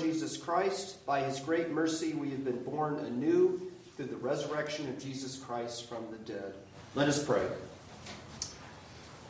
Jesus 0.00 0.36
Christ. 0.36 1.04
By 1.06 1.20
his 1.20 1.38
great 1.40 1.70
mercy, 1.70 2.14
we 2.14 2.30
have 2.30 2.44
been 2.44 2.62
born 2.64 2.98
anew 3.00 3.70
through 3.96 4.06
the 4.06 4.16
resurrection 4.16 4.88
of 4.88 4.98
Jesus 4.98 5.36
Christ 5.36 5.88
from 5.88 6.06
the 6.10 6.18
dead. 6.32 6.54
Let 6.94 7.08
us 7.08 7.22
pray. 7.22 7.46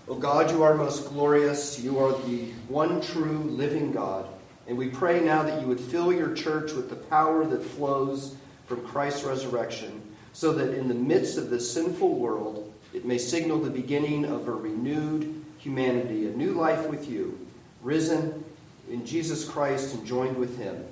O 0.09 0.15
God, 0.15 0.51
you 0.51 0.63
are 0.63 0.75
most 0.75 1.09
glorious. 1.09 1.81
You 1.81 1.99
are 1.99 2.13
the 2.27 2.53
one 2.69 3.01
true 3.01 3.39
living 3.39 3.93
God. 3.93 4.27
And 4.67 4.79
we 4.79 4.89
pray 4.89 5.21
now 5.21 5.43
that 5.43 5.61
you 5.61 5.67
would 5.67 5.81
fill 5.81 6.13
your 6.13 6.35
church 6.35 6.73
with 6.73 6.89
the 6.89 6.97
power 6.97 7.45
that 7.45 7.63
flows 7.63 8.37
from 8.67 8.87
Christ's 8.87 9.25
resurrection, 9.25 10.01
so 10.33 10.53
that 10.53 10.75
in 10.75 10.87
the 10.87 10.95
midst 10.95 11.37
of 11.37 11.51
this 11.51 11.73
sinful 11.73 12.15
world, 12.15 12.73
it 12.95 13.05
may 13.05 13.19
signal 13.19 13.59
the 13.59 13.71
beginning 13.71 14.25
of 14.25 14.47
a 14.47 14.53
renewed 14.53 15.45
humanity, 15.59 16.27
a 16.27 16.31
new 16.31 16.53
life 16.53 16.89
with 16.89 17.11
you, 17.11 17.47
risen 17.83 18.45
in 18.91 19.07
Jesus 19.07 19.49
Christ 19.49 19.95
and 19.95 20.07
joined 20.07 20.37
with 20.37 20.59
him. 20.59 20.85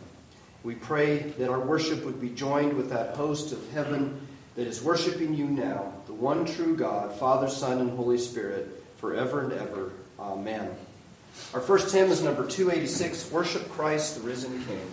We 0.64 0.74
pray 0.74 1.18
that 1.38 1.50
our 1.50 1.60
worship 1.60 2.04
would 2.04 2.20
be 2.20 2.30
joined 2.30 2.74
with 2.74 2.90
that 2.90 3.16
host 3.16 3.52
of 3.52 3.72
heaven 3.72 4.20
that 4.56 4.66
is 4.66 4.82
worshiping 4.82 5.34
you 5.34 5.46
now, 5.46 5.92
the 6.06 6.12
one 6.12 6.44
true 6.44 6.76
God, 6.76 7.16
Father, 7.18 7.48
Son, 7.48 7.80
and 7.80 7.90
Holy 7.90 8.18
Spirit, 8.18 8.84
forever 8.96 9.42
and 9.42 9.52
ever. 9.52 9.92
Amen. 10.18 10.74
Our 11.54 11.60
first 11.60 11.94
hymn 11.94 12.10
is 12.10 12.22
number 12.22 12.46
286 12.46 13.30
Worship 13.30 13.70
Christ, 13.70 14.16
the 14.16 14.22
Risen 14.22 14.64
King. 14.64 14.90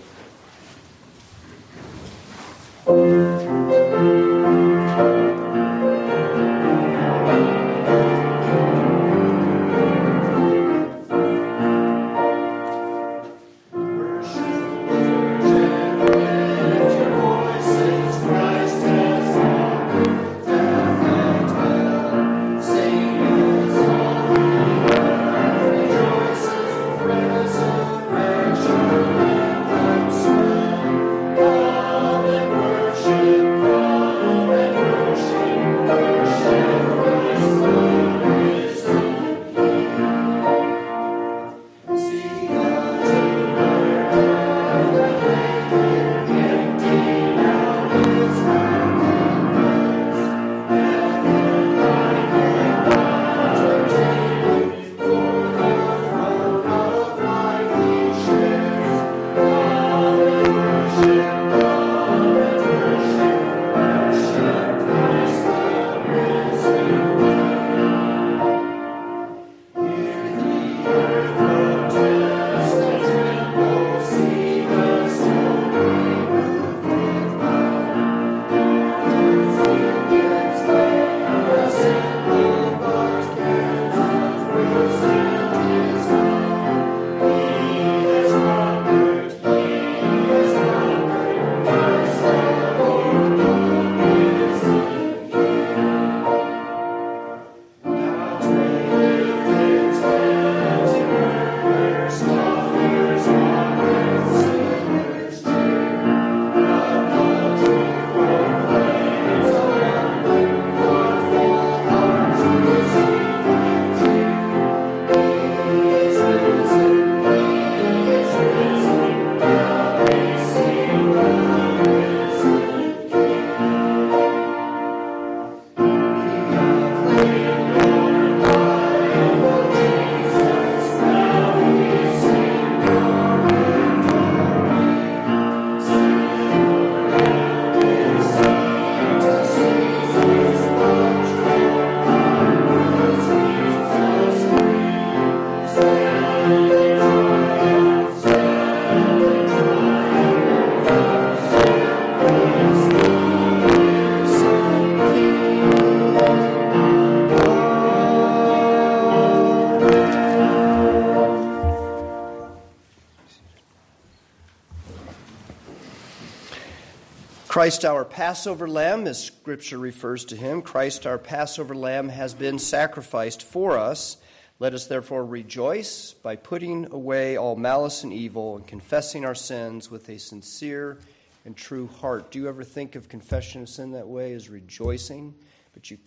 Christ, 167.55 167.85
our 167.85 168.03
Passover 168.03 168.67
lamb, 168.67 169.07
as 169.07 169.23
Scripture 169.23 169.77
refers 169.77 170.25
to 170.25 170.35
him, 170.35 170.61
Christ, 170.61 171.07
our 171.07 171.17
Passover 171.17 171.73
lamb, 171.73 172.09
has 172.09 172.33
been 172.33 172.59
sacrificed 172.59 173.43
for 173.43 173.77
us. 173.77 174.17
Let 174.59 174.73
us 174.73 174.87
therefore 174.87 175.25
rejoice 175.25 176.11
by 176.11 176.35
putting 176.35 176.91
away 176.91 177.37
all 177.37 177.55
malice 177.55 178.03
and 178.03 178.11
evil 178.11 178.57
and 178.57 178.67
confessing 178.67 179.23
our 179.23 179.35
sins 179.35 179.89
with 179.89 180.09
a 180.09 180.19
sincere 180.19 180.97
and 181.45 181.55
true 181.55 181.87
heart. 181.87 182.29
Do 182.29 182.39
you 182.39 182.49
ever 182.49 182.65
think 182.65 182.95
of 182.95 183.07
confession 183.07 183.61
of 183.61 183.69
sin 183.69 183.93
that 183.93 184.09
way 184.09 184.33
as 184.33 184.49
rejoicing? 184.49 185.33
But 185.73 185.89
you 185.89 185.97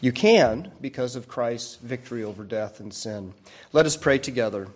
you 0.00 0.12
can 0.12 0.70
because 0.80 1.16
of 1.16 1.26
Christ's 1.26 1.74
victory 1.82 2.22
over 2.22 2.44
death 2.44 2.78
and 2.78 2.94
sin. 2.94 3.34
Let 3.72 3.86
us 3.86 3.96
pray 3.96 4.18
together. 4.18 4.68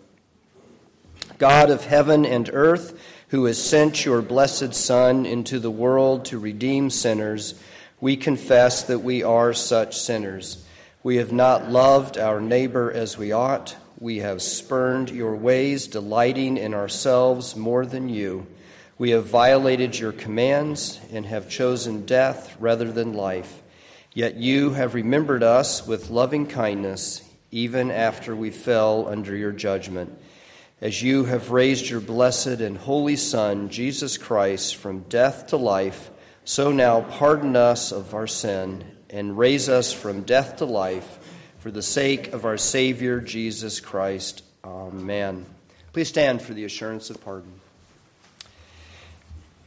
God 1.37 1.69
of 1.69 1.85
heaven 1.85 2.25
and 2.25 2.49
earth, 2.53 2.99
who 3.35 3.43
has 3.43 3.61
sent 3.61 4.05
your 4.05 4.21
blessed 4.21 4.73
Son 4.73 5.25
into 5.25 5.59
the 5.59 5.69
world 5.69 6.23
to 6.23 6.39
redeem 6.39 6.89
sinners, 6.89 7.61
we 7.99 8.15
confess 8.15 8.83
that 8.83 8.99
we 8.99 9.23
are 9.23 9.51
such 9.51 9.99
sinners. 9.99 10.65
We 11.03 11.17
have 11.17 11.33
not 11.33 11.69
loved 11.69 12.17
our 12.17 12.39
neighbor 12.39 12.89
as 12.89 13.17
we 13.17 13.33
ought. 13.33 13.75
We 13.99 14.19
have 14.19 14.41
spurned 14.41 15.09
your 15.09 15.35
ways, 15.35 15.87
delighting 15.87 16.55
in 16.55 16.73
ourselves 16.73 17.57
more 17.57 17.85
than 17.85 18.07
you. 18.07 18.47
We 18.97 19.09
have 19.09 19.25
violated 19.25 19.99
your 19.99 20.13
commands 20.13 21.01
and 21.11 21.25
have 21.25 21.49
chosen 21.49 22.05
death 22.05 22.55
rather 22.57 22.89
than 22.89 23.11
life. 23.11 23.61
Yet 24.13 24.35
you 24.35 24.69
have 24.69 24.93
remembered 24.93 25.43
us 25.43 25.85
with 25.85 26.09
loving 26.09 26.47
kindness, 26.47 27.21
even 27.51 27.91
after 27.91 28.33
we 28.33 28.49
fell 28.49 29.09
under 29.09 29.35
your 29.35 29.51
judgment 29.51 30.17
as 30.81 31.01
you 31.01 31.25
have 31.25 31.51
raised 31.51 31.89
your 31.89 32.01
blessed 32.01 32.59
and 32.59 32.77
holy 32.77 33.15
Son, 33.15 33.69
Jesus 33.69 34.17
Christ, 34.17 34.75
from 34.75 35.01
death 35.01 35.47
to 35.47 35.57
life, 35.57 36.11
so 36.43 36.71
now 36.71 37.01
pardon 37.01 37.55
us 37.55 37.91
of 37.91 38.13
our 38.13 38.27
sin 38.27 38.83
and 39.09 39.37
raise 39.37 39.69
us 39.69 39.93
from 39.93 40.23
death 40.23 40.57
to 40.57 40.65
life 40.65 41.19
for 41.59 41.71
the 41.71 41.81
sake 41.81 42.33
of 42.33 42.45
our 42.45 42.57
Savior, 42.57 43.21
Jesus 43.21 43.79
Christ. 43.79 44.43
Amen. 44.63 45.45
Please 45.93 46.09
stand 46.09 46.41
for 46.41 46.53
the 46.53 46.65
assurance 46.65 47.09
of 47.09 47.23
pardon. 47.23 47.61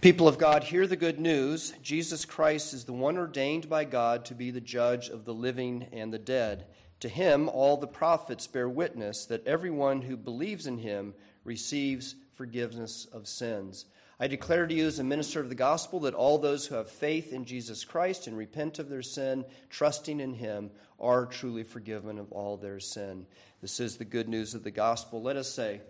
People 0.00 0.28
of 0.28 0.38
God, 0.38 0.62
hear 0.62 0.87
the 0.87 0.94
good 0.94 1.19
news. 1.19 1.72
Jesus 1.82 2.25
Christ 2.25 2.72
is 2.72 2.84
the 2.84 2.93
one 2.93 3.19
ordained 3.19 3.69
by 3.69 3.84
God 3.84 4.26
to 4.26 4.34
be 4.34 4.52
the 4.52 4.60
judge 4.60 5.08
of 5.08 5.25
the 5.25 5.34
living 5.34 5.88
and 5.93 6.12
the 6.12 6.19
dead. 6.19 6.66
To 7.00 7.08
him, 7.08 7.48
all 7.48 7.76
the 7.76 7.86
prophets 7.86 8.46
bear 8.46 8.68
witness 8.68 9.24
that 9.26 9.46
everyone 9.46 10.02
who 10.02 10.16
believes 10.16 10.66
in 10.66 10.78
him 10.78 11.14
receives 11.44 12.16
forgiveness 12.34 13.06
of 13.12 13.28
sins. 13.28 13.84
I 14.20 14.26
declare 14.26 14.66
to 14.66 14.74
you 14.74 14.86
as 14.86 14.98
a 14.98 15.04
minister 15.04 15.40
of 15.40 15.48
the 15.48 15.54
gospel 15.54 16.00
that 16.00 16.14
all 16.14 16.38
those 16.38 16.66
who 16.66 16.74
have 16.74 16.90
faith 16.90 17.32
in 17.32 17.44
Jesus 17.44 17.84
Christ 17.84 18.26
and 18.26 18.36
repent 18.36 18.80
of 18.80 18.88
their 18.88 19.02
sin, 19.02 19.44
trusting 19.70 20.18
in 20.18 20.34
him, 20.34 20.70
are 20.98 21.26
truly 21.26 21.62
forgiven 21.62 22.18
of 22.18 22.32
all 22.32 22.56
their 22.56 22.80
sin. 22.80 23.26
This 23.60 23.78
is 23.78 23.96
the 23.96 24.04
good 24.04 24.28
news 24.28 24.54
of 24.54 24.64
the 24.64 24.72
gospel. 24.72 25.22
Let 25.22 25.36
us 25.36 25.48
say, 25.48 25.80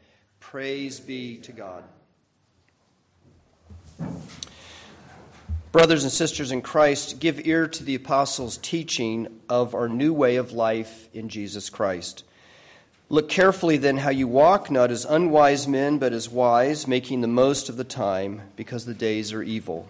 Praise 0.40 1.00
be 1.00 1.38
to 1.38 1.52
God. 1.52 1.84
Brothers 5.70 6.03
and 6.03 6.11
sisters 6.11 6.50
in 6.50 6.62
Christ, 6.62 7.20
give 7.20 7.47
ear 7.47 7.69
to 7.69 7.85
the 7.85 7.94
apostles' 7.94 8.56
teaching 8.56 9.29
of 9.50 9.75
our 9.75 9.87
new 9.87 10.15
way 10.15 10.37
of 10.37 10.53
life 10.53 11.11
in 11.12 11.29
Jesus 11.29 11.69
Christ. 11.69 12.25
Look 13.11 13.29
carefully 13.29 13.76
then 13.76 13.99
how 13.99 14.09
you 14.09 14.26
walk, 14.29 14.70
not 14.70 14.91
as 14.91 15.05
unwise 15.05 15.69
men, 15.69 15.99
but 15.99 16.15
as 16.15 16.31
wise, 16.31 16.87
making 16.87 17.20
the 17.20 17.29
most 17.29 17.69
of 17.69 17.76
the 17.76 17.85
time, 17.85 18.43
because 18.56 18.87
the 18.87 18.94
days 18.94 19.31
are 19.35 19.43
evil. 19.43 19.87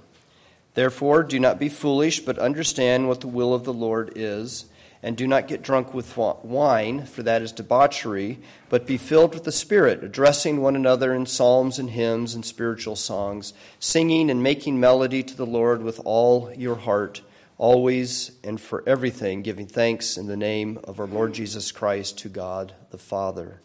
Therefore, 0.75 1.23
do 1.23 1.39
not 1.39 1.61
be 1.61 1.69
foolish, 1.69 2.21
but 2.21 2.41
understand 2.41 3.07
what 3.07 3.21
the 3.21 3.29
will 3.29 3.55
of 3.55 3.63
the 3.63 3.73
Lord 3.73 4.13
is. 4.17 4.65
And 5.03 5.17
do 5.17 5.29
not 5.29 5.47
get 5.47 5.63
drunk 5.63 5.95
with 5.95 6.17
wine, 6.17 7.07
for 7.07 7.23
that 7.23 7.41
is 7.41 7.53
debauchery, 7.53 8.41
but 8.69 8.85
be 8.85 8.97
filled 8.97 9.33
with 9.33 9.45
the 9.45 9.53
Spirit, 9.53 10.03
addressing 10.03 10.61
one 10.61 10.75
another 10.75 11.15
in 11.15 11.25
psalms 11.25 11.79
and 11.79 11.91
hymns 11.91 12.35
and 12.35 12.45
spiritual 12.45 12.97
songs, 12.97 13.55
singing 13.79 14.29
and 14.29 14.43
making 14.43 14.81
melody 14.81 15.23
to 15.23 15.37
the 15.37 15.47
Lord 15.47 15.83
with 15.83 16.01
all 16.05 16.53
your 16.57 16.75
heart, 16.75 17.21
always 17.59 18.33
and 18.43 18.61
for 18.61 18.83
everything, 18.89 19.43
giving 19.43 19.69
thanks 19.69 20.17
in 20.17 20.27
the 20.27 20.37
name 20.37 20.81
of 20.83 20.99
our 20.99 21.07
Lord 21.07 21.33
Jesus 21.33 21.71
Christ 21.71 22.19
to 22.19 22.29
God 22.29 22.75
the 22.91 22.99
Father. 22.99 23.61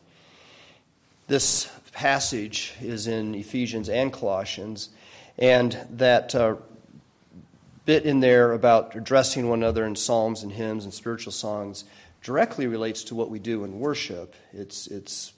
This 1.28 1.68
passage 1.94 2.74
is 2.80 3.08
in 3.08 3.34
Ephesians 3.34 3.90
and 3.90 4.14
Colossians, 4.14 4.90
and 5.40 5.78
that. 5.90 6.36
Uh, 6.36 6.58
bit 7.86 8.04
in 8.04 8.20
there 8.20 8.54
about 8.54 8.96
addressing 8.96 9.50
one 9.50 9.60
another 9.60 9.86
in 9.86 9.96
psalms 9.96 10.44
and 10.44 10.52
hymns 10.52 10.86
and 10.86 10.94
spiritual 10.94 11.32
songs 11.32 11.84
directly 12.22 12.68
relates 12.68 13.04
to 13.04 13.16
what 13.16 13.30
we 13.30 13.40
do 13.40 13.64
in 13.64 13.80
worship. 13.80 14.36
It's, 14.54 14.88
it's 14.88 15.34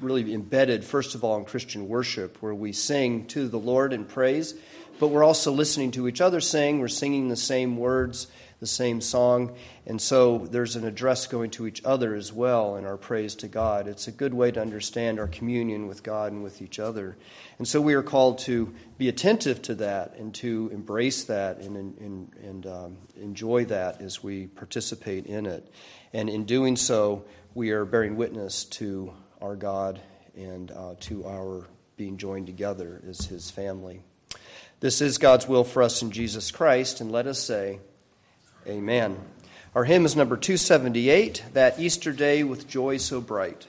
really 0.00 0.34
embedded, 0.34 0.84
first 0.84 1.14
of 1.14 1.24
all, 1.24 1.36
in 1.36 1.44
Christian 1.44 1.88
worship, 1.88 2.42
where 2.42 2.54
we 2.54 2.72
sing 2.72 3.26
to 3.28 3.48
the 3.48 3.58
Lord 3.58 3.92
in 3.92 4.04
praise, 4.04 4.54
but 4.98 5.08
we're 5.08 5.24
also 5.24 5.52
listening 5.52 5.90
to 5.92 6.08
each 6.08 6.20
other 6.20 6.40
sing. 6.40 6.80
We're 6.80 6.88
singing 6.88 7.28
the 7.28 7.36
same 7.36 7.76
words 7.76 8.28
the 8.64 8.68
same 8.68 9.02
song. 9.02 9.54
And 9.86 10.00
so 10.00 10.38
there's 10.38 10.74
an 10.74 10.86
address 10.86 11.26
going 11.26 11.50
to 11.50 11.66
each 11.66 11.84
other 11.84 12.14
as 12.14 12.32
well 12.32 12.76
in 12.76 12.86
our 12.86 12.96
praise 12.96 13.34
to 13.36 13.48
God. 13.48 13.86
It's 13.86 14.08
a 14.08 14.10
good 14.10 14.32
way 14.32 14.50
to 14.52 14.60
understand 14.60 15.20
our 15.20 15.26
communion 15.26 15.86
with 15.86 16.02
God 16.02 16.32
and 16.32 16.42
with 16.42 16.62
each 16.62 16.78
other. 16.78 17.18
And 17.58 17.68
so 17.68 17.78
we 17.82 17.92
are 17.92 18.02
called 18.02 18.38
to 18.40 18.74
be 18.96 19.10
attentive 19.10 19.60
to 19.62 19.74
that 19.74 20.14
and 20.16 20.34
to 20.36 20.70
embrace 20.72 21.24
that 21.24 21.58
and, 21.58 21.76
and, 21.76 22.32
and 22.42 22.66
um, 22.66 22.96
enjoy 23.20 23.66
that 23.66 24.00
as 24.00 24.22
we 24.22 24.46
participate 24.46 25.26
in 25.26 25.44
it. 25.44 25.70
And 26.14 26.30
in 26.30 26.44
doing 26.44 26.76
so, 26.76 27.26
we 27.54 27.70
are 27.72 27.84
bearing 27.84 28.16
witness 28.16 28.64
to 28.64 29.12
our 29.44 29.56
God 29.56 30.00
and 30.34 30.70
uh, 30.70 30.94
to 31.00 31.26
our 31.26 31.66
being 31.98 32.16
joined 32.16 32.46
together 32.46 33.02
as 33.06 33.26
His 33.26 33.50
family. 33.50 34.00
This 34.80 35.02
is 35.02 35.18
God's 35.18 35.46
will 35.46 35.64
for 35.64 35.82
us 35.82 36.00
in 36.00 36.12
Jesus 36.12 36.50
Christ, 36.50 37.02
and 37.02 37.12
let 37.12 37.26
us 37.26 37.40
say, 37.40 37.78
Amen. 38.66 39.18
Our 39.74 39.84
hymn 39.84 40.06
is 40.06 40.16
number 40.16 40.38
278, 40.38 41.44
That 41.52 41.78
Easter 41.78 42.12
Day 42.12 42.42
with 42.42 42.66
Joy 42.66 42.96
So 42.96 43.20
Bright. 43.20 43.66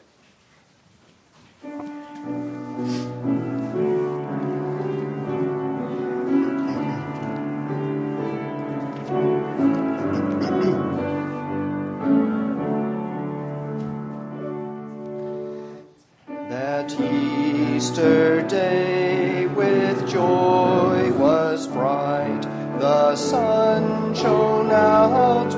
Easter 17.86 18.42
day 18.48 19.46
with 19.46 20.10
joy 20.10 21.14
was 21.20 21.68
bright, 21.68 22.42
the 22.80 23.16
sun 23.16 24.16
shone 24.16 24.72
out 24.72 25.54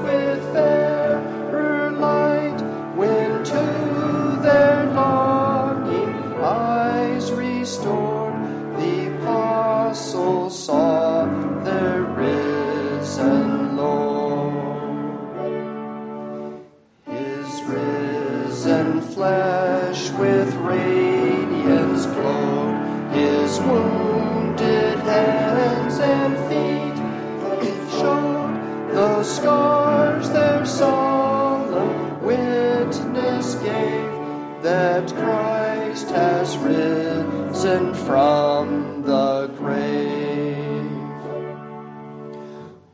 that 34.68 35.08
Christ 35.16 36.10
has 36.10 36.58
risen 36.58 37.94
from 37.94 39.02
the 39.04 39.48
grave. 39.60 40.92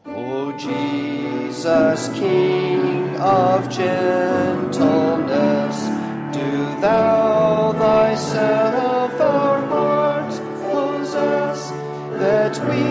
O 0.06 0.56
Jesus, 0.56 2.10
King 2.10 3.16
of 3.18 3.68
gentleness, 3.72 5.78
do 6.38 6.52
thou 6.80 7.74
thyself 7.74 9.20
our 9.20 9.62
hearts 9.74 10.38
possess, 10.70 11.72
that 12.22 12.56
we 12.70 12.84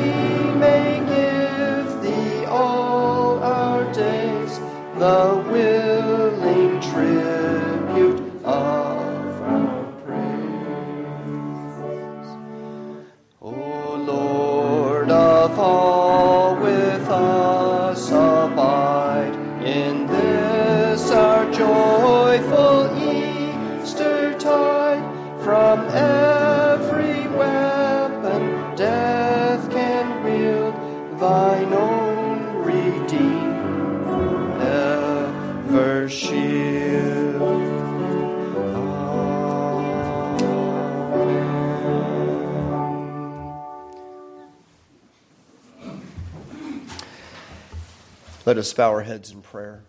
may 0.58 0.98
give 1.14 2.02
thee 2.02 2.46
all 2.46 3.38
our 3.44 3.84
days 3.92 4.58
the 4.98 5.41
Lord 15.59 16.12
Let 48.52 48.59
us 48.59 48.75
bow 48.75 48.90
our 48.90 49.00
heads 49.00 49.30
in 49.30 49.40
prayer. 49.40 49.82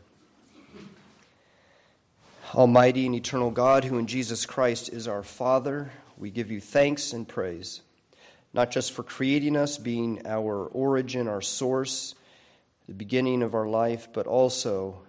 Almighty 2.56 3.06
and 3.06 3.14
eternal 3.14 3.52
God, 3.52 3.84
who 3.84 3.98
in 3.98 4.08
Jesus 4.08 4.46
Christ 4.46 4.88
is 4.88 5.06
our 5.06 5.22
Father, 5.22 5.92
we 6.18 6.32
give 6.32 6.50
you 6.50 6.62
thanks 6.62 7.12
and 7.12 7.28
praise, 7.28 7.82
not 8.54 8.72
just 8.72 8.94
for 8.94 9.04
creating 9.04 9.58
us, 9.58 9.78
being 9.78 10.26
our 10.26 10.68
origin, 10.68 11.28
our 11.28 11.42
source, 11.42 12.16
the 12.88 12.94
beginning 12.94 13.44
of 13.44 13.54
our 13.54 13.68
life, 13.68 14.08
but 14.14 14.28
also 14.28 15.02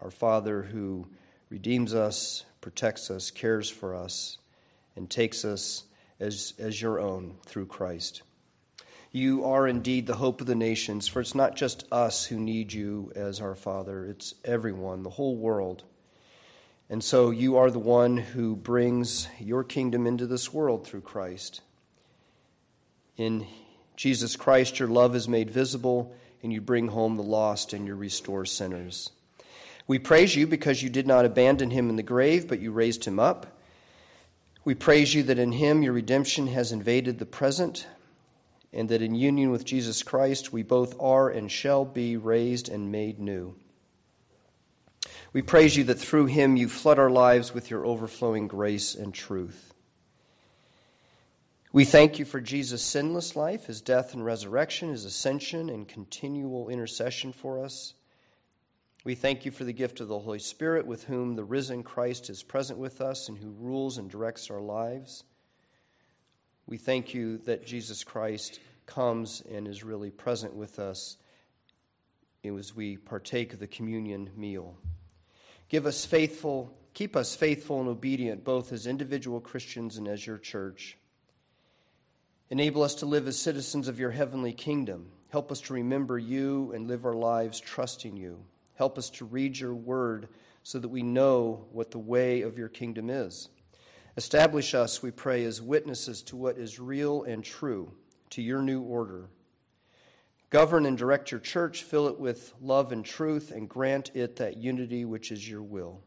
our 0.00 0.10
Father 0.10 0.62
who 0.62 1.06
redeems 1.48 1.94
us, 1.94 2.44
protects 2.60 3.08
us, 3.08 3.30
cares 3.30 3.70
for 3.70 3.94
us, 3.94 4.38
and 4.96 5.08
takes 5.08 5.44
us 5.44 5.84
as, 6.18 6.54
as 6.58 6.82
your 6.82 6.98
own 6.98 7.36
through 7.46 7.66
Christ. 7.66 8.22
You 9.12 9.44
are 9.44 9.66
indeed 9.66 10.06
the 10.06 10.16
hope 10.16 10.40
of 10.40 10.46
the 10.46 10.54
nations, 10.54 11.08
for 11.08 11.20
it's 11.20 11.34
not 11.34 11.56
just 11.56 11.84
us 11.90 12.26
who 12.26 12.38
need 12.38 12.72
you 12.72 13.10
as 13.16 13.40
our 13.40 13.56
Father, 13.56 14.06
it's 14.06 14.34
everyone, 14.44 15.02
the 15.02 15.10
whole 15.10 15.34
world. 15.34 15.82
And 16.88 17.02
so 17.02 17.30
you 17.30 17.56
are 17.56 17.70
the 17.70 17.78
one 17.80 18.16
who 18.16 18.54
brings 18.54 19.26
your 19.40 19.64
kingdom 19.64 20.06
into 20.06 20.26
this 20.26 20.52
world 20.52 20.86
through 20.86 21.00
Christ. 21.00 21.60
In 23.16 23.46
Jesus 23.96 24.36
Christ, 24.36 24.78
your 24.78 24.88
love 24.88 25.16
is 25.16 25.28
made 25.28 25.50
visible, 25.50 26.14
and 26.42 26.52
you 26.52 26.60
bring 26.60 26.88
home 26.88 27.16
the 27.16 27.22
lost 27.22 27.72
and 27.72 27.86
you 27.86 27.94
restore 27.96 28.44
sinners. 28.44 29.10
We 29.86 29.98
praise 29.98 30.36
you 30.36 30.46
because 30.46 30.84
you 30.84 30.88
did 30.88 31.06
not 31.08 31.24
abandon 31.24 31.70
him 31.70 31.90
in 31.90 31.96
the 31.96 32.02
grave, 32.04 32.46
but 32.46 32.60
you 32.60 32.70
raised 32.70 33.04
him 33.04 33.18
up. 33.18 33.58
We 34.64 34.76
praise 34.76 35.14
you 35.14 35.24
that 35.24 35.38
in 35.38 35.52
him 35.52 35.82
your 35.82 35.92
redemption 35.92 36.46
has 36.46 36.70
invaded 36.70 37.18
the 37.18 37.26
present, 37.26 37.88
and 38.72 38.88
that 38.88 39.02
in 39.02 39.14
union 39.14 39.50
with 39.50 39.64
Jesus 39.64 40.02
Christ 40.02 40.52
we 40.52 40.62
both 40.62 40.94
are 41.00 41.28
and 41.28 41.50
shall 41.50 41.84
be 41.84 42.16
raised 42.16 42.68
and 42.68 42.92
made 42.92 43.18
new. 43.18 43.56
We 45.32 45.42
praise 45.42 45.76
you 45.76 45.84
that 45.84 45.98
through 45.98 46.26
him 46.26 46.56
you 46.56 46.68
flood 46.68 46.98
our 46.98 47.10
lives 47.10 47.54
with 47.54 47.70
your 47.70 47.86
overflowing 47.86 48.48
grace 48.48 48.94
and 48.94 49.14
truth. 49.14 49.74
We 51.72 51.84
thank 51.84 52.18
you 52.18 52.24
for 52.24 52.40
Jesus' 52.40 52.82
sinless 52.82 53.36
life, 53.36 53.66
his 53.66 53.80
death 53.80 54.12
and 54.12 54.24
resurrection, 54.24 54.90
his 54.90 55.04
ascension 55.04 55.70
and 55.70 55.86
continual 55.86 56.68
intercession 56.68 57.32
for 57.32 57.64
us. 57.64 57.94
We 59.04 59.14
thank 59.14 59.44
you 59.44 59.52
for 59.52 59.62
the 59.62 59.72
gift 59.72 60.00
of 60.00 60.08
the 60.08 60.18
Holy 60.18 60.40
Spirit, 60.40 60.84
with 60.84 61.04
whom 61.04 61.36
the 61.36 61.44
risen 61.44 61.84
Christ 61.84 62.28
is 62.28 62.42
present 62.42 62.78
with 62.78 63.00
us 63.00 63.28
and 63.28 63.38
who 63.38 63.50
rules 63.52 63.98
and 63.98 64.10
directs 64.10 64.50
our 64.50 64.60
lives. 64.60 65.22
We 66.70 66.78
thank 66.78 67.14
you 67.14 67.38
that 67.46 67.66
Jesus 67.66 68.04
Christ 68.04 68.60
comes 68.86 69.42
and 69.52 69.66
is 69.66 69.82
really 69.82 70.12
present 70.12 70.54
with 70.54 70.78
us 70.78 71.16
as 72.44 72.76
we 72.76 72.96
partake 72.96 73.52
of 73.52 73.58
the 73.58 73.66
communion 73.66 74.30
meal. 74.36 74.76
Give 75.68 75.84
us 75.84 76.04
faithful, 76.04 76.72
keep 76.94 77.16
us 77.16 77.34
faithful 77.34 77.80
and 77.80 77.88
obedient, 77.88 78.44
both 78.44 78.72
as 78.72 78.86
individual 78.86 79.40
Christians 79.40 79.96
and 79.96 80.06
as 80.06 80.24
your 80.24 80.38
church. 80.38 80.96
Enable 82.50 82.84
us 82.84 82.94
to 82.96 83.06
live 83.06 83.26
as 83.26 83.36
citizens 83.36 83.88
of 83.88 83.98
your 83.98 84.12
heavenly 84.12 84.52
kingdom. 84.52 85.10
Help 85.30 85.50
us 85.50 85.60
to 85.62 85.74
remember 85.74 86.18
you 86.18 86.70
and 86.72 86.86
live 86.86 87.04
our 87.04 87.14
lives 87.14 87.58
trusting 87.58 88.16
you. 88.16 88.38
Help 88.74 88.96
us 88.96 89.10
to 89.10 89.24
read 89.24 89.58
your 89.58 89.74
word 89.74 90.28
so 90.62 90.78
that 90.78 90.88
we 90.88 91.02
know 91.02 91.66
what 91.72 91.90
the 91.90 91.98
way 91.98 92.42
of 92.42 92.58
your 92.58 92.68
kingdom 92.68 93.10
is. 93.10 93.48
Establish 94.20 94.74
us, 94.74 95.02
we 95.02 95.10
pray, 95.10 95.44
as 95.44 95.62
witnesses 95.62 96.20
to 96.20 96.36
what 96.36 96.58
is 96.58 96.78
real 96.78 97.22
and 97.22 97.42
true, 97.42 97.90
to 98.28 98.42
your 98.42 98.60
new 98.60 98.82
order. 98.82 99.30
Govern 100.50 100.84
and 100.84 100.98
direct 100.98 101.30
your 101.30 101.40
church, 101.40 101.84
fill 101.84 102.06
it 102.06 102.20
with 102.20 102.52
love 102.60 102.92
and 102.92 103.02
truth, 103.02 103.50
and 103.50 103.66
grant 103.66 104.10
it 104.12 104.36
that 104.36 104.58
unity 104.58 105.06
which 105.06 105.32
is 105.32 105.48
your 105.48 105.62
will. 105.62 106.02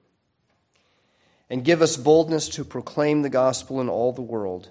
And 1.50 1.66
give 1.66 1.82
us 1.82 1.98
boldness 1.98 2.50
to 2.50 2.64
proclaim 2.64 3.24
the 3.24 3.30
gospel 3.30 3.82
in 3.82 3.90
all 3.90 4.12
the 4.12 4.22
world, 4.22 4.70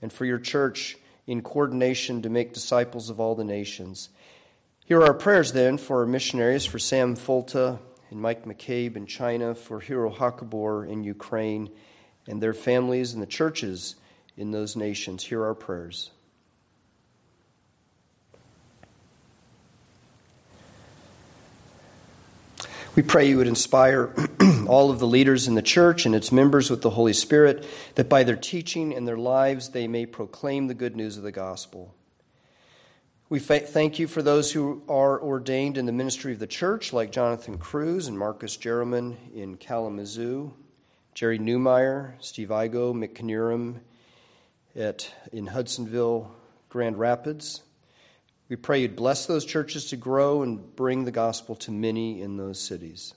and 0.00 0.10
for 0.10 0.24
your 0.24 0.38
church 0.38 0.96
in 1.26 1.42
coordination 1.42 2.22
to 2.22 2.30
make 2.30 2.54
disciples 2.54 3.10
of 3.10 3.20
all 3.20 3.34
the 3.34 3.44
nations 3.44 4.08
here 4.84 4.98
are 4.98 5.06
our 5.06 5.14
prayers 5.14 5.52
then 5.52 5.78
for 5.78 6.00
our 6.00 6.06
missionaries, 6.06 6.64
for 6.64 6.78
Sam 6.80 7.14
Folta 7.14 7.78
and 8.10 8.20
Mike 8.20 8.44
McCabe 8.44 8.96
in 8.96 9.06
China, 9.06 9.54
for 9.54 9.78
Hiro 9.78 10.12
Hakabor 10.12 10.88
in 10.88 11.04
Ukraine, 11.04 11.70
and 12.26 12.42
their 12.42 12.54
families 12.54 13.12
and 13.12 13.22
the 13.22 13.26
churches 13.26 13.96
in 14.36 14.50
those 14.50 14.76
nations. 14.76 15.24
Hear 15.24 15.44
our 15.44 15.54
prayers. 15.54 16.10
We 22.94 23.02
pray 23.02 23.26
you 23.26 23.38
would 23.38 23.46
inspire 23.46 24.14
all 24.68 24.90
of 24.90 24.98
the 24.98 25.06
leaders 25.06 25.48
in 25.48 25.54
the 25.54 25.62
church 25.62 26.04
and 26.04 26.14
its 26.14 26.30
members 26.30 26.68
with 26.68 26.82
the 26.82 26.90
Holy 26.90 27.14
Spirit, 27.14 27.64
that 27.94 28.10
by 28.10 28.22
their 28.22 28.36
teaching 28.36 28.94
and 28.94 29.08
their 29.08 29.16
lives 29.16 29.70
they 29.70 29.88
may 29.88 30.04
proclaim 30.04 30.66
the 30.66 30.74
good 30.74 30.94
news 30.94 31.16
of 31.16 31.22
the 31.22 31.32
gospel. 31.32 31.94
We 33.30 33.38
thank 33.38 33.98
you 33.98 34.08
for 34.08 34.20
those 34.20 34.52
who 34.52 34.82
are 34.90 35.18
ordained 35.18 35.78
in 35.78 35.86
the 35.86 35.92
ministry 35.92 36.34
of 36.34 36.38
the 36.38 36.46
church, 36.46 36.92
like 36.92 37.10
Jonathan 37.10 37.56
Cruz 37.56 38.06
and 38.06 38.18
Marcus 38.18 38.58
Jerriman 38.58 39.16
in 39.34 39.56
Kalamazoo, 39.56 40.52
Jerry 41.14 41.38
Newmeyer, 41.38 42.14
Steve 42.20 42.48
Igo, 42.48 42.94
Mick 42.94 43.80
at, 44.74 45.14
in 45.30 45.46
Hudsonville, 45.48 46.34
Grand 46.70 46.98
Rapids. 46.98 47.62
We 48.48 48.56
pray 48.56 48.80
you'd 48.80 48.96
bless 48.96 49.26
those 49.26 49.44
churches 49.44 49.90
to 49.90 49.96
grow 49.96 50.42
and 50.42 50.74
bring 50.74 51.04
the 51.04 51.10
gospel 51.10 51.54
to 51.56 51.70
many 51.70 52.22
in 52.22 52.38
those 52.38 52.58
cities. 52.58 53.12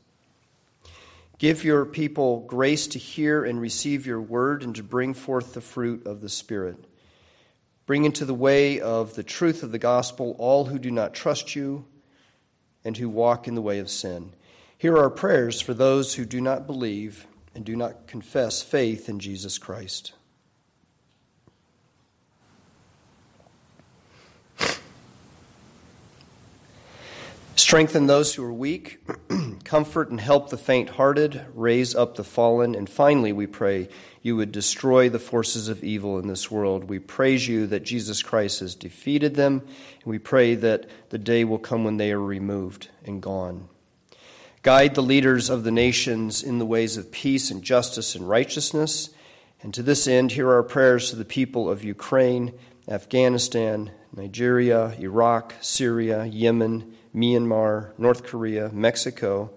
Give 1.38 1.64
your 1.64 1.86
people 1.86 2.42
grace 2.42 2.88
to 2.88 3.00
hear 3.00 3.46
and 3.46 3.62
receive 3.62 4.06
your 4.06 4.22
word 4.22 4.62
and 4.62 4.76
to 4.76 4.84
bring 4.84 5.14
forth 5.14 5.54
the 5.54 5.62
fruit 5.62 6.06
of 6.06 6.20
the 6.20 6.30
Spirit. 6.30 6.78
Bring 7.86 8.04
into 8.04 8.26
the 8.26 8.34
way 8.34 8.82
of 8.82 9.16
the 9.16 9.24
truth 9.24 9.64
of 9.64 9.72
the 9.72 9.80
gospel 9.80 10.36
all 10.38 10.66
who 10.66 10.80
do 10.80 10.92
not 10.92 11.14
trust 11.14 11.56
you 11.56 11.86
and 12.84 12.98
who 12.98 13.08
walk 13.08 13.48
in 13.48 13.56
the 13.56 13.62
way 13.62 13.80
of 13.80 13.90
sin. 13.90 14.34
Here 14.78 14.98
are 14.98 15.10
prayers 15.10 15.62
for 15.62 15.74
those 15.74 16.16
who 16.16 16.26
do 16.26 16.42
not 16.42 16.68
believe 16.68 17.26
and 17.56 17.64
do 17.66 17.76
not 17.76 18.06
confess 18.06 18.62
faith 18.62 19.10
in 19.10 19.20
Jesus 19.20 19.58
Christ. 19.58 20.14
Strengthen 27.56 28.06
those 28.06 28.36
who 28.36 28.44
are 28.44 28.54
weak, 28.54 29.00
comfort 29.64 30.10
and 30.10 30.20
help 30.20 30.50
the 30.50 30.58
faint 30.58 30.90
hearted, 30.90 31.46
raise 31.56 31.96
up 31.96 32.16
the 32.16 32.24
fallen, 32.24 32.76
and 32.76 32.90
finally, 32.90 33.32
we 33.32 33.48
pray 33.48 33.88
you 34.22 34.36
would 34.36 34.52
destroy 34.52 35.08
the 35.08 35.20
forces 35.20 35.70
of 35.70 35.84
evil 35.84 36.20
in 36.20 36.28
this 36.28 36.52
world. 36.52 36.84
We 36.84 37.00
praise 37.00 37.48
you 37.48 37.66
that 37.68 37.84
Jesus 37.84 38.22
Christ 38.22 38.60
has 38.60 38.76
defeated 38.76 39.36
them, 39.36 39.62
and 39.66 40.06
we 40.06 40.20
pray 40.20 40.56
that 40.56 40.90
the 41.10 41.18
day 41.18 41.44
will 41.46 41.58
come 41.58 41.84
when 41.86 41.98
they 41.98 42.12
are 42.12 42.22
removed 42.22 42.90
and 43.06 43.22
gone. 43.22 43.70
Guide 44.66 44.96
the 44.96 45.04
leaders 45.04 45.52
of 45.52 45.64
the 45.64 45.70
nations 45.70 46.42
in 46.42 46.58
the 46.58 46.66
ways 46.66 46.98
of 46.98 47.12
peace 47.12 47.52
and 47.52 47.62
justice 47.62 48.16
and 48.16 48.28
righteousness. 48.28 49.12
And 49.62 49.72
to 49.76 49.84
this 49.84 50.08
end, 50.08 50.32
hear 50.32 50.52
our 50.52 50.64
prayers 50.64 51.12
to 51.12 51.16
the 51.16 51.24
people 51.24 51.70
of 51.70 51.84
Ukraine, 51.84 52.52
Afghanistan, 52.88 53.92
Nigeria, 54.12 54.96
Iraq, 55.00 55.54
Syria, 55.62 56.26
Yemen, 56.26 56.96
Myanmar, 57.16 57.92
North 58.00 58.24
Korea, 58.24 58.72
Mexico, 58.74 59.52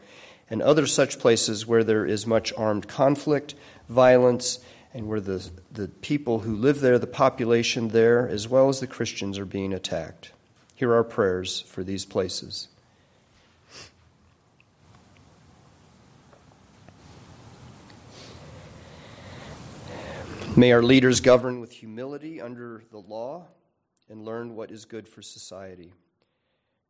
and 0.50 0.60
other 0.60 0.86
such 0.86 1.18
places 1.18 1.66
where 1.66 1.84
there 1.84 2.04
is 2.04 2.26
much 2.26 2.52
armed 2.58 2.86
conflict 2.86 3.54
violence, 3.88 4.58
and 4.92 5.08
where 5.08 5.20
the, 5.20 5.48
the 5.72 5.88
people 5.88 6.40
who 6.40 6.54
live 6.54 6.80
there, 6.80 6.98
the 6.98 7.06
population 7.06 7.88
there, 7.88 8.28
as 8.28 8.46
well 8.46 8.68
as 8.68 8.80
the 8.80 8.86
Christians, 8.86 9.38
are 9.38 9.46
being 9.46 9.72
attacked. 9.72 10.32
Here 10.74 10.92
are 10.92 11.02
prayers 11.02 11.62
for 11.62 11.82
these 11.82 12.04
places. 12.04 12.68
May 20.58 20.72
our 20.72 20.82
leaders 20.82 21.20
govern 21.20 21.60
with 21.60 21.70
humility 21.70 22.40
under 22.40 22.82
the 22.90 22.98
law 22.98 23.46
and 24.10 24.24
learn 24.24 24.56
what 24.56 24.72
is 24.72 24.86
good 24.86 25.06
for 25.06 25.22
society. 25.22 25.92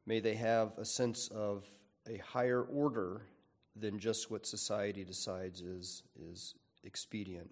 May 0.07 0.21
they 0.21 0.37
have 0.37 0.73
a 0.79 0.87
sense 0.87 1.29
of 1.29 1.67
a 2.09 2.17
higher 2.17 2.63
order 2.63 3.21
than 3.77 3.99
just 3.99 4.31
what 4.31 4.47
society 4.47 5.05
decides 5.05 5.61
is, 5.61 6.03
is 6.19 6.55
expedient. 6.83 7.51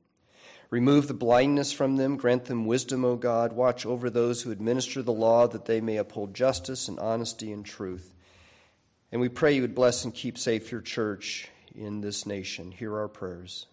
Remove 0.71 1.07
the 1.07 1.13
blindness 1.13 1.71
from 1.71 1.97
them, 1.97 2.17
grant 2.17 2.47
them 2.47 2.65
wisdom, 2.65 3.05
O 3.05 3.17
God. 3.17 3.53
Watch 3.53 3.85
over 3.85 4.09
those 4.09 4.41
who 4.41 4.51
administer 4.51 5.03
the 5.03 5.13
law, 5.13 5.47
that 5.47 5.67
they 5.67 5.83
may 5.83 5.99
uphold 5.99 6.33
justice 6.33 6.89
and 6.89 6.99
honesty 6.99 7.53
and 7.53 7.63
truth. 7.63 8.15
And 9.13 9.21
we 9.21 9.29
pray 9.29 9.53
you 9.53 9.61
would 9.61 9.75
bless 9.75 10.03
and 10.07 10.15
keep 10.15 10.39
safe 10.39 10.73
your 10.73 10.81
church 10.81 11.51
in 11.75 12.01
this 12.01 12.25
nation. 12.25 12.71
Hear 12.71 12.97
our 12.97 13.09
prayers. 13.09 13.67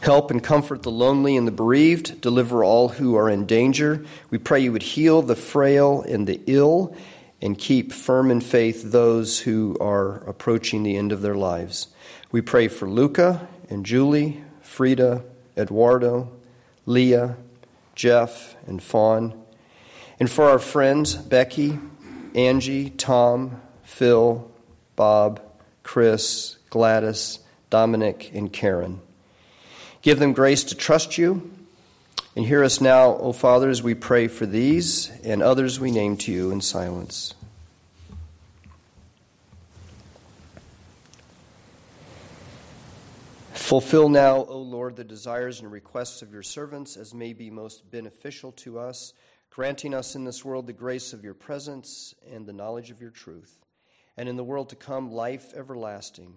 Help 0.00 0.30
and 0.30 0.42
comfort 0.42 0.82
the 0.82 0.90
lonely 0.90 1.36
and 1.36 1.46
the 1.46 1.52
bereaved. 1.52 2.20
Deliver 2.20 2.62
all 2.62 2.88
who 2.88 3.16
are 3.16 3.28
in 3.28 3.46
danger. 3.46 4.04
We 4.30 4.38
pray 4.38 4.60
you 4.60 4.72
would 4.72 4.82
heal 4.82 5.22
the 5.22 5.36
frail 5.36 6.02
and 6.02 6.26
the 6.26 6.40
ill 6.46 6.96
and 7.42 7.58
keep 7.58 7.92
firm 7.92 8.30
in 8.30 8.40
faith 8.40 8.90
those 8.90 9.40
who 9.40 9.76
are 9.80 10.18
approaching 10.28 10.82
the 10.82 10.96
end 10.96 11.12
of 11.12 11.22
their 11.22 11.34
lives. 11.34 11.88
We 12.32 12.40
pray 12.40 12.68
for 12.68 12.88
Luca 12.88 13.46
and 13.68 13.84
Julie, 13.84 14.42
Frida, 14.62 15.24
Eduardo, 15.56 16.30
Leah, 16.86 17.36
Jeff, 17.94 18.56
and 18.66 18.82
Fawn, 18.82 19.42
and 20.20 20.30
for 20.30 20.48
our 20.48 20.58
friends 20.58 21.14
Becky, 21.14 21.78
Angie, 22.34 22.90
Tom, 22.90 23.60
Phil, 23.82 24.50
Bob, 24.94 25.40
Chris, 25.82 26.58
Gladys, 26.70 27.38
Dominic, 27.70 28.30
and 28.34 28.52
Karen. 28.52 29.00
Give 30.06 30.20
them 30.20 30.34
grace 30.34 30.62
to 30.62 30.76
trust 30.76 31.18
you 31.18 31.50
and 32.36 32.46
hear 32.46 32.62
us 32.62 32.80
now, 32.80 33.16
O 33.16 33.32
Father, 33.32 33.68
as 33.68 33.82
we 33.82 33.92
pray 33.92 34.28
for 34.28 34.46
these 34.46 35.10
and 35.24 35.42
others 35.42 35.80
we 35.80 35.90
name 35.90 36.16
to 36.18 36.30
you 36.30 36.52
in 36.52 36.60
silence. 36.60 37.34
Fulfill 43.52 44.08
now, 44.08 44.44
O 44.44 44.58
Lord, 44.58 44.94
the 44.94 45.02
desires 45.02 45.58
and 45.58 45.72
requests 45.72 46.22
of 46.22 46.32
your 46.32 46.44
servants 46.44 46.96
as 46.96 47.12
may 47.12 47.32
be 47.32 47.50
most 47.50 47.90
beneficial 47.90 48.52
to 48.52 48.78
us, 48.78 49.12
granting 49.50 49.92
us 49.92 50.14
in 50.14 50.22
this 50.22 50.44
world 50.44 50.68
the 50.68 50.72
grace 50.72 51.14
of 51.14 51.24
your 51.24 51.34
presence 51.34 52.14
and 52.32 52.46
the 52.46 52.52
knowledge 52.52 52.92
of 52.92 53.00
your 53.00 53.10
truth, 53.10 53.58
and 54.16 54.28
in 54.28 54.36
the 54.36 54.44
world 54.44 54.68
to 54.68 54.76
come 54.76 55.10
life 55.10 55.52
everlasting. 55.52 56.36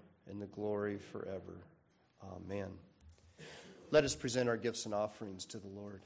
and 0.29 0.41
the 0.41 0.47
glory 0.47 0.97
forever. 0.97 1.61
Amen. 2.23 2.69
Let 3.91 4.03
us 4.03 4.15
present 4.15 4.47
our 4.47 4.57
gifts 4.57 4.85
and 4.85 4.93
offerings 4.93 5.45
to 5.47 5.57
the 5.57 5.67
Lord. 5.67 6.01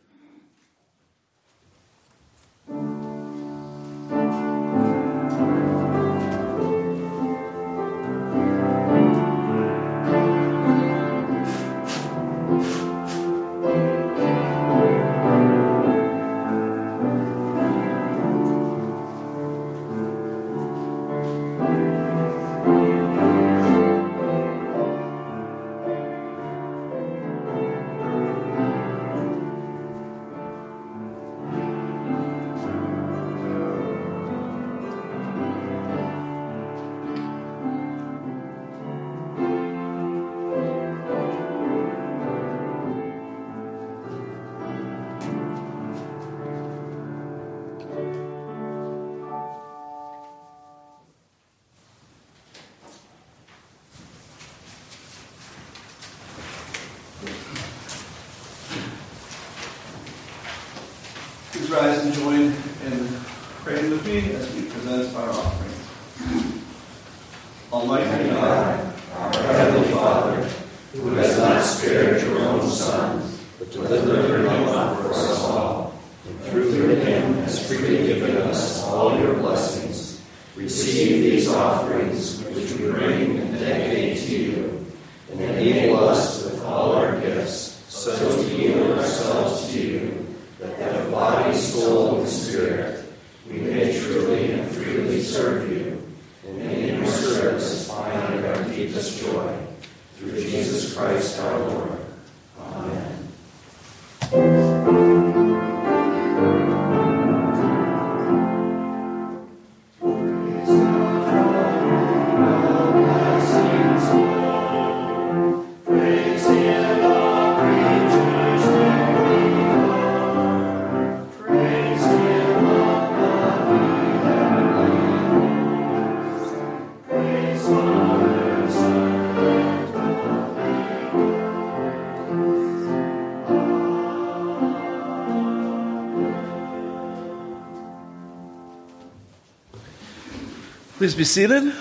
Please 140.97 141.13
be 141.13 141.25
seated. 141.25 141.73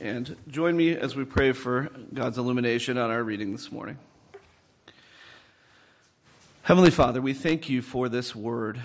And 0.00 0.34
join 0.48 0.74
me 0.78 0.96
as 0.96 1.14
we 1.14 1.26
pray 1.26 1.52
for 1.52 1.90
God's 2.14 2.38
illumination 2.38 2.96
on 2.96 3.10
our 3.10 3.22
reading 3.22 3.52
this 3.52 3.70
morning. 3.70 3.98
Heavenly 6.62 6.90
Father, 6.90 7.20
we 7.20 7.34
thank 7.34 7.68
you 7.68 7.82
for 7.82 8.08
this 8.08 8.34
word. 8.34 8.80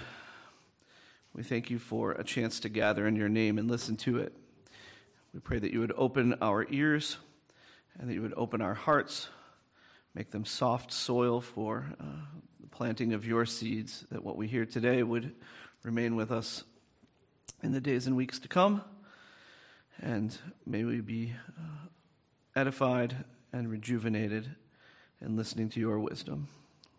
We 1.34 1.44
thank 1.44 1.70
you 1.70 1.80
for 1.80 2.12
a 2.12 2.26
chance 2.26 2.60
to 2.62 2.70
gather 2.70 3.08
in 3.08 3.16
your 3.16 3.30
name 3.30 3.58
and 3.58 3.72
listen 3.72 3.96
to 3.98 4.18
it. 4.18 4.34
We 5.34 5.40
pray 5.40 5.60
that 5.60 5.72
you 5.72 5.80
would 5.80 5.94
open 5.96 6.36
our 6.42 6.68
ears 6.70 7.16
and 7.98 8.10
that 8.10 8.14
you 8.14 8.22
would 8.22 8.34
open 8.36 8.62
our 8.62 8.74
hearts, 8.74 9.30
make 10.14 10.32
them 10.32 10.44
soft 10.44 10.92
soil 10.92 11.40
for 11.40 11.86
uh, 11.98 12.41
planting 12.82 13.14
of 13.14 13.28
your 13.28 13.46
seeds, 13.46 14.06
that 14.10 14.24
what 14.24 14.36
we 14.36 14.48
hear 14.48 14.66
today 14.66 15.04
would 15.04 15.36
remain 15.84 16.16
with 16.16 16.32
us 16.32 16.64
in 17.62 17.74
the 17.74 17.80
days 17.80 18.08
and 18.08 18.16
weeks 18.16 18.40
to 18.40 18.48
come. 18.48 18.82
And 20.02 20.36
may 20.66 20.84
we 20.84 21.00
be 21.00 21.32
uh, 21.60 22.60
edified 22.60 23.18
and 23.54 23.70
rejuvenated 23.70 24.50
in 25.24 25.36
listening 25.38 25.70
to 25.70 25.80
your 25.80 26.00
wisdom. 26.00 26.48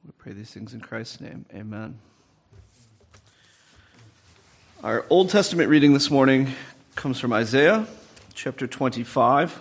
We 0.05 0.13
pray 0.19 0.35
these 0.35 0.53
things 0.53 0.73
in 0.73 0.81
Christ's 0.81 1.21
name. 1.21 1.47
Amen. 1.53 1.99
Our 4.85 5.05
Old 5.11 5.31
Testament 5.31 5.69
reading 5.69 5.95
this 5.95 6.13
morning 6.13 6.53
comes 6.95 7.19
from 7.19 7.33
Isaiah 7.33 7.89
chapter 8.35 8.69
25, 8.69 9.61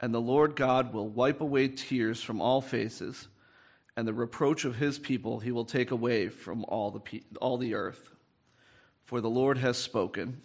and 0.00 0.14
the 0.14 0.20
Lord 0.20 0.56
God 0.56 0.92
will 0.92 1.08
wipe 1.08 1.40
away 1.40 1.68
tears 1.68 2.22
from 2.22 2.40
all 2.40 2.60
faces 2.60 3.28
and 3.98 4.06
the 4.06 4.14
reproach 4.14 4.64
of 4.64 4.76
his 4.76 4.96
people 4.96 5.40
he 5.40 5.50
will 5.50 5.64
take 5.64 5.90
away 5.90 6.28
from 6.28 6.64
all 6.68 6.92
the, 6.92 7.00
pe- 7.00 7.22
all 7.40 7.58
the 7.58 7.74
earth. 7.74 8.12
For 9.06 9.20
the 9.20 9.28
Lord 9.28 9.58
has 9.58 9.76
spoken. 9.76 10.40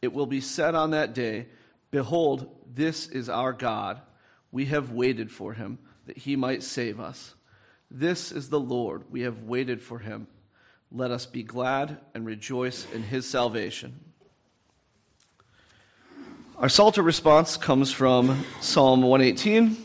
It 0.00 0.14
will 0.14 0.24
be 0.24 0.40
said 0.40 0.74
on 0.74 0.92
that 0.92 1.12
day, 1.12 1.48
Behold, 1.90 2.56
this 2.74 3.06
is 3.06 3.28
our 3.28 3.52
God. 3.52 4.00
We 4.50 4.64
have 4.66 4.92
waited 4.92 5.30
for 5.30 5.52
him, 5.52 5.78
that 6.06 6.16
he 6.16 6.36
might 6.36 6.62
save 6.62 6.98
us. 6.98 7.34
This 7.90 8.32
is 8.32 8.48
the 8.48 8.58
Lord. 8.58 9.04
We 9.10 9.22
have 9.22 9.42
waited 9.42 9.82
for 9.82 9.98
him. 9.98 10.26
Let 10.90 11.10
us 11.10 11.26
be 11.26 11.42
glad 11.42 11.98
and 12.14 12.24
rejoice 12.24 12.86
in 12.94 13.02
his 13.02 13.28
salvation. 13.28 14.05
Our 16.58 16.70
Psalter 16.70 17.02
response 17.02 17.58
comes 17.58 17.92
from 17.92 18.46
Psalm 18.62 19.02
118, 19.02 19.76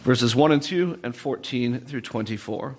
verses 0.00 0.34
1 0.34 0.52
and 0.52 0.62
2, 0.62 1.00
and 1.02 1.14
14 1.14 1.80
through 1.80 2.00
24. 2.00 2.74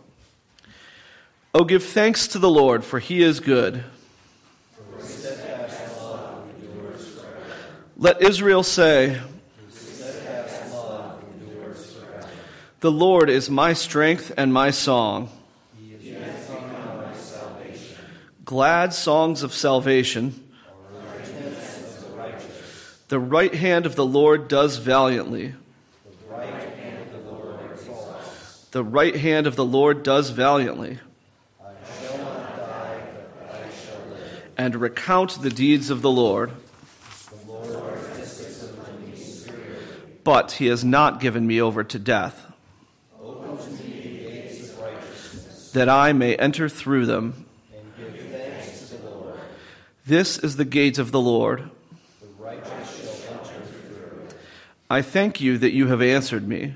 Oh, 1.53 1.63
give 1.63 1.83
thanks 1.83 2.25
to 2.29 2.39
the 2.39 2.49
Lord, 2.49 2.83
for 2.83 2.97
he 2.97 3.21
is 3.21 3.39
good. 3.39 3.83
Let 7.97 8.23
Israel 8.23 8.63
say, 8.63 9.21
The 12.79 12.91
Lord 12.91 13.29
is 13.29 13.51
my 13.51 13.73
strength 13.73 14.33
and 14.35 14.51
my 14.51 14.71
song. 14.71 15.29
Glad 18.43 18.95
songs 18.95 19.43
of 19.43 19.53
salvation. 19.53 20.43
The 23.09 23.19
right 23.19 23.53
hand 23.53 23.85
of 23.85 23.95
the 23.95 24.05
Lord 24.05 24.47
does 24.47 24.77
valiantly. 24.77 25.53
The 28.71 28.83
right 28.83 29.15
hand 29.15 29.45
of 29.45 29.55
the 29.55 29.65
Lord 29.65 30.01
does 30.01 30.31
valiantly. 30.31 30.99
And 34.57 34.75
recount 34.75 35.41
the 35.41 35.49
deeds 35.49 35.89
of 35.89 36.01
the 36.01 36.09
Lord. 36.09 36.51
But 40.23 40.53
he 40.53 40.67
has 40.67 40.85
not 40.85 41.19
given 41.19 41.45
me 41.45 41.61
over 41.61 41.83
to 41.83 41.99
death, 41.99 42.45
that 45.73 45.89
I 45.89 46.13
may 46.13 46.35
enter 46.35 46.69
through 46.69 47.07
them. 47.07 47.45
This 50.05 50.37
is 50.39 50.55
the 50.55 50.65
gate 50.65 50.97
of 50.97 51.11
the 51.11 51.19
Lord. 51.19 51.69
I 54.93 55.01
thank 55.01 55.41
you 55.41 55.57
that 55.57 55.73
you 55.73 55.87
have 55.87 56.03
answered 56.03 56.47
me. 56.47 56.75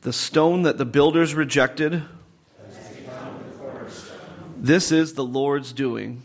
The 0.00 0.12
stone 0.12 0.62
that 0.62 0.78
the 0.78 0.84
builders 0.84 1.32
rejected, 1.32 2.02
this 4.58 4.90
is 4.90 5.14
the 5.14 5.22
Lord's 5.22 5.72
doing. 5.72 6.24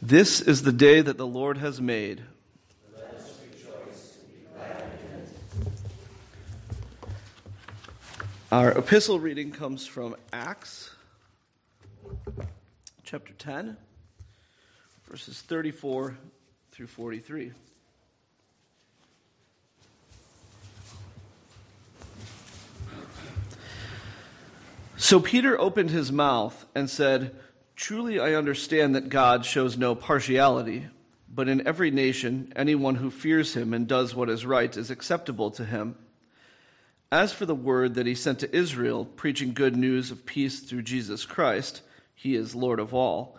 This 0.00 0.40
is 0.40 0.62
the 0.62 0.72
day 0.72 1.02
that 1.02 1.18
the 1.18 1.26
Lord 1.26 1.58
has 1.58 1.78
made. 1.78 2.22
Our 8.50 8.72
epistle 8.72 9.20
reading 9.20 9.50
comes 9.50 9.86
from 9.86 10.16
Acts 10.32 10.88
chapter 13.04 13.34
10, 13.34 13.76
verses 15.08 15.40
34 15.40 16.18
through 16.70 16.86
43. 16.86 17.52
So 24.98 25.18
Peter 25.18 25.58
opened 25.58 25.90
his 25.90 26.12
mouth 26.12 26.66
and 26.74 26.90
said, 26.90 27.34
Truly 27.74 28.20
I 28.20 28.34
understand 28.34 28.94
that 28.94 29.08
God 29.08 29.46
shows 29.46 29.78
no 29.78 29.94
partiality, 29.94 30.88
but 31.32 31.48
in 31.48 31.66
every 31.66 31.90
nation, 31.90 32.52
anyone 32.54 32.96
who 32.96 33.10
fears 33.10 33.54
him 33.54 33.72
and 33.72 33.88
does 33.88 34.14
what 34.14 34.28
is 34.28 34.44
right 34.44 34.76
is 34.76 34.90
acceptable 34.90 35.50
to 35.52 35.64
him. 35.64 35.96
As 37.10 37.32
for 37.32 37.46
the 37.46 37.54
word 37.54 37.94
that 37.94 38.04
he 38.04 38.14
sent 38.14 38.40
to 38.40 38.54
Israel, 38.54 39.06
preaching 39.06 39.54
good 39.54 39.74
news 39.74 40.10
of 40.10 40.26
peace 40.26 40.60
through 40.60 40.82
Jesus 40.82 41.24
Christ, 41.24 41.80
he 42.14 42.34
is 42.34 42.54
Lord 42.54 42.78
of 42.78 42.92
all. 42.92 43.38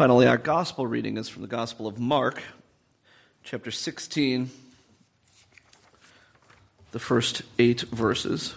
Finally, 0.00 0.26
our 0.26 0.38
gospel 0.38 0.86
reading 0.86 1.18
is 1.18 1.28
from 1.28 1.42
the 1.42 1.46
Gospel 1.46 1.86
of 1.86 1.98
Mark, 1.98 2.42
chapter 3.44 3.70
16, 3.70 4.50
the 6.92 6.98
first 6.98 7.42
eight 7.58 7.82
verses. 7.82 8.54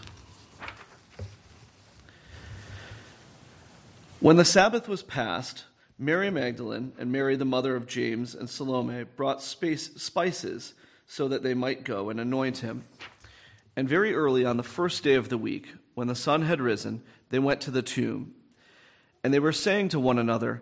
When 4.21 4.38
the 4.38 4.45
Sabbath 4.45 4.88
was 4.88 5.03
past, 5.03 5.65
Mary 5.99 6.29
Magdalene 6.29 6.93
and 6.97 7.12
Mary, 7.12 7.36
the 7.36 7.43
mother 7.43 7.75
of 7.75 7.88
James 7.88 8.36
and 8.36 8.49
Salome, 8.49 9.03
brought 9.03 9.41
space, 9.41 9.93
spices 10.01 10.73
so 11.08 11.27
that 11.27 11.43
they 11.43 11.53
might 11.53 11.84
go 11.84 12.10
and 12.10 12.21
anoint 12.21 12.60
him. 12.60 12.86
And 13.75 13.89
very 13.89 14.15
early 14.15 14.45
on 14.45 14.56
the 14.56 14.63
first 14.63 15.03
day 15.03 15.15
of 15.15 15.27
the 15.27 15.38
week, 15.38 15.67
when 15.93 16.08
the 16.08 16.15
sun 16.15 16.43
had 16.43 16.62
risen, 16.62 17.03
they 17.32 17.39
went 17.39 17.60
to 17.60 17.71
the 17.71 17.82
tomb. 17.82 18.34
And 19.25 19.34
they 19.34 19.41
were 19.41 19.51
saying 19.51 19.89
to 19.89 19.99
one 19.99 20.19
another, 20.19 20.62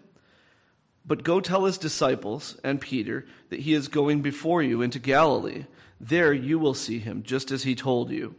But 1.05 1.23
go 1.23 1.39
tell 1.39 1.65
his 1.65 1.77
disciples 1.77 2.57
and 2.63 2.79
Peter 2.79 3.25
that 3.49 3.61
he 3.61 3.73
is 3.73 3.87
going 3.87 4.21
before 4.21 4.61
you 4.61 4.81
into 4.81 4.99
Galilee. 4.99 5.65
There 5.99 6.33
you 6.33 6.59
will 6.59 6.73
see 6.73 6.99
him, 6.99 7.23
just 7.23 7.51
as 7.51 7.63
he 7.63 7.75
told 7.75 8.11
you. 8.11 8.35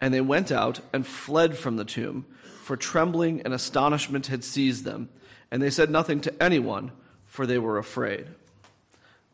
And 0.00 0.12
they 0.12 0.20
went 0.20 0.50
out 0.52 0.80
and 0.92 1.06
fled 1.06 1.56
from 1.56 1.76
the 1.76 1.84
tomb, 1.84 2.26
for 2.62 2.76
trembling 2.76 3.42
and 3.42 3.52
astonishment 3.52 4.28
had 4.28 4.44
seized 4.44 4.84
them. 4.84 5.08
And 5.50 5.62
they 5.62 5.70
said 5.70 5.90
nothing 5.90 6.20
to 6.22 6.42
anyone, 6.42 6.92
for 7.26 7.46
they 7.46 7.58
were 7.58 7.78
afraid. 7.78 8.28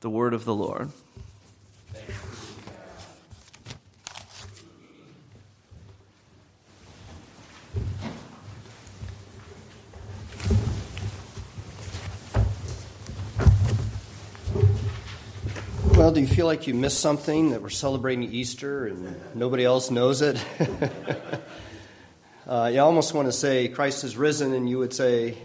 The 0.00 0.11
word 0.11 0.35
of 0.35 0.44
the 0.44 0.54
Lord. 0.54 0.90
Do 16.12 16.20
you 16.20 16.26
feel 16.28 16.46
like 16.46 16.68
you 16.68 16.74
missed 16.74 17.00
something 17.00 17.50
that 17.50 17.60
we're 17.60 17.68
celebrating 17.68 18.22
Easter 18.32 18.86
and 18.86 19.16
nobody 19.34 19.64
else 19.64 19.90
knows 19.90 20.22
it? 20.22 20.42
uh, 22.46 22.70
you 22.72 22.80
almost 22.80 23.12
want 23.12 23.26
to 23.26 23.32
say 23.32 23.66
Christ 23.66 24.04
is 24.04 24.16
risen, 24.16 24.54
and 24.54 24.70
you 24.70 24.78
would 24.78 24.94
say, 24.94 25.36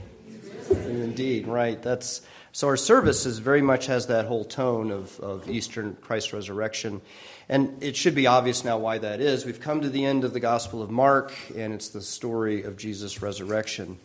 Indeed, 0.69 1.47
right. 1.47 1.82
That's 1.82 2.21
so. 2.52 2.67
Our 2.67 2.78
service 2.78 3.26
is 3.26 3.39
very 3.39 3.63
much 3.63 3.88
has 3.88 4.06
that 4.08 4.28
whole 4.28 4.45
tone 4.45 4.91
of, 4.91 5.19
of 5.19 5.50
Eastern 5.50 5.97
Christ 6.00 6.32
resurrection, 6.32 7.02
and 7.50 7.82
it 7.82 7.97
should 7.97 8.13
be 8.13 8.28
obvious 8.28 8.63
now 8.63 8.78
why 8.78 9.00
that 9.00 9.19
is. 9.19 9.45
We've 9.45 9.60
come 9.60 9.82
to 9.82 9.89
the 9.89 10.06
end 10.06 10.24
of 10.24 10.32
the 10.32 10.39
Gospel 10.39 10.84
of 10.84 10.91
Mark, 10.91 11.34
and 11.58 11.74
it's 11.74 11.89
the 11.89 12.02
story 12.02 12.63
of 12.63 12.78
Jesus' 12.78 13.21
resurrection. 13.21 13.97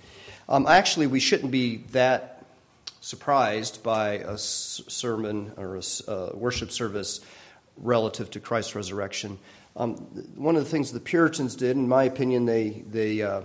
Um, 0.49 0.67
actually, 0.67 1.07
we 1.07 1.21
shouldn't 1.21 1.53
be 1.53 1.79
that 1.93 2.36
surprised 3.07 3.85
by 3.85 4.15
a 4.15 4.37
sermon 4.37 5.53
or 5.57 5.77
a 5.77 6.11
uh, 6.11 6.31
worship 6.35 6.73
service 6.73 7.21
relative 7.77 8.29
to 8.33 8.41
Christ's 8.41 8.75
resurrection. 8.75 9.39
Um, 9.77 9.95
one 10.35 10.57
of 10.57 10.65
the 10.65 10.69
things 10.69 10.91
the 10.91 10.99
Puritans 10.99 11.55
did, 11.55 11.77
in 11.77 11.87
my 11.87 12.03
opinion, 12.03 12.47
they 12.47 12.83
they 12.91 13.23
uh, 13.23 13.43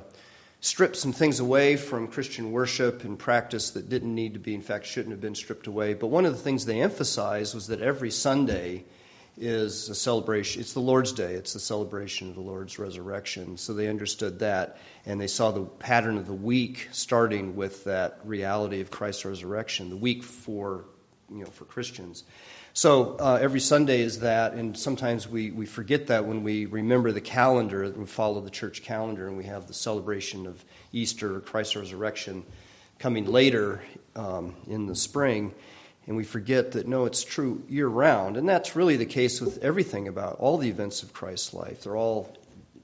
stripped 0.62 0.96
some 0.96 1.14
things 1.14 1.40
away 1.40 1.76
from 1.76 2.08
Christian 2.08 2.52
worship 2.52 3.04
and 3.04 3.20
practice 3.20 3.70
that 3.72 3.88
didn't 3.88 4.16
need 4.16 4.34
to 4.34 4.40
be, 4.40 4.56
in 4.56 4.64
fact, 4.64 4.88
shouldn't 4.88 5.12
have 5.12 5.22
been 5.22 5.36
stripped 5.36 5.68
away. 5.68 5.94
But 5.94 6.08
one 6.08 6.26
of 6.26 6.32
the 6.32 6.42
things 6.42 6.66
they 6.66 6.82
emphasized 6.82 7.54
was 7.54 7.68
that 7.68 7.82
every 7.82 8.10
Sunday 8.10 8.86
is 9.38 9.90
a 9.90 9.96
celebration. 9.96 10.62
It's 10.62 10.74
the 10.74 10.80
Lord's 10.80 11.12
Day, 11.12 11.34
it's 11.34 11.54
the 11.54 11.60
celebration 11.60 12.30
of 12.30 12.36
the 12.36 12.42
Lord's 12.42 12.78
resurrection. 12.78 13.58
So 13.58 13.74
they 13.74 13.88
understood 13.88 14.40
that, 14.40 14.78
and 15.06 15.20
they 15.20 15.28
saw 15.28 15.52
the 15.52 15.64
pattern 15.64 16.18
of 16.18 16.28
the 16.28 16.34
week 16.34 16.90
starting 16.92 17.56
with 17.56 17.84
that 17.86 18.20
reality 18.24 18.82
of 18.82 18.92
Christ's 18.92 19.26
resurrection, 19.26 19.90
the 19.90 19.98
week 19.98 20.24
for, 20.24 20.86
you 21.30 21.44
know, 21.44 21.50
for 21.50 21.66
Christians. 21.66 22.24
So 22.74 23.18
uh, 23.20 23.38
every 23.42 23.60
Sunday 23.60 24.02
is 24.02 24.20
that, 24.22 24.54
and 24.54 24.78
sometimes 24.78 25.28
we, 25.28 25.52
we 25.52 25.66
forget 25.66 26.08
that 26.08 26.26
when 26.26 26.42
we 26.42 26.66
remember 26.66 27.12
the 27.12 27.20
calendar, 27.20 27.90
we 27.90 28.06
follow 28.06 28.40
the 28.40 28.50
church 28.50 28.82
calendar, 28.82 29.28
and 29.28 29.38
we 29.38 29.44
have 29.44 29.68
the 29.68 29.74
celebration 29.74 30.48
of 30.48 30.64
Easter, 30.94 31.42
Christ's 31.42 31.76
resurrection, 31.76 32.46
coming 32.98 33.26
later 33.26 33.82
um, 34.16 34.56
in 34.68 34.86
the 34.86 34.96
spring, 34.96 35.54
and 36.08 36.16
we 36.16 36.24
forget 36.24 36.72
that 36.72 36.88
no, 36.88 37.06
it's 37.06 37.24
true 37.24 37.64
year 37.70 37.88
round. 37.88 38.38
And 38.38 38.48
that's 38.48 38.76
really 38.76 38.98
the 38.98 39.06
case 39.06 39.40
with 39.40 39.64
everything 39.64 40.08
about 40.08 40.38
all 40.40 40.58
the 40.58 40.70
events 40.70 41.04
of 41.04 41.14
Christ's 41.14 41.54
life. 41.54 41.84
They're 41.84 41.98
all 41.98 42.36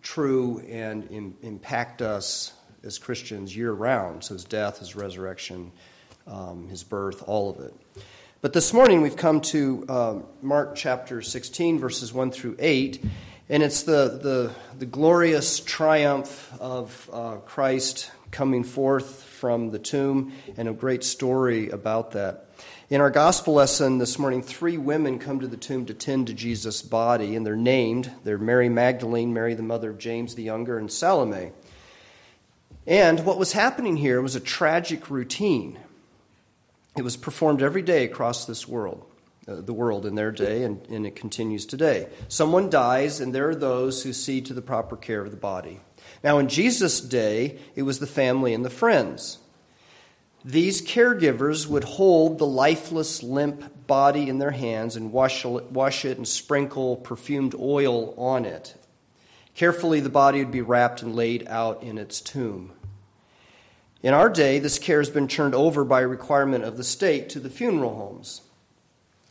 true 0.02 0.60
and 0.70 1.10
Im- 1.12 1.38
impact 1.42 2.02
us 2.02 2.54
as 2.84 2.98
Christians 2.98 3.56
year 3.56 3.72
round. 3.72 4.24
So 4.24 4.36
his 4.36 4.44
death, 4.44 4.80
his 4.80 4.96
resurrection, 4.96 5.72
um, 6.28 6.70
his 6.70 6.84
birth, 6.84 7.24
all 7.28 7.50
of 7.50 7.60
it. 7.60 7.74
But 8.40 8.54
this 8.54 8.72
morning 8.72 9.02
we've 9.02 9.18
come 9.18 9.42
to 9.42 9.86
uh, 9.90 10.16
Mark 10.42 10.76
chapter 10.76 11.22
16, 11.22 11.80
verses 11.80 12.14
1 12.14 12.32
through 12.32 12.56
8, 12.60 13.04
and 13.50 13.64
it's 13.64 13.84
the, 13.84 14.20
the, 14.22 14.52
the 14.78 14.86
glorious 14.86 15.60
triumph 15.60 16.54
of 16.60 17.10
uh, 17.12 17.38
Christ 17.38 18.12
coming 18.30 18.64
forth 18.64 19.24
from 19.24 19.72
the 19.72 19.80
tomb, 19.80 20.34
and 20.56 20.70
a 20.70 20.74
great 20.74 21.04
story 21.04 21.70
about 21.70 22.12
that. 22.12 22.47
In 22.90 23.02
our 23.02 23.10
gospel 23.10 23.56
lesson 23.56 23.98
this 23.98 24.18
morning, 24.18 24.42
three 24.42 24.78
women 24.78 25.20
come 25.20 25.42
to 25.42 25.48
the 25.48 25.58
tomb 25.58 25.86
to 25.88 25.94
tend 25.94 26.28
to 26.28 26.34
Jesus' 26.34 26.82
body, 26.82 27.36
and 27.36 27.46
they're 27.46 27.58
named. 27.58 28.10
They're 28.24 28.38
Mary 28.38 28.70
Magdalene, 28.70 29.34
Mary 29.34 29.56
the 29.56 29.62
mother 29.62 29.90
of 29.90 29.98
James 29.98 30.36
the 30.36 30.44
Younger, 30.44 30.78
and 30.78 30.90
Salome. 30.90 31.52
And 32.86 33.26
what 33.26 33.38
was 33.38 33.52
happening 33.52 33.98
here 33.98 34.22
was 34.22 34.38
a 34.38 34.40
tragic 34.40 35.10
routine. 35.10 35.78
It 36.96 37.02
was 37.02 37.18
performed 37.18 37.62
every 37.62 37.82
day 37.82 38.06
across 38.06 38.46
this 38.46 38.70
world, 38.70 39.04
uh, 39.50 39.56
the 39.56 39.74
world 39.74 40.06
in 40.06 40.16
their 40.16 40.32
day, 40.32 40.64
and, 40.64 40.80
and 40.88 41.06
it 41.06 41.18
continues 41.18 41.66
today. 41.66 42.08
Someone 42.30 42.70
dies, 42.70 43.20
and 43.20 43.36
there 43.36 43.50
are 43.50 43.56
those 43.56 44.04
who 44.04 44.14
see 44.14 44.40
to 44.40 44.54
the 44.54 44.62
proper 44.62 44.96
care 44.96 45.20
of 45.20 45.32
the 45.32 45.36
body. 45.36 45.82
Now, 46.24 46.38
in 46.38 46.48
Jesus' 46.48 47.02
day, 47.02 47.60
it 47.76 47.82
was 47.82 48.00
the 48.00 48.08
family 48.08 48.54
and 48.54 48.64
the 48.64 48.70
friends. 48.70 49.40
These 50.46 50.82
caregivers 50.82 51.68
would 51.68 51.84
hold 51.84 52.38
the 52.38 52.46
lifeless, 52.46 53.24
limp 53.24 53.88
body 53.88 54.30
in 54.30 54.38
their 54.38 54.52
hands 54.52 54.96
and 54.96 55.12
wash 55.12 55.46
it, 55.46 55.72
wash 55.72 56.06
it 56.06 56.18
and 56.18 56.28
sprinkle 56.28 56.98
perfumed 56.98 57.56
oil 57.56 58.14
on 58.18 58.46
it. 58.46 58.76
Carefully, 59.56 60.00
the 60.00 60.10
body 60.10 60.40
would 60.40 60.52
be 60.52 60.62
wrapped 60.62 61.02
and 61.02 61.16
laid 61.16 61.48
out 61.48 61.82
in 61.82 61.98
its 61.98 62.22
tomb. 62.22 62.72
In 64.04 64.14
our 64.14 64.30
day, 64.30 64.60
this 64.60 64.78
care 64.78 65.00
has 65.00 65.10
been 65.10 65.28
turned 65.28 65.56
over 65.56 65.84
by 65.84 66.02
requirement 66.02 66.64
of 66.64 66.78
the 66.78 66.84
state 66.84 67.30
to 67.30 67.40
the 67.40 67.50
funeral 67.50 67.96
homes. 67.96 68.44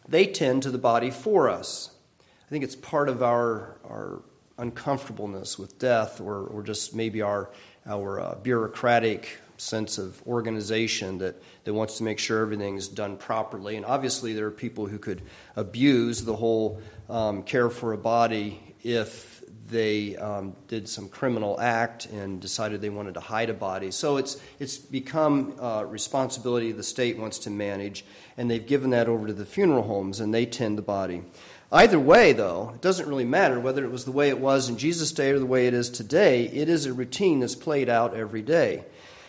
They 0.08 0.26
tend 0.26 0.64
to 0.64 0.70
the 0.70 0.78
body 0.78 1.10
for 1.10 1.48
us. 1.48 1.92
I 2.46 2.50
think 2.50 2.64
it's 2.64 2.76
part 2.76 3.08
of 3.08 3.22
our, 3.22 3.78
our 3.84 4.22
uncomfortableness 4.58 5.58
with 5.58 5.78
death, 5.78 6.20
or, 6.20 6.44
or 6.46 6.62
just 6.62 6.94
maybe 6.94 7.22
our, 7.22 7.50
our 7.86 8.20
uh, 8.20 8.34
bureaucratic 8.36 9.38
sense 9.56 9.98
of 9.98 10.22
organization 10.26 11.18
that, 11.18 11.40
that 11.64 11.74
wants 11.74 11.98
to 11.98 12.04
make 12.04 12.18
sure 12.18 12.42
everything's 12.42 12.88
done 12.88 13.16
properly. 13.16 13.76
And 13.76 13.84
obviously, 13.84 14.32
there 14.32 14.46
are 14.46 14.50
people 14.50 14.86
who 14.86 14.98
could 14.98 15.22
abuse 15.54 16.24
the 16.24 16.36
whole 16.36 16.80
um, 17.08 17.42
care 17.42 17.70
for 17.70 17.92
a 17.92 17.98
body 17.98 18.60
if 18.82 19.36
they 19.68 20.16
um, 20.16 20.54
did 20.68 20.88
some 20.88 21.08
criminal 21.08 21.60
act 21.60 22.06
and 22.06 22.40
decided 22.40 22.80
they 22.80 22.90
wanted 22.90 23.14
to 23.14 23.20
hide 23.20 23.50
a 23.50 23.54
body. 23.54 23.90
So 23.90 24.16
it's, 24.16 24.40
it's 24.58 24.78
become 24.78 25.56
uh, 25.60 25.84
responsibility 25.86 26.72
the 26.72 26.82
state 26.82 27.18
wants 27.18 27.38
to 27.40 27.50
manage, 27.50 28.04
and 28.36 28.50
they've 28.50 28.64
given 28.64 28.90
that 28.90 29.08
over 29.08 29.26
to 29.26 29.32
the 29.32 29.46
funeral 29.46 29.82
homes, 29.82 30.20
and 30.20 30.32
they 30.32 30.46
tend 30.46 30.78
the 30.78 30.82
body. 30.82 31.22
Either 31.72 31.98
way, 31.98 32.32
though, 32.32 32.70
it 32.74 32.80
doesn't 32.80 33.08
really 33.08 33.24
matter 33.24 33.58
whether 33.58 33.84
it 33.84 33.90
was 33.90 34.04
the 34.04 34.12
way 34.12 34.28
it 34.28 34.38
was 34.38 34.68
in 34.68 34.78
Jesus' 34.78 35.10
day 35.10 35.32
or 35.32 35.38
the 35.40 35.46
way 35.46 35.66
it 35.66 35.74
is 35.74 35.90
today. 35.90 36.44
It 36.44 36.68
is 36.68 36.86
a 36.86 36.92
routine 36.92 37.40
that's 37.40 37.56
played 37.56 37.88
out 37.88 38.14
every 38.14 38.42
day. 38.42 38.84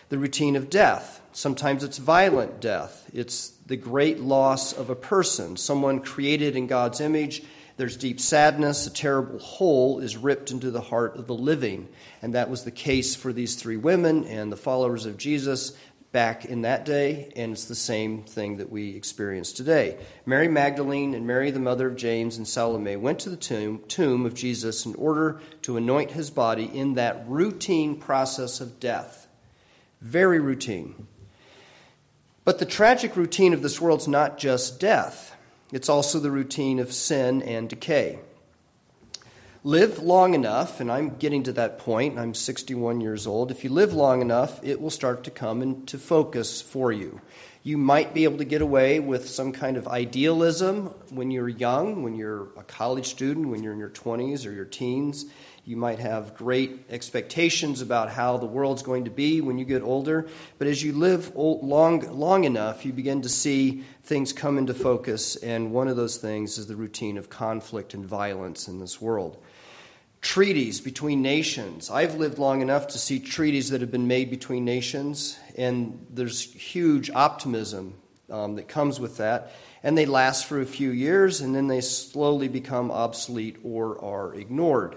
The 0.08 0.18
routine 0.18 0.56
of 0.56 0.70
death. 0.70 1.20
Sometimes 1.32 1.84
it's 1.84 1.98
violent 1.98 2.60
death. 2.60 3.08
It's 3.12 3.50
the 3.66 3.76
great 3.76 4.20
loss 4.20 4.72
of 4.72 4.90
a 4.90 4.96
person, 4.96 5.56
someone 5.56 6.00
created 6.00 6.56
in 6.56 6.66
God's 6.66 7.00
image 7.00 7.42
there's 7.78 7.96
deep 7.96 8.18
sadness. 8.18 8.88
A 8.88 8.92
terrible 8.92 9.38
hole 9.38 10.00
is 10.00 10.16
ripped 10.16 10.50
into 10.50 10.72
the 10.72 10.80
heart 10.80 11.16
of 11.16 11.28
the 11.28 11.34
living. 11.34 11.88
And 12.20 12.34
that 12.34 12.50
was 12.50 12.64
the 12.64 12.72
case 12.72 13.14
for 13.14 13.32
these 13.32 13.54
three 13.54 13.76
women 13.76 14.24
and 14.24 14.50
the 14.50 14.56
followers 14.56 15.06
of 15.06 15.16
Jesus 15.16 15.74
back 16.10 16.44
in 16.44 16.62
that 16.62 16.86
day, 16.86 17.30
and 17.36 17.52
it's 17.52 17.66
the 17.66 17.74
same 17.74 18.24
thing 18.24 18.56
that 18.56 18.72
we 18.72 18.96
experience 18.96 19.52
today. 19.52 19.98
Mary 20.26 20.48
Magdalene 20.48 21.14
and 21.14 21.26
Mary, 21.26 21.50
the 21.50 21.60
mother 21.60 21.86
of 21.86 21.96
James 21.96 22.38
and 22.38 22.48
Salome, 22.48 22.96
went 22.96 23.20
to 23.20 23.30
the 23.30 23.36
tomb, 23.36 23.84
tomb 23.88 24.24
of 24.26 24.34
Jesus 24.34 24.86
in 24.86 24.94
order 24.94 25.38
to 25.62 25.76
anoint 25.76 26.10
his 26.10 26.30
body 26.30 26.64
in 26.64 26.94
that 26.94 27.28
routine 27.28 28.00
process 28.00 28.60
of 28.60 28.80
death. 28.80 29.27
Very 30.00 30.38
routine. 30.38 31.06
But 32.44 32.58
the 32.58 32.66
tragic 32.66 33.16
routine 33.16 33.52
of 33.52 33.62
this 33.62 33.80
world's 33.80 34.08
not 34.08 34.38
just 34.38 34.80
death. 34.80 35.34
It's 35.72 35.88
also 35.88 36.18
the 36.18 36.30
routine 36.30 36.78
of 36.78 36.92
sin 36.92 37.42
and 37.42 37.68
decay. 37.68 38.20
Live 39.64 39.98
long 39.98 40.34
enough, 40.34 40.80
and 40.80 40.90
I'm 40.90 41.16
getting 41.16 41.42
to 41.42 41.52
that 41.52 41.78
point, 41.80 42.18
I'm 42.18 42.32
61 42.32 43.00
years 43.00 43.26
old. 43.26 43.50
If 43.50 43.64
you 43.64 43.70
live 43.70 43.92
long 43.92 44.22
enough, 44.22 44.60
it 44.62 44.80
will 44.80 44.88
start 44.88 45.24
to 45.24 45.30
come 45.30 45.60
into 45.60 45.98
focus 45.98 46.62
for 46.62 46.92
you. 46.92 47.20
You 47.64 47.76
might 47.76 48.14
be 48.14 48.24
able 48.24 48.38
to 48.38 48.44
get 48.44 48.62
away 48.62 49.00
with 49.00 49.28
some 49.28 49.52
kind 49.52 49.76
of 49.76 49.88
idealism 49.88 50.94
when 51.10 51.30
you're 51.30 51.48
young, 51.48 52.02
when 52.02 52.14
you're 52.14 52.44
a 52.56 52.62
college 52.62 53.08
student, 53.08 53.48
when 53.48 53.62
you're 53.62 53.74
in 53.74 53.78
your 53.78 53.90
20s 53.90 54.46
or 54.46 54.52
your 54.52 54.64
teens. 54.64 55.26
You 55.68 55.76
might 55.76 55.98
have 55.98 56.34
great 56.34 56.86
expectations 56.88 57.82
about 57.82 58.08
how 58.08 58.38
the 58.38 58.46
world's 58.46 58.82
going 58.82 59.04
to 59.04 59.10
be 59.10 59.42
when 59.42 59.58
you 59.58 59.66
get 59.66 59.82
older. 59.82 60.26
But 60.56 60.66
as 60.66 60.82
you 60.82 60.94
live 60.94 61.36
long, 61.36 62.00
long 62.18 62.44
enough, 62.44 62.86
you 62.86 62.92
begin 62.94 63.20
to 63.20 63.28
see 63.28 63.84
things 64.02 64.32
come 64.32 64.56
into 64.56 64.72
focus. 64.72 65.36
And 65.36 65.70
one 65.70 65.88
of 65.88 65.96
those 65.96 66.16
things 66.16 66.56
is 66.56 66.68
the 66.68 66.74
routine 66.74 67.18
of 67.18 67.28
conflict 67.28 67.92
and 67.92 68.06
violence 68.06 68.66
in 68.66 68.80
this 68.80 68.98
world. 68.98 69.44
Treaties 70.22 70.80
between 70.80 71.20
nations. 71.20 71.90
I've 71.90 72.14
lived 72.14 72.38
long 72.38 72.62
enough 72.62 72.86
to 72.88 72.98
see 72.98 73.20
treaties 73.20 73.68
that 73.68 73.82
have 73.82 73.90
been 73.90 74.08
made 74.08 74.30
between 74.30 74.64
nations, 74.64 75.38
and 75.54 76.06
there's 76.08 76.40
huge 76.40 77.10
optimism 77.10 77.92
um, 78.30 78.54
that 78.54 78.68
comes 78.68 78.98
with 78.98 79.18
that. 79.18 79.52
And 79.82 79.98
they 79.98 80.06
last 80.06 80.46
for 80.46 80.62
a 80.62 80.66
few 80.66 80.92
years, 80.92 81.42
and 81.42 81.54
then 81.54 81.66
they 81.66 81.82
slowly 81.82 82.48
become 82.48 82.90
obsolete 82.90 83.58
or 83.62 84.02
are 84.02 84.34
ignored. 84.34 84.96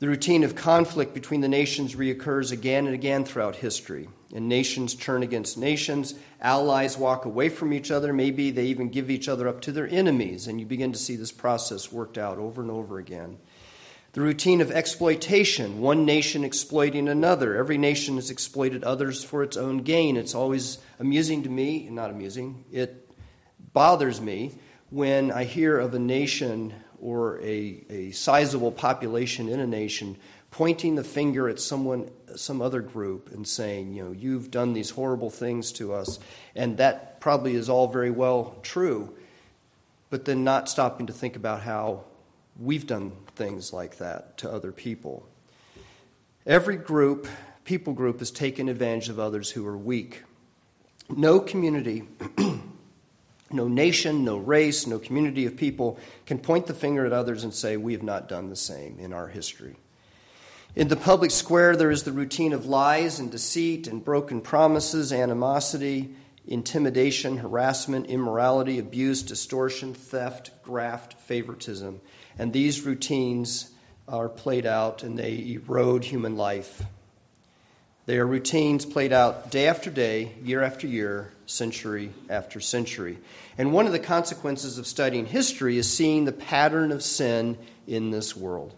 The 0.00 0.08
routine 0.08 0.42
of 0.42 0.56
conflict 0.56 1.14
between 1.14 1.40
the 1.40 1.48
nations 1.48 1.94
reoccurs 1.94 2.50
again 2.50 2.86
and 2.86 2.94
again 2.94 3.24
throughout 3.24 3.56
history. 3.56 4.08
And 4.34 4.48
nations 4.48 4.94
turn 4.94 5.22
against 5.22 5.56
nations, 5.56 6.14
allies 6.40 6.98
walk 6.98 7.24
away 7.24 7.48
from 7.48 7.72
each 7.72 7.92
other, 7.92 8.12
maybe 8.12 8.50
they 8.50 8.64
even 8.64 8.88
give 8.88 9.08
each 9.08 9.28
other 9.28 9.46
up 9.46 9.60
to 9.62 9.72
their 9.72 9.86
enemies, 9.88 10.48
and 10.48 10.58
you 10.58 10.66
begin 10.66 10.92
to 10.92 10.98
see 10.98 11.14
this 11.14 11.30
process 11.30 11.92
worked 11.92 12.18
out 12.18 12.38
over 12.38 12.60
and 12.60 12.72
over 12.72 12.98
again. 12.98 13.38
The 14.14 14.20
routine 14.20 14.60
of 14.60 14.72
exploitation, 14.72 15.80
one 15.80 16.04
nation 16.04 16.42
exploiting 16.42 17.08
another. 17.08 17.56
Every 17.56 17.78
nation 17.78 18.16
has 18.16 18.30
exploited 18.30 18.82
others 18.82 19.22
for 19.22 19.44
its 19.44 19.56
own 19.56 19.78
gain. 19.78 20.16
It's 20.16 20.34
always 20.34 20.78
amusing 20.98 21.44
to 21.44 21.48
me, 21.48 21.88
not 21.88 22.10
amusing, 22.10 22.64
it 22.72 23.08
bothers 23.72 24.20
me 24.20 24.52
when 24.90 25.30
I 25.30 25.44
hear 25.44 25.78
of 25.78 25.94
a 25.94 25.98
nation 25.98 26.74
or 27.00 27.40
a, 27.40 27.84
a 27.90 28.10
sizable 28.12 28.72
population 28.72 29.48
in 29.48 29.60
a 29.60 29.66
nation 29.66 30.16
pointing 30.54 30.94
the 30.94 31.02
finger 31.02 31.48
at 31.48 31.58
someone, 31.58 32.08
some 32.36 32.62
other 32.62 32.80
group, 32.80 33.32
and 33.32 33.46
saying, 33.46 33.92
you 33.92 34.04
know, 34.04 34.12
you've 34.12 34.52
done 34.52 34.72
these 34.72 34.88
horrible 34.88 35.28
things 35.28 35.72
to 35.72 35.92
us. 35.92 36.20
And 36.54 36.76
that 36.76 37.20
probably 37.20 37.56
is 37.56 37.68
all 37.68 37.88
very 37.88 38.12
well 38.12 38.56
true, 38.62 39.12
but 40.10 40.24
then 40.26 40.44
not 40.44 40.68
stopping 40.68 41.08
to 41.08 41.12
think 41.12 41.34
about 41.34 41.60
how 41.60 42.04
we've 42.56 42.86
done 42.86 43.10
things 43.34 43.72
like 43.72 43.98
that 43.98 44.38
to 44.38 44.48
other 44.48 44.70
people. 44.70 45.26
Every 46.46 46.76
group, 46.76 47.26
people 47.64 47.92
group, 47.92 48.20
has 48.20 48.30
taken 48.30 48.68
advantage 48.68 49.08
of 49.08 49.18
others 49.18 49.50
who 49.50 49.66
are 49.66 49.76
weak. 49.76 50.22
No 51.08 51.40
community, 51.40 52.04
no 53.50 53.68
nation, 53.68 54.24
no 54.24 54.36
race, 54.36 54.86
no 54.86 54.98
community 54.98 55.46
of 55.46 55.56
people 55.56 55.98
can 56.26 56.38
point 56.38 56.66
the 56.66 56.74
finger 56.74 57.04
at 57.06 57.12
others 57.12 57.44
and 57.44 57.54
say, 57.54 57.76
We 57.76 57.92
have 57.92 58.02
not 58.02 58.28
done 58.28 58.48
the 58.48 58.56
same 58.56 58.98
in 58.98 59.12
our 59.12 59.28
history. 59.28 59.76
In 60.74 60.88
the 60.88 60.96
public 60.96 61.30
square, 61.30 61.76
there 61.76 61.90
is 61.90 62.02
the 62.02 62.12
routine 62.12 62.52
of 62.52 62.66
lies 62.66 63.20
and 63.20 63.30
deceit 63.30 63.86
and 63.86 64.04
broken 64.04 64.40
promises, 64.40 65.12
animosity, 65.12 66.16
intimidation, 66.46 67.38
harassment, 67.38 68.06
immorality, 68.06 68.78
abuse, 68.78 69.22
distortion, 69.22 69.94
theft, 69.94 70.50
graft, 70.64 71.14
favoritism. 71.20 72.00
And 72.38 72.52
these 72.52 72.82
routines 72.82 73.70
are 74.08 74.28
played 74.28 74.66
out 74.66 75.02
and 75.02 75.18
they 75.18 75.52
erode 75.52 76.04
human 76.04 76.36
life. 76.36 76.82
They 78.06 78.18
are 78.18 78.26
routines 78.26 78.84
played 78.84 79.12
out 79.12 79.50
day 79.50 79.66
after 79.66 79.90
day, 79.90 80.32
year 80.42 80.62
after 80.62 80.86
year, 80.86 81.32
century 81.46 82.12
after 82.28 82.60
century. 82.60 83.18
And 83.56 83.72
one 83.72 83.86
of 83.86 83.92
the 83.92 83.98
consequences 83.98 84.76
of 84.76 84.86
studying 84.86 85.24
history 85.26 85.78
is 85.78 85.90
seeing 85.90 86.24
the 86.24 86.32
pattern 86.32 86.92
of 86.92 87.02
sin 87.02 87.56
in 87.86 88.10
this 88.10 88.36
world. 88.36 88.74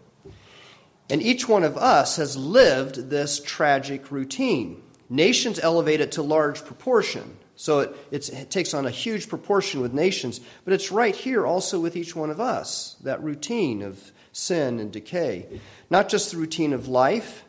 And 1.09 1.21
each 1.21 1.47
one 1.47 1.63
of 1.63 1.77
us 1.77 2.15
has 2.17 2.37
lived 2.37 3.09
this 3.09 3.41
tragic 3.41 4.11
routine. 4.11 4.81
Nations 5.09 5.59
elevate 5.59 6.01
it 6.01 6.13
to 6.13 6.21
large 6.21 6.63
proportion. 6.65 7.37
So 7.55 7.79
it, 7.79 8.29
it, 8.29 8.51
takes 8.51 8.73
on 8.73 8.85
a 8.85 8.91
huge 8.91 9.29
proportion 9.29 9.81
with 9.81 9.93
nations, 9.93 10.39
but 10.63 10.73
it's 10.73 10.91
right 10.91 11.15
here 11.15 11.45
also 11.45 11.79
with 11.79 11.95
each 11.95 12.15
one 12.15 12.29
of 12.29 12.39
us 12.39 12.95
that 13.03 13.23
routine 13.23 13.81
of 13.81 14.11
sin 14.31 14.79
and 14.79 14.91
decay. 14.91 15.59
Not 15.89 16.07
just 16.07 16.31
the 16.31 16.37
routine 16.37 16.71
of 16.71 16.87
life, 16.87 17.43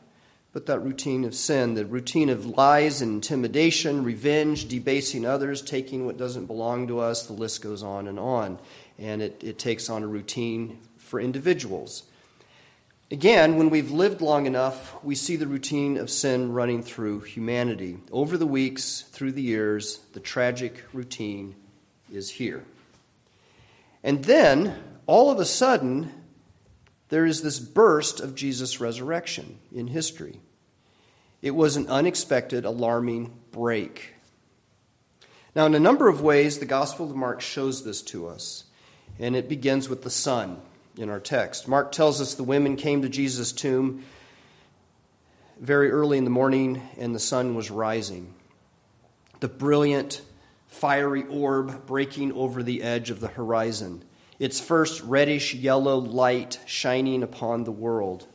but 0.58 0.66
that 0.66 0.80
routine 0.80 1.22
of 1.22 1.36
sin, 1.36 1.74
the 1.74 1.86
routine 1.86 2.28
of 2.28 2.44
lies 2.44 3.00
and 3.00 3.12
intimidation, 3.12 4.02
revenge, 4.02 4.66
debasing 4.66 5.24
others, 5.24 5.62
taking 5.62 6.04
what 6.04 6.16
doesn't 6.16 6.46
belong 6.46 6.88
to 6.88 6.98
us, 6.98 7.28
the 7.28 7.32
list 7.32 7.62
goes 7.62 7.84
on 7.84 8.08
and 8.08 8.18
on. 8.18 8.58
And 8.98 9.22
it, 9.22 9.40
it 9.44 9.60
takes 9.60 9.88
on 9.88 10.02
a 10.02 10.08
routine 10.08 10.80
for 10.96 11.20
individuals. 11.20 12.02
Again, 13.08 13.54
when 13.54 13.70
we've 13.70 13.92
lived 13.92 14.20
long 14.20 14.46
enough, 14.46 14.96
we 15.04 15.14
see 15.14 15.36
the 15.36 15.46
routine 15.46 15.96
of 15.96 16.10
sin 16.10 16.52
running 16.52 16.82
through 16.82 17.20
humanity. 17.20 17.98
Over 18.10 18.36
the 18.36 18.44
weeks, 18.44 19.02
through 19.12 19.32
the 19.32 19.42
years, 19.42 20.00
the 20.12 20.18
tragic 20.18 20.82
routine 20.92 21.54
is 22.12 22.30
here. 22.30 22.64
And 24.02 24.24
then, 24.24 24.74
all 25.06 25.30
of 25.30 25.38
a 25.38 25.44
sudden, 25.44 26.12
there 27.10 27.26
is 27.26 27.42
this 27.42 27.60
burst 27.60 28.18
of 28.18 28.34
Jesus' 28.34 28.80
resurrection 28.80 29.60
in 29.72 29.86
history. 29.86 30.40
It 31.40 31.54
was 31.54 31.76
an 31.76 31.88
unexpected, 31.88 32.64
alarming 32.64 33.32
break. 33.52 34.14
Now, 35.54 35.66
in 35.66 35.74
a 35.74 35.80
number 35.80 36.08
of 36.08 36.20
ways, 36.20 36.58
the 36.58 36.66
Gospel 36.66 37.10
of 37.10 37.16
Mark 37.16 37.40
shows 37.40 37.84
this 37.84 38.02
to 38.02 38.28
us, 38.28 38.64
and 39.18 39.34
it 39.34 39.48
begins 39.48 39.88
with 39.88 40.02
the 40.02 40.10
sun 40.10 40.60
in 40.96 41.10
our 41.10 41.20
text. 41.20 41.68
Mark 41.68 41.92
tells 41.92 42.20
us 42.20 42.34
the 42.34 42.42
women 42.42 42.76
came 42.76 43.02
to 43.02 43.08
Jesus' 43.08 43.52
tomb 43.52 44.04
very 45.60 45.90
early 45.90 46.18
in 46.18 46.24
the 46.24 46.30
morning, 46.30 46.82
and 46.98 47.14
the 47.14 47.20
sun 47.20 47.54
was 47.54 47.70
rising. 47.70 48.34
The 49.40 49.48
brilliant, 49.48 50.22
fiery 50.66 51.24
orb 51.24 51.86
breaking 51.86 52.32
over 52.32 52.62
the 52.62 52.82
edge 52.82 53.10
of 53.10 53.20
the 53.20 53.28
horizon 53.28 54.04
its 54.38 54.60
first 54.60 55.02
reddish 55.02 55.54
yellow 55.54 55.98
light 55.98 56.60
shining 56.64 57.22
upon 57.22 57.64
the 57.64 57.72
world. 57.72 58.26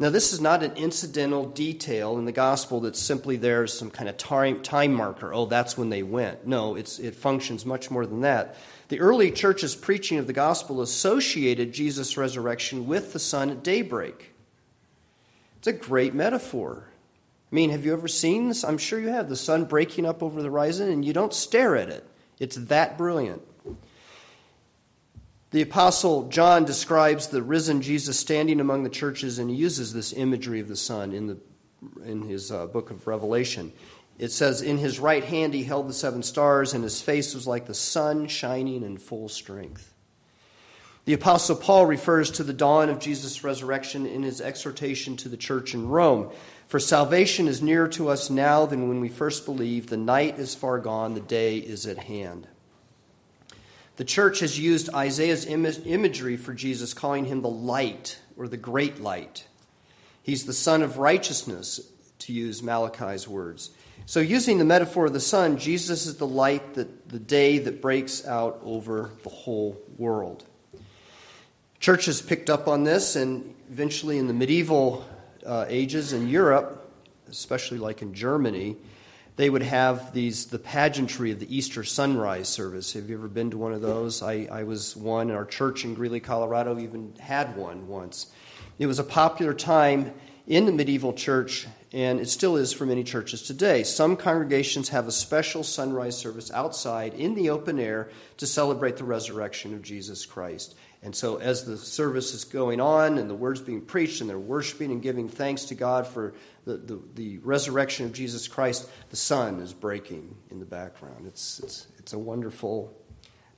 Now, 0.00 0.08
this 0.08 0.32
is 0.32 0.40
not 0.40 0.62
an 0.62 0.72
incidental 0.76 1.44
detail 1.44 2.16
in 2.16 2.24
the 2.24 2.32
gospel 2.32 2.80
that's 2.80 2.98
simply 2.98 3.36
there 3.36 3.64
as 3.64 3.78
some 3.78 3.90
kind 3.90 4.08
of 4.08 4.16
time, 4.16 4.62
time 4.62 4.94
marker. 4.94 5.34
Oh, 5.34 5.44
that's 5.44 5.76
when 5.76 5.90
they 5.90 6.02
went. 6.02 6.46
No, 6.46 6.74
it 6.74 6.88
functions 7.14 7.66
much 7.66 7.90
more 7.90 8.06
than 8.06 8.22
that. 8.22 8.56
The 8.88 8.98
early 8.98 9.30
church's 9.30 9.76
preaching 9.76 10.16
of 10.16 10.26
the 10.26 10.32
gospel 10.32 10.80
associated 10.80 11.74
Jesus' 11.74 12.16
resurrection 12.16 12.86
with 12.86 13.12
the 13.12 13.18
sun 13.18 13.50
at 13.50 13.62
daybreak. 13.62 14.32
It's 15.58 15.68
a 15.68 15.72
great 15.74 16.14
metaphor. 16.14 16.86
I 17.52 17.54
mean, 17.54 17.68
have 17.68 17.84
you 17.84 17.92
ever 17.92 18.08
seen 18.08 18.48
this? 18.48 18.64
I'm 18.64 18.78
sure 18.78 18.98
you 18.98 19.08
have. 19.08 19.28
The 19.28 19.36
sun 19.36 19.66
breaking 19.66 20.06
up 20.06 20.22
over 20.22 20.40
the 20.40 20.48
horizon, 20.48 20.88
and 20.88 21.04
you 21.04 21.12
don't 21.12 21.34
stare 21.34 21.76
at 21.76 21.90
it. 21.90 22.08
It's 22.38 22.56
that 22.56 22.96
brilliant. 22.96 23.42
The 25.50 25.62
Apostle 25.62 26.28
John 26.28 26.64
describes 26.64 27.26
the 27.26 27.42
risen 27.42 27.82
Jesus 27.82 28.18
standing 28.18 28.60
among 28.60 28.84
the 28.84 28.90
churches, 28.90 29.38
and 29.40 29.50
he 29.50 29.56
uses 29.56 29.92
this 29.92 30.12
imagery 30.12 30.60
of 30.60 30.68
the 30.68 30.76
sun 30.76 31.12
in, 31.12 31.26
the, 31.26 31.38
in 32.04 32.22
his 32.22 32.52
uh, 32.52 32.66
book 32.66 32.92
of 32.92 33.08
Revelation. 33.08 33.72
It 34.16 34.30
says, 34.30 34.62
In 34.62 34.78
his 34.78 35.00
right 35.00 35.24
hand 35.24 35.52
he 35.52 35.64
held 35.64 35.88
the 35.88 35.94
seven 35.94 36.22
stars, 36.22 36.72
and 36.72 36.84
his 36.84 37.02
face 37.02 37.34
was 37.34 37.48
like 37.48 37.66
the 37.66 37.74
sun 37.74 38.28
shining 38.28 38.84
in 38.84 38.98
full 38.98 39.28
strength. 39.28 39.92
The 41.04 41.14
Apostle 41.14 41.56
Paul 41.56 41.86
refers 41.86 42.30
to 42.32 42.44
the 42.44 42.52
dawn 42.52 42.88
of 42.88 43.00
Jesus' 43.00 43.42
resurrection 43.42 44.06
in 44.06 44.22
his 44.22 44.40
exhortation 44.40 45.16
to 45.16 45.28
the 45.28 45.36
church 45.36 45.74
in 45.74 45.88
Rome. 45.88 46.30
For 46.68 46.78
salvation 46.78 47.48
is 47.48 47.60
nearer 47.60 47.88
to 47.88 48.10
us 48.10 48.30
now 48.30 48.66
than 48.66 48.88
when 48.88 49.00
we 49.00 49.08
first 49.08 49.46
believed. 49.46 49.88
The 49.88 49.96
night 49.96 50.38
is 50.38 50.54
far 50.54 50.78
gone, 50.78 51.14
the 51.14 51.20
day 51.20 51.56
is 51.56 51.86
at 51.86 51.98
hand. 51.98 52.46
The 54.00 54.06
church 54.06 54.40
has 54.40 54.58
used 54.58 54.88
Isaiah's 54.94 55.44
imagery 55.44 56.38
for 56.38 56.54
Jesus, 56.54 56.94
calling 56.94 57.26
him 57.26 57.42
the 57.42 57.50
light 57.50 58.18
or 58.34 58.48
the 58.48 58.56
great 58.56 58.98
light. 58.98 59.46
He's 60.22 60.46
the 60.46 60.54
sun 60.54 60.80
of 60.80 60.96
righteousness, 60.96 61.80
to 62.20 62.32
use 62.32 62.62
Malachi's 62.62 63.28
words. 63.28 63.72
So, 64.06 64.20
using 64.20 64.56
the 64.56 64.64
metaphor 64.64 65.04
of 65.04 65.12
the 65.12 65.20
sun, 65.20 65.58
Jesus 65.58 66.06
is 66.06 66.16
the 66.16 66.26
light, 66.26 66.72
that, 66.76 67.10
the 67.10 67.18
day 67.18 67.58
that 67.58 67.82
breaks 67.82 68.26
out 68.26 68.58
over 68.64 69.10
the 69.22 69.28
whole 69.28 69.78
world. 69.98 70.46
Churches 71.78 72.22
picked 72.22 72.48
up 72.48 72.68
on 72.68 72.84
this, 72.84 73.16
and 73.16 73.54
eventually 73.70 74.16
in 74.16 74.28
the 74.28 74.32
medieval 74.32 75.04
uh, 75.44 75.66
ages 75.68 76.14
in 76.14 76.26
Europe, 76.26 76.90
especially 77.28 77.76
like 77.76 78.00
in 78.00 78.14
Germany, 78.14 78.78
they 79.40 79.48
would 79.48 79.62
have 79.62 80.12
these 80.12 80.46
the 80.46 80.58
pageantry 80.58 81.30
of 81.30 81.40
the 81.40 81.56
Easter 81.56 81.82
sunrise 81.82 82.46
service. 82.46 82.92
Have 82.92 83.08
you 83.08 83.16
ever 83.16 83.26
been 83.26 83.50
to 83.52 83.56
one 83.56 83.72
of 83.72 83.80
those? 83.80 84.22
I, 84.22 84.46
I 84.52 84.64
was 84.64 84.94
one. 84.94 85.28
and 85.28 85.36
Our 85.36 85.46
church 85.46 85.82
in 85.82 85.94
Greeley, 85.94 86.20
Colorado, 86.20 86.78
even 86.78 87.14
had 87.18 87.56
one 87.56 87.88
once. 87.88 88.26
It 88.78 88.86
was 88.86 88.98
a 88.98 89.04
popular 89.04 89.54
time 89.54 90.12
in 90.46 90.66
the 90.66 90.72
medieval 90.72 91.14
church, 91.14 91.66
and 91.90 92.20
it 92.20 92.28
still 92.28 92.56
is 92.56 92.74
for 92.74 92.84
many 92.84 93.02
churches 93.02 93.40
today. 93.40 93.82
Some 93.82 94.14
congregations 94.14 94.90
have 94.90 95.08
a 95.08 95.12
special 95.12 95.62
sunrise 95.62 96.18
service 96.18 96.50
outside 96.50 97.14
in 97.14 97.34
the 97.34 97.48
open 97.48 97.78
air 97.78 98.10
to 98.36 98.46
celebrate 98.46 98.98
the 98.98 99.04
resurrection 99.04 99.72
of 99.72 99.80
Jesus 99.80 100.26
Christ. 100.26 100.74
And 101.02 101.16
so, 101.16 101.36
as 101.36 101.64
the 101.64 101.78
service 101.78 102.34
is 102.34 102.44
going 102.44 102.78
on 102.78 103.16
and 103.16 103.30
the 103.30 103.34
word's 103.34 103.62
being 103.62 103.80
preached 103.80 104.20
and 104.20 104.28
they're 104.28 104.38
worshiping 104.38 104.90
and 104.90 105.00
giving 105.00 105.30
thanks 105.30 105.64
to 105.66 105.74
God 105.74 106.06
for 106.06 106.34
the, 106.66 106.76
the, 106.76 107.00
the 107.14 107.38
resurrection 107.38 108.04
of 108.04 108.12
Jesus 108.12 108.46
Christ, 108.48 108.86
the 109.08 109.16
sun 109.16 109.60
is 109.60 109.72
breaking 109.72 110.36
in 110.50 110.60
the 110.60 110.66
background. 110.66 111.26
It's, 111.26 111.58
it's, 111.60 111.86
it's 111.98 112.12
a 112.12 112.18
wonderful, 112.18 112.94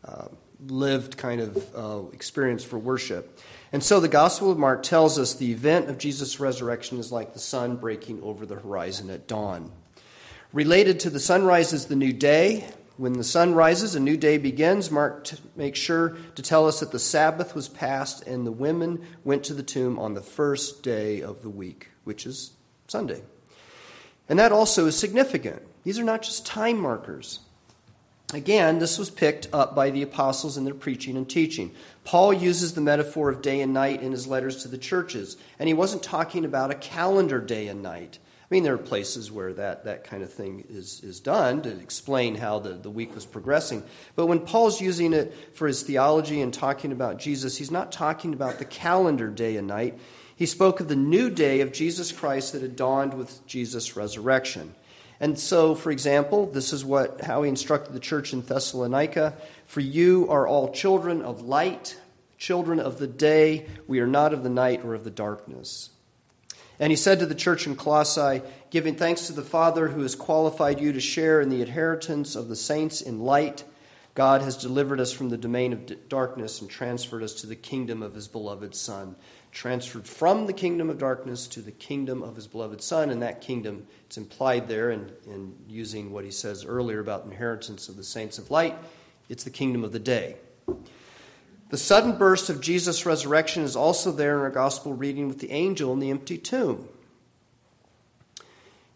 uh, 0.05 0.28
lived 0.68 1.16
kind 1.16 1.40
of 1.40 1.74
uh, 1.74 2.09
experience 2.12 2.62
for 2.62 2.78
worship. 2.78 3.40
And 3.72 3.82
so, 3.82 3.99
the 3.99 4.07
Gospel 4.07 4.53
of 4.53 4.59
Mark 4.59 4.84
tells 4.84 5.18
us 5.18 5.34
the 5.34 5.51
event 5.51 5.90
of 5.90 5.99
Jesus' 5.99 6.38
resurrection 6.38 6.99
is 6.99 7.11
like 7.11 7.32
the 7.32 7.40
sun 7.40 7.74
breaking 7.74 8.22
over 8.22 8.47
the 8.47 8.55
horizon 8.55 9.11
at 9.11 9.26
dawn. 9.26 9.72
Related 10.53 11.01
to 11.01 11.11
the 11.11 11.18
sunrise 11.18 11.72
is 11.72 11.86
the 11.86 11.97
new 11.97 12.12
day, 12.12 12.68
when 12.97 13.14
the 13.14 13.24
sun 13.24 13.55
rises, 13.55 13.95
a 13.95 14.01
new 14.01 14.16
day 14.16 14.38
begins. 14.38 14.90
Mark 14.90 15.24
t- 15.24 15.36
makes 15.57 15.78
sure 15.78 16.16
to 16.34 16.43
tell 16.43 16.66
us 16.66 16.80
that 16.80 16.93
the 16.93 16.99
Sabbath 16.99 17.55
was 17.55 17.68
passed 17.68 18.26
and 18.26 18.47
the 18.47 18.53
women 18.53 19.05
went 19.24 19.45
to 19.45 19.55
the 19.55 19.62
tomb 19.62 19.99
on 19.99 20.14
the 20.14 20.22
first 20.22 20.82
day 20.82 21.20
of 21.20 21.43
the 21.43 21.49
week, 21.49 21.88
which 22.05 22.26
is 22.26 22.53
Sunday. 22.88 23.22
And 24.28 24.38
that 24.38 24.53
also 24.53 24.86
is 24.86 24.97
significant. 24.97 25.62
These 25.84 25.99
are 25.99 26.05
not 26.05 26.22
just 26.22 26.47
time 26.47 26.78
markers. 26.78 27.40
Again, 28.32 28.78
this 28.78 28.99
was 28.99 29.11
picked 29.11 29.49
up 29.53 29.74
by 29.74 29.90
the 29.90 30.03
apostles 30.03 30.57
in 30.57 30.64
their 30.64 30.72
preaching 30.72 31.16
and 31.16 31.28
teaching. 31.28 31.74
Paul 32.05 32.32
uses 32.32 32.72
the 32.72 32.80
metaphor 32.80 33.28
of 33.28 33.43
day 33.43 33.61
and 33.61 33.74
night 33.74 34.03
in 34.03 34.12
his 34.12 34.26
letters 34.26 34.62
to 34.62 34.68
the 34.68 34.78
churches, 34.78 35.36
and 35.59 35.68
he 35.68 35.74
wasn't 35.74 36.03
talking 36.03 36.45
about 36.45 36.70
a 36.70 36.74
calendar 36.74 37.40
day 37.40 37.68
and 37.68 37.82
night. 37.82 38.18
I 38.53 38.55
mean, 38.55 38.64
there 38.64 38.74
are 38.74 38.76
places 38.76 39.32
where 39.32 39.55
that, 39.55 39.84
that 39.84 40.05
kind 40.05 40.22
of 40.22 40.30
thing 40.30 40.66
is, 40.68 41.00
is 41.03 41.20
done 41.20 41.62
to 41.62 41.70
explain 41.70 42.34
how 42.34 42.59
the, 42.59 42.74
the 42.74 42.90
week 42.90 43.14
was 43.14 43.24
progressing. 43.24 43.82
But 44.14 44.26
when 44.26 44.40
Paul's 44.40 44.78
using 44.78 45.14
it 45.14 45.34
for 45.55 45.66
his 45.66 45.82
theology 45.82 46.42
and 46.42 46.53
talking 46.53 46.92
about 46.92 47.16
Jesus, 47.16 47.57
he's 47.57 47.70
not 47.70 47.92
talking 47.92 48.34
about 48.34 48.59
the 48.59 48.66
calendar 48.66 49.28
day 49.28 49.57
and 49.57 49.66
night. 49.66 49.98
He 50.36 50.44
spoke 50.44 50.80
of 50.80 50.88
the 50.88 50.96
new 50.96 51.30
day 51.30 51.62
of 51.62 51.72
Jesus 51.72 52.12
Christ 52.12 52.53
that 52.53 52.61
had 52.61 52.76
dawned 52.76 53.14
with 53.14 53.46
Jesus' 53.46 53.96
resurrection. 53.96 54.74
And 55.18 55.38
so, 55.38 55.74
for 55.74 55.90
example, 55.90 56.44
this 56.44 56.74
is 56.74 56.84
what 56.84 57.22
how 57.22 57.44
he 57.44 57.48
instructed 57.48 57.94
the 57.94 58.00
church 58.00 58.34
in 58.34 58.42
Thessalonica 58.42 59.34
For 59.64 59.80
you 59.80 60.28
are 60.28 60.46
all 60.46 60.72
children 60.72 61.22
of 61.22 61.40
light, 61.40 61.98
children 62.36 62.80
of 62.80 62.98
the 62.98 63.07
day. 63.07 63.66
We 63.88 64.00
are 64.00 64.07
not 64.07 64.34
of 64.34 64.42
the 64.42 64.50
night 64.50 64.84
or 64.84 64.92
of 64.92 65.05
the 65.05 65.11
darkness. 65.11 65.88
And 66.83 66.91
he 66.91 66.97
said 66.97 67.20
to 67.20 67.26
the 67.26 67.37
church 67.37 67.68
in 67.68 67.76
Colossae, 67.76 68.43
Giving 68.70 68.97
thanks 68.97 69.28
to 69.28 69.33
the 69.33 69.45
Father 69.45 69.87
who 69.87 70.03
has 70.03 70.16
qualified 70.16 70.80
you 70.80 70.93
to 70.93 71.01
share 71.01 71.41
in 71.41 71.49
the 71.49 71.62
inheritance 71.62 72.35
of 72.35 72.49
the 72.49 72.57
saints 72.57 73.01
in 73.01 73.20
light, 73.20 73.62
God 74.16 74.43
has 74.43 74.57
delivered 74.57 74.99
us 74.99 75.12
from 75.12 75.28
the 75.28 75.39
domain 75.39 75.72
of 75.72 76.09
darkness 76.09 76.61
and 76.61 76.68
transferred 76.68 77.22
us 77.22 77.35
to 77.35 77.47
the 77.47 77.55
kingdom 77.55 78.03
of 78.03 78.14
his 78.14 78.26
beloved 78.26 78.74
Son. 78.74 79.14
Transferred 79.53 80.09
from 80.09 80.47
the 80.47 80.53
kingdom 80.53 80.91
of 80.91 80.99
darkness 80.99 81.47
to 81.47 81.61
the 81.61 81.70
kingdom 81.70 82.20
of 82.20 82.35
his 82.35 82.49
beloved 82.49 82.83
Son, 82.83 83.11
and 83.11 83.22
that 83.22 83.41
kingdom, 83.41 83.87
it's 84.07 84.18
implied 84.18 84.66
there 84.66 84.91
in, 84.91 85.12
in 85.26 85.55
using 85.68 86.11
what 86.11 86.24
he 86.24 86.33
says 86.33 86.64
earlier 86.64 86.99
about 86.99 87.24
inheritance 87.26 87.89
of 87.89 87.97
the 87.97 88.03
saints 88.03 88.39
of 88.39 88.51
light, 88.51 88.76
it's 89.28 89.45
the 89.45 89.51
kingdom 89.51 89.85
of 89.85 89.93
the 89.93 90.01
day. 90.01 90.35
The 91.73 91.79
sudden 91.79 92.18
burst 92.18 92.51
of 92.51 92.61
Jesus' 92.61 93.07
resurrection 93.07 93.62
is 93.62 93.77
also 93.77 94.12
there 94.12 94.37
in 94.37 94.43
our 94.43 94.51
gospel 94.51 94.93
reading 94.93 95.29
with 95.29 95.39
the 95.39 95.53
angel 95.53 95.91
in 95.95 96.01
the 96.01 96.11
empty 96.11 96.37
tomb. 96.37 96.87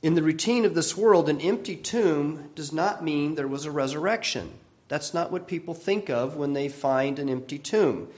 In 0.02 0.12
the 0.12 0.22
routine 0.22 0.66
of 0.66 0.74
this 0.74 0.94
world, 0.94 1.30
an 1.30 1.40
empty 1.40 1.74
tomb 1.74 2.50
does 2.54 2.74
not 2.74 3.02
mean 3.02 3.34
there 3.34 3.48
was 3.48 3.64
a 3.64 3.70
resurrection. 3.70 4.52
That's 4.88 5.14
not 5.14 5.32
what 5.32 5.48
people 5.48 5.72
think 5.72 6.10
of 6.10 6.36
when 6.36 6.52
they 6.52 6.68
find 6.68 7.18
an 7.18 7.30
empty 7.30 7.58
tomb. 7.58 8.08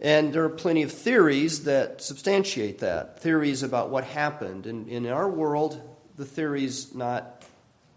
And 0.00 0.32
there 0.32 0.44
are 0.44 0.50
plenty 0.50 0.84
of 0.84 0.92
theories 0.92 1.64
that 1.64 2.00
substantiate 2.00 2.78
that 2.78 3.18
theories 3.18 3.64
about 3.64 3.90
what 3.90 4.04
happened. 4.04 4.66
And 4.66 4.86
in 4.88 5.08
our 5.08 5.28
world, 5.28 5.82
the 6.16 6.24
theory 6.24 6.64
is 6.64 6.94
not 6.94 7.42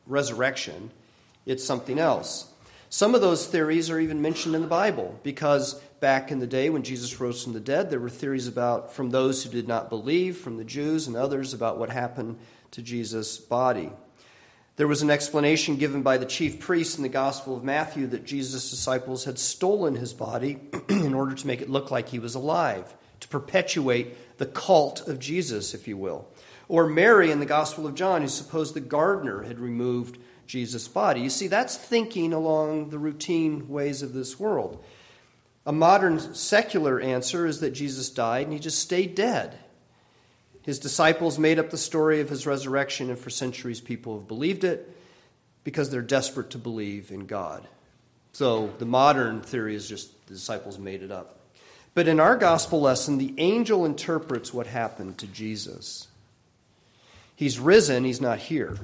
resurrection, 0.08 0.90
it's 1.46 1.64
something 1.64 2.00
else. 2.00 2.52
Some 2.90 3.16
of 3.16 3.22
those 3.22 3.46
theories 3.46 3.90
are 3.90 4.00
even 4.00 4.22
mentioned 4.22 4.56
in 4.56 4.62
the 4.62 4.68
Bible 4.68 5.20
because 5.22 5.74
back 6.00 6.32
in 6.32 6.40
the 6.40 6.48
day 6.48 6.70
when 6.70 6.84
Jesus 6.84 7.20
rose 7.20 7.44
from 7.44 7.52
the 7.54 7.60
dead, 7.60 7.90
there 7.90 8.00
were 8.00 8.10
theories 8.10 8.48
about 8.48 8.94
from 8.94 9.10
those 9.10 9.44
who 9.44 9.50
did 9.50 9.68
not 9.68 9.90
believe, 9.90 10.38
from 10.38 10.58
the 10.58 10.64
Jews 10.64 11.08
and 11.08 11.18
others, 11.18 11.54
about 11.54 11.78
what 11.78 11.90
happened 11.90 12.38
to 12.72 12.82
Jesus' 12.82 13.38
body. 13.38 13.92
There 14.78 14.88
was 14.88 15.02
an 15.02 15.10
explanation 15.10 15.76
given 15.76 16.02
by 16.02 16.18
the 16.18 16.26
chief 16.26 16.60
priests 16.60 16.98
in 16.98 17.04
the 17.04 17.10
Gospel 17.10 17.58
of 17.58 17.64
Matthew 17.64 18.08
that 18.08 18.26
Jesus' 18.26 18.70
disciples 18.70 19.26
had 19.26 19.40
stolen 19.40 19.96
his 19.96 20.14
body 20.14 20.60
in 20.90 21.14
order 21.14 21.36
to 21.36 21.48
make 21.48 21.62
it 21.62 21.70
look 21.70 21.92
like 21.92 22.08
he 22.08 22.20
was 22.20 22.36
alive, 22.36 22.96
to 23.20 23.28
perpetuate 23.28 24.38
the 24.38 24.46
cult 24.46 25.08
of 25.08 25.20
Jesus, 25.20 25.74
if 25.74 25.88
you 25.88 25.98
will. 25.98 26.28
Or 26.70 26.88
Mary 26.88 27.32
in 27.32 27.40
the 27.40 27.46
Gospel 27.46 27.88
of 27.88 27.96
John, 27.96 28.22
who 28.22 28.28
supposed 28.28 28.76
the 28.76 28.80
gardener 28.80 29.44
had 29.44 29.60
removed 29.60 30.20
Jesus' 30.48 30.88
body. 30.88 31.22
You 31.22 31.30
see, 31.30 31.48
that's 31.48 31.78
thinking 31.78 32.34
along 32.34 32.89
the 32.89 33.00
routine 33.00 33.70
ways 33.70 34.02
of 34.02 34.14
this 34.14 34.39
world. 34.39 34.84
A 35.66 35.72
modern 35.72 36.34
secular 36.34 37.00
answer 37.00 37.45
is 37.45 37.60
that 37.60 37.72
Jesus 37.72 38.10
died 38.10 38.45
and 38.45 38.54
he 38.54 38.60
just 38.60 38.80
stayed 38.80 39.16
dead. 39.16 39.60
His 40.62 40.80
disciples 40.80 41.38
made 41.38 41.60
up 41.60 41.70
the 41.70 41.78
story 41.78 42.20
of 42.20 42.30
his 42.30 42.45
resurrection, 42.45 43.10
and 43.10 43.18
for 43.18 43.30
centuries 43.30 43.80
people 43.80 44.18
have 44.18 44.28
believed 44.28 44.66
it 44.66 44.93
because 45.64 45.89
they're 45.89 46.02
desperate 46.02 46.50
to 46.52 46.58
believe 46.58 47.12
in 47.12 47.26
God. 47.26 47.68
So 48.34 48.74
the 48.78 48.86
modern 48.86 49.41
theory 49.41 49.76
is 49.76 49.88
just 49.88 50.28
the 50.28 50.34
disciples 50.34 50.78
made 50.78 51.04
it 51.04 51.12
up. 51.12 51.39
But 51.93 52.08
in 52.08 52.20
our 52.20 52.36
gospel 52.36 52.82
lesson, 52.82 53.18
the 53.18 53.34
angel 53.38 53.86
interprets 53.86 54.54
what 54.54 54.68
happened 54.68 55.18
to 55.18 55.28
Jesus. 55.28 56.08
He's 57.36 57.60
risen, 57.60 58.04
he's 58.04 58.22
not 58.22 58.39
here. 58.39 58.78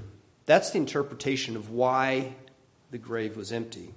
That's 0.46 0.72
the 0.72 0.78
interpretation 0.78 1.56
of 1.56 1.70
why 1.70 2.36
the 2.92 2.98
grave 2.98 3.38
was 3.38 3.52
empty. 3.52 3.94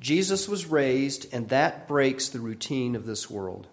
Jesus 0.00 0.48
was 0.48 0.66
raised, 0.66 1.32
and 1.32 1.48
that 1.48 1.88
breaks 1.88 2.28
the 2.28 2.40
routine 2.40 2.94
of 2.94 3.06
this 3.06 3.30
world. 3.30 3.66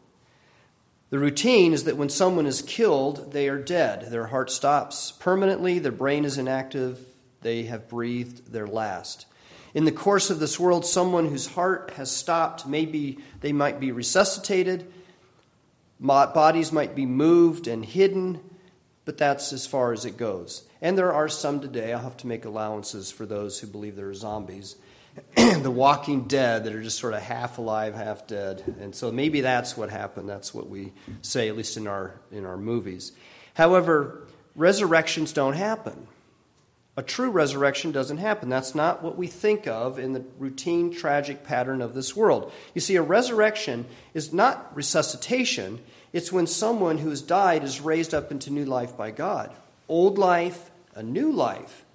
The 1.09 1.19
routine 1.19 1.73
is 1.73 1.83
that 1.83 1.97
when 1.97 2.07
someone 2.07 2.45
is 2.45 2.61
killed, 2.61 3.33
they 3.33 3.49
are 3.49 3.57
dead. 3.57 4.09
Their 4.09 4.27
heart 4.27 4.49
stops 4.49 5.11
permanently, 5.11 5.77
their 5.79 5.91
brain 5.91 6.23
is 6.23 6.37
inactive, 6.37 6.99
they 7.41 7.63
have 7.63 7.89
breathed 7.89 8.53
their 8.53 8.67
last. 8.67 9.25
In 9.73 9.83
the 9.83 9.91
course 9.91 10.29
of 10.29 10.39
this 10.39 10.57
world, 10.57 10.85
someone 10.85 11.27
whose 11.27 11.47
heart 11.47 11.91
has 11.95 12.09
stopped, 12.09 12.65
maybe 12.65 13.19
they 13.41 13.51
might 13.51 13.79
be 13.81 13.91
resuscitated, 13.91 14.89
bodies 15.99 16.71
might 16.71 16.95
be 16.95 17.05
moved 17.05 17.67
and 17.67 17.85
hidden, 17.85 18.39
but 19.03 19.17
that's 19.17 19.51
as 19.51 19.67
far 19.67 19.91
as 19.91 20.05
it 20.05 20.15
goes. 20.15 20.63
And 20.81 20.97
there 20.97 21.13
are 21.13 21.29
some 21.29 21.59
today, 21.59 21.93
I'll 21.93 21.99
have 21.99 22.17
to 22.17 22.27
make 22.27 22.45
allowances 22.45 23.11
for 23.11 23.25
those 23.25 23.59
who 23.59 23.67
believe 23.67 23.95
there 23.95 24.09
are 24.09 24.13
zombies, 24.15 24.77
the 25.35 25.69
walking 25.69 26.23
dead 26.23 26.63
that 26.63 26.73
are 26.73 26.81
just 26.81 26.97
sort 26.97 27.13
of 27.13 27.21
half 27.21 27.59
alive, 27.59 27.93
half 27.93 28.25
dead. 28.25 28.63
And 28.79 28.95
so 28.95 29.11
maybe 29.11 29.41
that's 29.41 29.77
what 29.77 29.91
happened. 29.91 30.27
That's 30.27 30.53
what 30.53 30.69
we 30.69 30.93
say, 31.21 31.49
at 31.49 31.55
least 31.55 31.77
in 31.77 31.85
our, 31.85 32.19
in 32.31 32.45
our 32.45 32.57
movies. 32.57 33.11
However, 33.53 34.25
resurrections 34.55 35.33
don't 35.33 35.53
happen. 35.53 36.07
A 36.97 37.03
true 37.03 37.29
resurrection 37.29 37.91
doesn't 37.91 38.17
happen. 38.17 38.49
That's 38.49 38.75
not 38.75 39.03
what 39.03 39.17
we 39.17 39.27
think 39.27 39.67
of 39.67 39.99
in 39.99 40.13
the 40.13 40.25
routine 40.39 40.91
tragic 40.91 41.43
pattern 41.43 41.81
of 41.81 41.93
this 41.93 42.15
world. 42.15 42.51
You 42.73 42.81
see, 42.81 42.95
a 42.95 43.01
resurrection 43.01 43.85
is 44.13 44.33
not 44.33 44.75
resuscitation, 44.75 45.79
it's 46.11 46.31
when 46.31 46.47
someone 46.47 46.97
who 46.97 47.09
has 47.09 47.21
died 47.21 47.63
is 47.63 47.79
raised 47.79 48.13
up 48.13 48.31
into 48.31 48.51
new 48.51 48.65
life 48.65 48.97
by 48.97 49.11
God. 49.11 49.53
Old 49.87 50.17
life 50.17 50.70
a 50.95 51.03
new 51.03 51.31
life, 51.31 51.85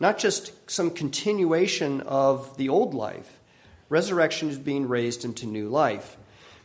not 0.00 0.18
just 0.18 0.70
some 0.70 0.90
continuation 0.90 2.00
of 2.02 2.56
the 2.56 2.68
old 2.68 2.94
life. 2.94 3.40
Resurrection 3.88 4.48
is 4.48 4.58
being 4.58 4.88
raised 4.88 5.24
into 5.24 5.46
new 5.46 5.68
life. 5.68 6.16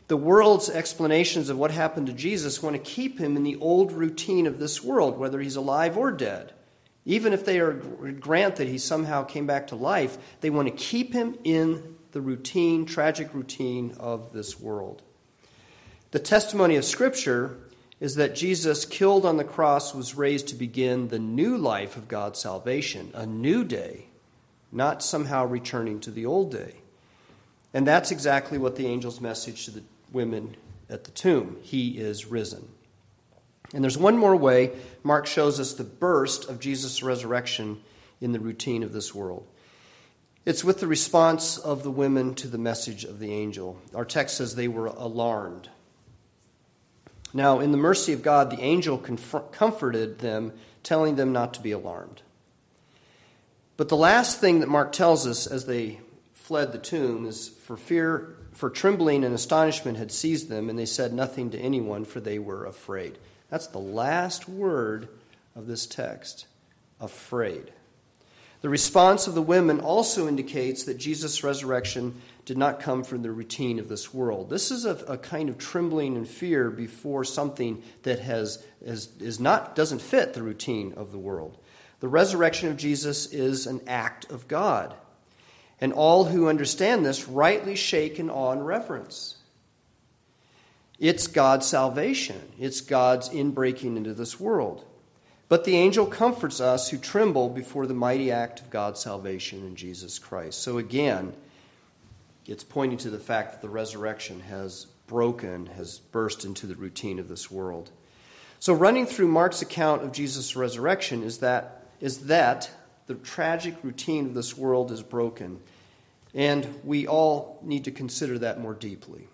The 0.07 0.17
world's 0.17 0.69
explanations 0.69 1.49
of 1.49 1.57
what 1.57 1.71
happened 1.71 2.07
to 2.07 2.13
Jesus 2.13 2.63
want 2.63 2.75
to 2.75 2.81
keep 2.81 3.19
him 3.19 3.35
in 3.35 3.43
the 3.43 3.57
old 3.57 3.91
routine 3.91 4.47
of 4.47 4.59
this 4.59 4.81
world, 4.81 5.17
whether 5.17 5.39
he's 5.41 5.57
alive 5.57 5.97
or 5.97 6.11
dead. 6.11 6.53
Even 7.05 7.33
if 7.33 7.45
they 7.45 7.59
are, 7.59 7.73
grant 7.73 8.57
that 8.57 8.67
he 8.67 8.77
somehow 8.77 9.23
came 9.23 9.45
back 9.45 9.67
to 9.67 9.75
life, 9.75 10.17
they 10.41 10.49
want 10.49 10.67
to 10.67 10.73
keep 10.73 11.13
him 11.13 11.38
in 11.43 11.95
the 12.11 12.21
routine, 12.21 12.85
tragic 12.85 13.33
routine 13.33 13.95
of 13.99 14.31
this 14.33 14.59
world. 14.59 15.01
The 16.11 16.19
testimony 16.19 16.77
of 16.77 16.85
Scripture 16.85 17.57
is 17.99 18.15
that 18.15 18.35
Jesus, 18.35 18.85
killed 18.85 19.25
on 19.25 19.37
the 19.37 19.43
cross, 19.43 19.93
was 19.93 20.15
raised 20.15 20.47
to 20.49 20.55
begin 20.55 21.07
the 21.07 21.19
new 21.19 21.57
life 21.57 21.97
of 21.97 22.07
God's 22.07 22.39
salvation, 22.39 23.11
a 23.13 23.25
new 23.25 23.63
day, 23.63 24.05
not 24.71 25.01
somehow 25.01 25.45
returning 25.45 25.99
to 26.01 26.11
the 26.11 26.25
old 26.25 26.51
day. 26.51 26.75
And 27.73 27.87
that's 27.87 28.11
exactly 28.11 28.57
what 28.57 28.75
the 28.75 28.87
angel's 28.87 29.19
message 29.19 29.65
to 29.65 29.71
the 29.71 29.83
women 30.11 30.55
at 30.89 31.03
the 31.03 31.11
tomb 31.11 31.57
He 31.61 31.97
is 31.97 32.25
risen. 32.25 32.67
And 33.73 33.83
there's 33.83 33.97
one 33.97 34.17
more 34.17 34.35
way 34.35 34.71
Mark 35.03 35.25
shows 35.25 35.59
us 35.59 35.73
the 35.73 35.83
burst 35.83 36.47
of 36.49 36.59
Jesus' 36.59 37.03
resurrection 37.03 37.81
in 38.21 38.31
the 38.31 38.39
routine 38.39 38.83
of 38.83 38.93
this 38.93 39.13
world. 39.13 39.45
It's 40.45 40.63
with 40.63 40.79
the 40.79 40.87
response 40.87 41.57
of 41.57 41.83
the 41.83 41.91
women 41.91 42.33
to 42.35 42.47
the 42.47 42.57
message 42.57 43.03
of 43.03 43.19
the 43.19 43.33
angel. 43.33 43.81
Our 43.93 44.05
text 44.05 44.37
says 44.37 44.55
they 44.55 44.69
were 44.69 44.85
alarmed. 44.85 45.69
Now, 47.34 47.59
in 47.59 47.71
the 47.71 47.78
mercy 47.78 48.13
of 48.13 48.23
God, 48.23 48.49
the 48.49 48.61
angel 48.61 48.97
comforted 48.97 50.19
them, 50.19 50.53
telling 50.84 51.15
them 51.15 51.34
not 51.34 51.53
to 51.55 51.61
be 51.61 51.71
alarmed. 51.71 52.21
But 53.75 53.89
the 53.89 53.97
last 53.97 54.39
thing 54.39 54.61
that 54.61 54.69
Mark 54.69 54.91
tells 54.91 55.28
us 55.28 55.45
as 55.45 55.65
they 55.65 55.99
fled 56.34 56.71
the 56.71 56.80
tomb 56.80 57.25
is 57.25 57.49
for 57.49 57.78
fear, 57.78 58.36
for 58.53 58.69
trembling 58.69 59.23
and 59.23 59.36
astonishment 59.36 59.97
had 59.97 60.11
seized 60.11 60.49
them, 60.49 60.69
and 60.69 60.80
they 60.80 60.86
said 60.86 61.13
nothing 61.13 61.51
to 61.51 61.59
anyone, 61.59 62.05
for 62.05 62.19
they 62.19 62.39
were 62.39 62.65
afraid. 62.65 63.17
That's 63.49 63.67
the 63.67 63.80
last 63.80 64.49
word 64.49 65.09
of 65.55 65.67
this 65.67 65.86
text 65.86 66.47
afraid. 66.99 67.71
The 68.61 68.69
response 68.69 69.28
of 69.28 69.36
the 69.36 69.41
women 69.41 69.80
also 69.80 70.28
indicates 70.28 70.86
that 70.86 70.97
Jesus' 70.97 71.43
resurrection 71.43 72.19
did 72.47 72.57
not 72.57 72.79
come 72.79 73.03
from 73.03 73.23
the 73.23 73.29
routine 73.29 73.77
of 73.77 73.89
this 73.89 74.13
world. 74.13 74.49
This 74.49 74.71
is 74.71 74.85
a, 74.85 74.95
a 75.05 75.17
kind 75.17 75.49
of 75.49 75.57
trembling 75.57 76.15
and 76.15 76.25
fear 76.25 76.71
before 76.71 77.25
something 77.25 77.83
that 78.03 78.19
has, 78.19 78.65
is, 78.81 79.09
is 79.19 79.37
not, 79.37 79.75
doesn't 79.75 80.01
fit 80.01 80.33
the 80.33 80.41
routine 80.41 80.93
of 80.95 81.11
the 81.11 81.17
world. 81.17 81.57
The 81.99 82.07
resurrection 82.07 82.69
of 82.69 82.77
Jesus 82.77 83.33
is 83.33 83.67
an 83.67 83.81
act 83.85 84.31
of 84.31 84.47
God. 84.47 84.95
And 85.81 85.91
all 85.91 86.23
who 86.23 86.47
understand 86.47 87.05
this 87.05 87.27
rightly 87.27 87.75
shake 87.75 88.17
in 88.17 88.29
awe 88.29 88.53
and 88.53 88.65
reverence. 88.65 89.35
It's 90.99 91.27
God's 91.27 91.65
salvation, 91.65 92.41
it's 92.57 92.79
God's 92.79 93.27
inbreaking 93.27 93.97
into 93.97 94.13
this 94.13 94.39
world. 94.39 94.85
But 95.49 95.65
the 95.65 95.75
angel 95.75 96.05
comforts 96.05 96.61
us 96.61 96.89
who 96.89 96.97
tremble 96.97 97.49
before 97.49 97.87
the 97.87 97.93
mighty 97.93 98.31
act 98.31 98.61
of 98.61 98.69
God's 98.69 99.01
salvation 99.01 99.67
in 99.67 99.75
Jesus 99.75 100.17
Christ. 100.17 100.61
So 100.61 100.77
again, 100.77 101.33
it's 102.47 102.63
pointing 102.63 102.97
to 102.99 103.09
the 103.09 103.19
fact 103.19 103.51
that 103.51 103.61
the 103.61 103.69
resurrection 103.69 104.39
has 104.41 104.85
broken, 105.05 105.67
has 105.67 105.99
burst 105.99 106.45
into 106.45 106.65
the 106.65 106.75
routine 106.75 107.19
of 107.19 107.27
this 107.27 107.51
world. 107.51 107.91
So 108.59 108.73
running 108.73 109.05
through 109.05 109.27
Mark's 109.27 109.61
account 109.61 110.03
of 110.03 110.11
Jesus' 110.11 110.55
resurrection 110.55 111.23
is 111.23 111.39
that 111.39 111.73
is 111.99 112.27
that 112.27 112.69
the 113.07 113.15
tragic 113.15 113.75
routine 113.83 114.27
of 114.27 114.33
this 114.33 114.55
world 114.57 114.91
is 114.91 115.01
broken. 115.01 115.59
And 116.33 116.67
we 116.83 117.07
all 117.07 117.59
need 117.63 117.85
to 117.85 117.91
consider 117.91 118.37
that 118.39 118.59
more 118.59 118.73
deeply. 118.73 119.27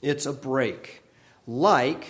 It's 0.00 0.24
a 0.24 0.32
break, 0.32 1.02
like 1.46 2.06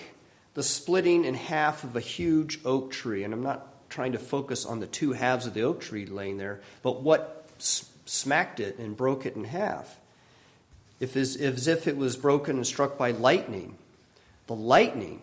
the 0.54 0.62
splitting 0.62 1.24
in 1.24 1.34
half 1.34 1.82
of 1.82 1.96
a 1.96 2.00
huge 2.00 2.60
oak 2.64 2.92
tree. 2.92 3.24
And 3.24 3.34
I'm 3.34 3.42
not 3.42 3.90
trying 3.90 4.12
to 4.12 4.18
focus 4.18 4.64
on 4.64 4.80
the 4.80 4.86
two 4.86 5.12
halves 5.12 5.46
of 5.46 5.54
the 5.54 5.62
oak 5.62 5.80
tree 5.80 6.06
laying 6.06 6.36
there, 6.36 6.60
but 6.82 7.02
what 7.02 7.48
smacked 8.04 8.60
it 8.60 8.78
and 8.78 8.96
broke 8.96 9.26
it 9.26 9.36
in 9.36 9.44
half. 9.44 10.00
If 11.00 11.16
as, 11.16 11.36
as 11.36 11.66
if 11.66 11.86
it 11.86 11.96
was 11.96 12.16
broken 12.16 12.56
and 12.56 12.66
struck 12.66 12.96
by 12.96 13.10
lightning. 13.10 13.76
The 14.46 14.54
lightning 14.54 15.22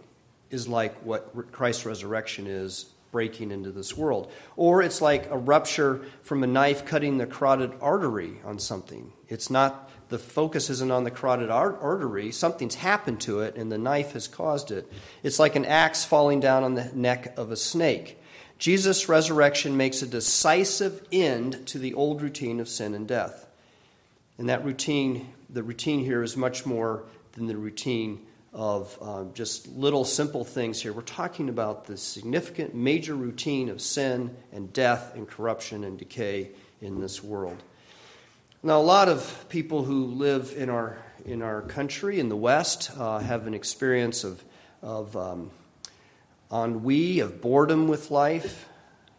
is 0.50 0.68
like 0.68 0.96
what 1.00 1.52
Christ's 1.52 1.86
resurrection 1.86 2.48
is 2.48 2.88
breaking 3.12 3.52
into 3.52 3.72
this 3.72 3.96
world. 3.96 4.32
Or 4.56 4.82
it's 4.82 5.02
like 5.02 5.30
a 5.30 5.38
rupture 5.38 6.02
from 6.24 6.44
a 6.44 6.48
knife 6.48 6.86
cutting 6.86 7.18
the 7.18 7.26
carotid 7.26 7.74
artery 7.82 8.40
on 8.46 8.60
something. 8.60 9.12
It's 9.28 9.50
not, 9.50 9.90
the 10.10 10.18
focus 10.18 10.70
isn't 10.70 10.92
on 10.92 11.04
the 11.04 11.12
carotid 11.12 11.50
artery, 11.50 12.32
something's 12.32 12.76
happened 12.76 13.22
to 13.22 13.42
it 13.42 13.56
and 13.56 13.72
the 13.72 13.78
knife 13.78 14.14
has 14.14 14.28
caused 14.28 14.72
it. 14.72 14.92
It's 15.24 15.40
like 15.40 15.56
an 15.56 15.66
axe 15.66 16.06
falling 16.06 16.40
down 16.40 16.64
on 16.64 16.76
the 16.76 16.92
neck 16.94 17.38
of 17.38 17.52
a 17.52 17.58
snake. 17.58 18.20
Jesus' 18.62 19.09
resurrection 19.09 19.76
makes 19.76 20.03
a 20.03 20.07
decisive 20.07 21.03
end 21.12 21.66
to 21.66 21.80
the 21.80 21.95
old 21.95 22.22
routine 22.22 22.59
of 22.59 22.70
sin 22.70 22.93
and 22.93 23.07
death. 23.07 23.47
And 24.38 24.49
that 24.49 24.64
routine, 24.64 25.34
the 25.49 25.64
routine 25.64 26.05
here 26.05 26.22
is 26.22 26.38
much 26.38 26.64
more 26.64 27.01
than 27.34 27.47
the 27.47 27.57
routine 27.57 28.24
of 28.53 28.95
um, 29.01 29.32
just 29.34 29.68
little 29.70 30.05
simple 30.05 30.45
things 30.45 30.80
here. 30.80 30.93
We're 30.93 31.01
talking 31.01 31.49
about 31.49 31.86
the 31.86 31.97
significant 31.97 32.76
major 32.76 33.16
routine 33.16 33.68
of 33.68 33.82
sin 33.82 34.38
and 34.51 34.72
death 34.72 35.16
and 35.16 35.28
corruption 35.28 35.84
and 35.84 35.97
decay 35.97 36.51
in 36.82 37.01
this 37.01 37.24
world. 37.24 37.57
Now, 38.62 38.80
a 38.80 38.84
lot 38.84 39.09
of 39.09 39.45
people 39.49 39.86
who 39.86 40.05
live 40.05 40.53
in 40.55 40.70
our, 40.70 40.99
in 41.26 41.41
our 41.41 41.64
country, 41.64 42.20
in 42.20 42.30
the 42.30 42.36
West, 42.36 42.91
uh, 42.95 43.18
have 43.18 43.47
an 43.47 43.55
experience 43.55 44.24
of, 44.24 44.43
of 44.84 45.18
um, 45.18 45.49
ennui, 46.52 47.20
of 47.20 47.41
boredom 47.41 47.88
with 47.88 48.12
life, 48.12 48.68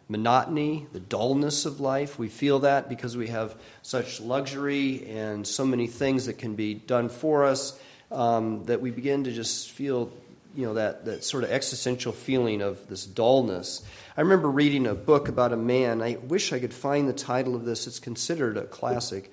monotony, 0.07 0.87
the 0.93 0.99
dullness 0.99 1.65
of 1.65 1.79
life. 1.79 2.19
We 2.19 2.29
feel 2.29 2.59
that 2.59 2.89
because 2.89 3.17
we 3.17 3.27
have 3.27 3.55
such 3.81 4.19
luxury 4.21 5.07
and 5.09 5.45
so 5.47 5.65
many 5.65 5.87
things 5.87 6.27
that 6.27 6.37
can 6.37 6.55
be 6.55 6.73
done 6.73 7.09
for 7.09 7.45
us 7.45 7.79
um, 8.11 8.63
that 8.65 8.81
we 8.81 8.91
begin 8.91 9.23
to 9.23 9.31
just 9.31 9.71
feel 9.71 10.11
you 10.55 10.67
know 10.67 10.75
that, 10.75 11.05
that 11.05 11.23
sort 11.23 11.43
of 11.43 11.49
existential 11.49 12.11
feeling 12.11 12.61
of 12.61 12.87
this 12.87 13.07
dullness. 13.07 13.83
I 14.15 14.21
remember 14.21 14.51
reading 14.51 14.85
a 14.85 14.93
book 14.93 15.27
about 15.27 15.51
a 15.51 15.57
man. 15.57 16.03
I 16.03 16.17
wish 16.27 16.53
i 16.53 16.59
could 16.59 16.73
find 16.73 17.09
the 17.09 17.13
title 17.13 17.55
of 17.55 17.65
this. 17.65 17.87
It's 17.87 17.99
considered 17.99 18.57
a 18.57 18.65
classic 18.65 19.31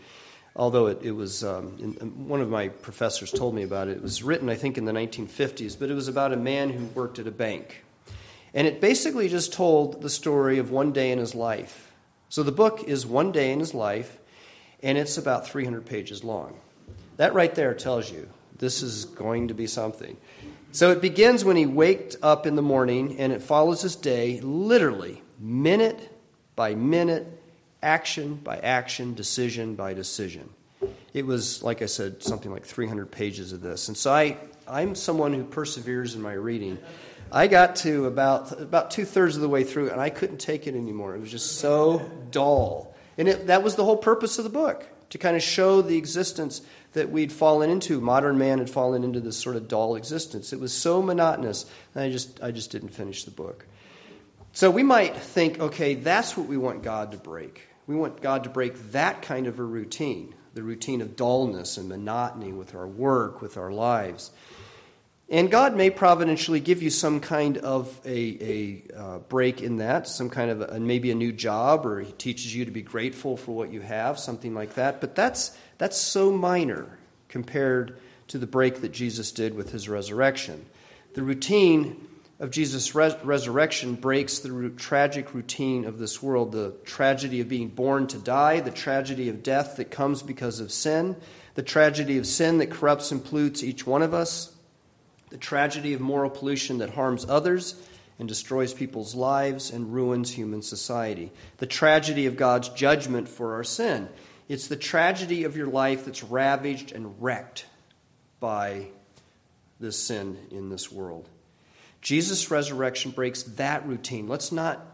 although 0.57 0.87
it, 0.87 1.01
it 1.03 1.13
was 1.13 1.45
um, 1.45 1.77
in, 1.79 1.93
one 2.27 2.41
of 2.41 2.49
my 2.49 2.69
professors 2.69 3.31
told 3.31 3.55
me 3.55 3.63
about 3.63 3.87
it. 3.89 3.97
It 3.97 4.03
was 4.03 4.23
written 4.23 4.49
i 4.49 4.55
think 4.55 4.79
in 4.79 4.85
the 4.85 4.93
1950s 4.93 5.79
but 5.79 5.91
it 5.91 5.95
was 5.95 6.09
about 6.09 6.33
a 6.33 6.37
man 6.37 6.71
who 6.71 6.87
worked 6.87 7.19
at 7.19 7.27
a 7.27 7.31
bank 7.31 7.85
and 8.55 8.67
it 8.67 8.81
basically 8.81 9.29
just 9.29 9.53
told 9.53 10.03
the 10.03 10.11
story 10.11 10.59
of 10.59 10.71
one 10.71 10.93
day 10.93 11.11
in 11.13 11.19
his 11.19 11.35
life 11.35 11.93
so 12.29 12.43
the 12.43 12.53
book 12.53 12.85
is 12.85 13.07
one 13.07 13.33
day 13.33 13.53
in 13.53 13.61
his 13.61 13.75
life 13.75 14.19
and 14.83 14.97
it's 14.97 15.19
about 15.19 15.47
300 15.47 15.85
pages 15.87 16.23
long 16.25 16.57
that 17.17 17.35
right 17.35 17.55
there 17.55 17.75
tells 17.75 18.11
you 18.11 18.29
this 18.61 18.83
is 18.83 19.07
going 19.07 19.49
to 19.49 19.55
be 19.55 19.67
something. 19.67 20.17
So 20.73 20.93
it 20.93 21.01
begins 21.01 21.45
when 21.45 21.57
he 21.57 21.67
waked 21.67 22.17
up 22.23 22.47
in 22.47 22.55
the 22.55 22.63
morning, 22.63 23.19
and 23.19 23.33
it 23.33 23.43
follows 23.43 23.83
his 23.83 23.97
day 23.97 24.39
literally, 24.41 25.23
minute 25.39 26.15
by 26.55 26.75
minute, 26.75 27.27
action 27.83 28.35
by 28.37 28.59
action, 28.59 29.15
decision 29.15 29.75
by 29.75 29.95
decision. 29.95 30.49
It 31.13 31.27
was, 31.27 31.63
like 31.63 31.83
I 31.83 31.87
said, 31.87 32.23
something 32.23 32.53
like 32.53 32.65
300 32.65 33.11
pages 33.11 33.53
of 33.53 33.63
this. 33.63 33.89
And 33.89 33.97
so 33.97 34.13
I, 34.13 34.37
I'm 34.69 34.95
someone 34.95 35.33
who 35.33 35.43
perseveres 35.43 36.15
in 36.15 36.23
my 36.23 36.35
reading. 36.35 36.79
I 37.33 37.47
got 37.47 37.77
to 37.77 38.07
about, 38.07 38.61
about 38.61 38.91
two 38.91 39.05
thirds 39.05 39.37
of 39.37 39.43
the 39.43 39.49
way 39.49 39.65
through, 39.65 39.91
and 39.91 40.01
I 40.01 40.11
couldn't 40.11 40.39
take 40.39 40.67
it 40.67 40.75
anymore. 40.75 41.15
It 41.15 41.21
was 41.21 41.31
just 41.31 41.59
so 41.59 42.11
dull. 42.31 42.95
And 43.17 43.29
it, 43.29 43.47
that 43.47 43.63
was 43.63 43.77
the 43.77 43.85
whole 43.85 43.97
purpose 43.97 44.39
of 44.39 44.45
the 44.45 44.51
book 44.51 44.87
to 45.11 45.19
kind 45.19 45.37
of 45.37 45.43
show 45.43 45.83
the 45.83 45.97
existence 45.97 46.63
that 46.93 47.11
we'd 47.11 47.33
fallen 47.33 47.71
into. 47.71 48.01
Modern 48.01 48.39
man 48.39 48.59
had 48.59 48.71
fallen 48.71 49.05
into 49.05 49.21
this 49.21 49.37
sort 49.37 49.57
of 49.57 49.69
dull 49.69 49.97
existence. 49.97 50.53
It 50.53 50.61
was 50.61 50.73
so 50.73 51.03
monotonous, 51.03 51.67
and 51.95 52.05
I 52.05 52.11
just, 52.11 52.43
I 52.43 52.51
just 52.51 52.73
didn't 52.73 52.91
finish 52.91 53.25
the 53.25 53.31
book. 53.31 53.67
So 54.53 54.71
we 54.71 54.83
might 54.83 55.17
think, 55.17 55.61
okay, 55.61 55.95
that's 55.95 56.37
what 56.37 56.49
we 56.49 56.57
want 56.57 56.83
God 56.83 57.13
to 57.13 57.19
break. 57.19 57.69
We 57.87 57.95
want 57.95 58.21
God 58.21 58.45
to 58.45 58.51
break 58.51 58.93
that 58.93 59.23
kind 59.23 59.47
of 59.47 59.59
a 59.59 59.65
routine, 59.65 60.35
the 60.55 60.63
routine 60.63 61.01
of 61.01 61.15
dullness 61.15 61.77
and 61.77 61.89
monotony 61.89 62.53
with 62.53 62.75
our 62.75 62.87
work, 62.87 63.41
with 63.41 63.57
our 63.57 63.71
lives. 63.71 64.33
And 65.31 65.49
God 65.49 65.77
may 65.77 65.91
providentially 65.91 66.59
give 66.59 66.83
you 66.83 66.91
some 66.91 67.21
kind 67.21 67.57
of 67.59 68.01
a, 68.05 68.11
a 68.41 68.83
uh, 68.97 69.19
break 69.19 69.63
in 69.63 69.77
that, 69.77 70.09
some 70.09 70.29
kind 70.29 70.51
of 70.51 70.61
a, 70.61 70.81
maybe 70.81 71.13
a 71.13 71.15
new 71.15 71.33
job, 71.33 71.87
or 71.87 72.01
He 72.01 72.11
teaches 72.11 72.55
you 72.55 72.65
to 72.65 72.73
be 72.73 72.83
grateful 72.83 73.37
for 73.37 73.53
what 73.53 73.73
you 73.73 73.81
have, 73.81 74.19
something 74.19 74.55
like 74.55 74.75
that. 74.75 75.01
But 75.01 75.15
that's, 75.15 75.57
that's 75.79 75.97
so 75.97 76.33
minor 76.33 76.99
compared 77.29 78.01
to 78.27 78.39
the 78.39 78.47
break 78.49 78.81
that 78.81 78.91
Jesus 78.91 79.31
did 79.31 79.55
with 79.55 79.71
His 79.71 79.89
resurrection. 79.89 80.67
The 81.15 81.23
routine 81.23 82.09
of 82.41 82.51
Jesus' 82.51 82.93
res- 82.97 83.15
resurrection 83.23 83.95
breaks 83.95 84.41
the 84.41 84.73
tragic 84.77 85.33
routine 85.33 85.85
of 85.85 86.01
this 86.01 86.21
world 86.21 86.51
the 86.51 86.75
tragedy 86.85 87.41
of 87.41 87.49
being 87.49 87.69
born 87.69 88.09
to 88.09 88.19
die, 88.19 88.59
the 88.59 88.73
tragedy 88.73 89.29
of 89.29 89.45
death 89.45 89.77
that 89.77 89.93
comes 89.93 90.25
because 90.25 90.59
of 90.59 90.73
sin, 90.73 91.15
the 91.55 91.63
tragedy 91.63 92.19
of 92.19 92.27
sin 92.27 92.59
that 92.59 92.73
corrupts 92.73 93.13
and 93.13 93.25
pollutes 93.25 93.63
each 93.63 93.87
one 93.87 94.03
of 94.03 94.13
us 94.13 94.57
the 95.31 95.39
tragedy 95.39 95.95
of 95.95 96.01
moral 96.01 96.31
pollution 96.31 96.79
that 96.79 96.91
harms 96.91 97.25
others 97.29 97.75
and 98.19 98.29
destroys 98.29 98.75
people's 98.75 99.15
lives 99.15 99.71
and 99.71 99.95
ruins 99.95 100.33
human 100.33 100.61
society, 100.61 101.33
the 101.57 101.67
tragedy 101.67 102.27
of 102.27 102.37
God's 102.37 102.69
judgment 102.69 103.29
for 103.29 103.55
our 103.55 103.65
sin. 103.65 104.09
It's 104.49 104.67
the 104.67 104.77
tragedy 104.77 105.45
of 105.45 105.57
your 105.57 105.69
life 105.69 106.05
that's 106.05 106.23
ravaged 106.23 106.93
and 106.93 107.15
wrecked 107.23 107.67
by 108.41 108.89
this 109.79 109.97
sin 109.97 110.37
in 110.51 110.69
this 110.69 110.93
world. 110.93 111.29
Jesus' 112.03 112.51
resurrection 112.51 113.11
breaks 113.11 113.43
that 113.43 113.87
routine. 113.87 114.27
Let's 114.27 114.53
not 114.53 114.85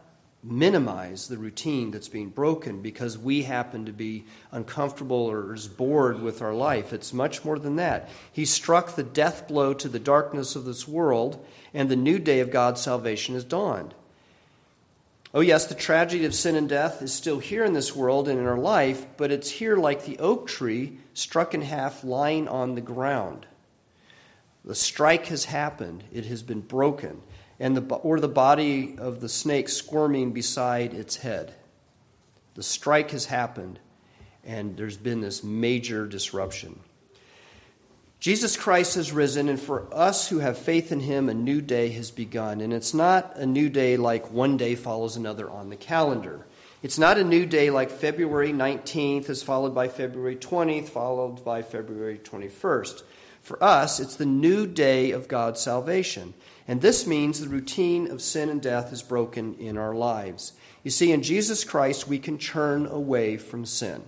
minimize 0.51 1.29
the 1.29 1.37
routine 1.37 1.91
that's 1.91 2.09
being 2.09 2.31
broken 2.31 2.81
because 2.81 3.19
we 3.19 3.43
happen 3.43 3.85
to 3.87 3.93
be 3.93 4.25
uncomfortable 4.53 5.31
or 5.31 5.55
is 5.55 5.67
bored 5.67 6.21
with 6.21 6.41
our 6.41 6.55
life. 6.55 6.93
It's 6.93 7.13
much 7.13 7.45
more 7.45 7.59
than 7.59 7.77
that. 7.77 8.09
He 8.33 8.45
struck 8.45 8.95
the 8.95 9.03
death 9.03 9.49
blow 9.49 9.75
to 9.75 9.89
the 9.89 9.99
darkness 9.99 10.57
of 10.57 10.65
this 10.65 10.87
world, 10.87 11.45
and 11.75 11.89
the 11.89 11.97
new 11.97 12.19
day 12.19 12.41
of 12.41 12.51
God's 12.51 12.81
salvation 12.81 13.35
has 13.35 13.45
dawned. 13.45 13.95
Oh, 15.35 15.41
yes, 15.41 15.67
the 15.67 15.75
tragedy 15.75 16.25
of 16.25 16.35
sin 16.35 16.55
and 16.55 16.69
death 16.69 17.03
is 17.03 17.13
still 17.13 17.41
here 17.41 17.65
in 17.65 17.73
this 17.73 17.95
world 17.95 18.29
and 18.29 18.39
in 18.39 18.47
our 18.47 18.57
life, 18.57 19.05
but 19.17 19.31
it's 19.31 19.51
here 19.51 19.77
like 19.77 20.05
the 20.05 20.19
oak 20.19 20.47
tree 20.47 20.99
struck 21.13 21.53
in 21.55 21.63
half, 21.63 22.05
lying 22.05 22.49
on 22.49 22.75
the 22.75 22.81
ground. 22.81 23.47
The 24.65 24.75
strike 24.75 25.27
has 25.27 25.45
happened, 25.45 26.05
it 26.13 26.27
has 26.27 26.43
been 26.43 26.61
broken 26.61 27.21
and 27.59 27.77
the, 27.77 27.95
or 27.97 28.21
the 28.21 28.29
body 28.29 28.97
of 28.99 29.21
the 29.21 29.29
snake 29.29 29.69
squirming 29.69 30.33
beside 30.33 30.95
its 30.95 31.17
head. 31.17 31.55
The 32.55 32.63
strike 32.63 33.11
has 33.11 33.27
happened, 33.27 33.79
and 34.45 34.77
there's 34.77 34.97
been 34.97 35.21
this 35.21 35.43
major 35.43 36.07
disruption. 36.07 36.81
Jesus 38.19 38.57
Christ 38.57 38.95
has 38.95 39.13
risen, 39.13 39.49
and 39.49 39.61
for 39.61 39.87
us 39.93 40.29
who 40.29 40.39
have 40.39 40.59
faith 40.59 40.91
in 40.91 41.01
him, 41.01 41.29
a 41.29 41.35
new 41.35 41.61
day 41.61 41.91
has 41.91 42.11
begun. 42.11 42.61
And 42.61 42.73
it's 42.73 42.95
not 42.95 43.37
a 43.37 43.47
new 43.47 43.69
day 43.69 43.97
like 43.97 44.31
one 44.31 44.57
day 44.57 44.75
follows 44.75 45.17
another 45.17 45.51
on 45.51 45.69
the 45.69 45.77
calendar. 45.77 46.47
It's 46.83 46.99
not 46.99 47.19
a 47.19 47.25
new 47.25 47.47
day 47.47 47.71
like 47.71 47.91
February 47.91 48.53
19th 48.53 49.29
is 49.29 49.43
followed 49.43 49.75
by 49.75 49.89
February 49.89 50.37
20th, 50.37 50.89
followed 50.89 51.45
by 51.45 51.63
February 51.63 52.19
21st. 52.19 53.03
For 53.43 53.63
us, 53.63 54.01
it's 54.01 54.17
the 54.17 54.27
new 54.27 54.67
day 54.67 55.11
of 55.11 55.29
God's 55.29 55.61
salvation. 55.61 56.35
And 56.69 56.81
this 56.81 57.07
means 57.07 57.41
the 57.41 57.49
routine 57.49 58.11
of 58.11 58.21
sin 58.21 58.49
and 58.49 58.61
death 58.61 58.93
is 58.93 59.03
broken 59.03 59.55
in 59.55 59.79
our 59.79 59.95
lives. 59.95 60.53
You 60.83 60.91
see, 60.91 61.13
in 61.13 61.23
Jesus 61.23 61.65
Christ, 61.65 62.09
we 62.09 62.19
can 62.19 62.39
turn 62.39 62.87
away 62.87 63.37
from 63.37 63.65
sin. 63.65 64.03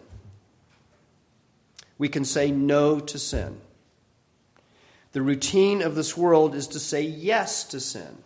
We 1.99 2.09
can 2.09 2.25
say 2.25 2.51
no 2.51 3.01
to 3.01 3.19
sin. 3.19 3.61
The 5.13 5.23
routine 5.23 5.83
of 5.83 5.95
this 5.95 6.17
world 6.17 6.55
is 6.55 6.69
to 6.69 6.81
say 6.81 7.03
yes 7.03 7.65
to 7.65 7.81
sin. 7.81 8.19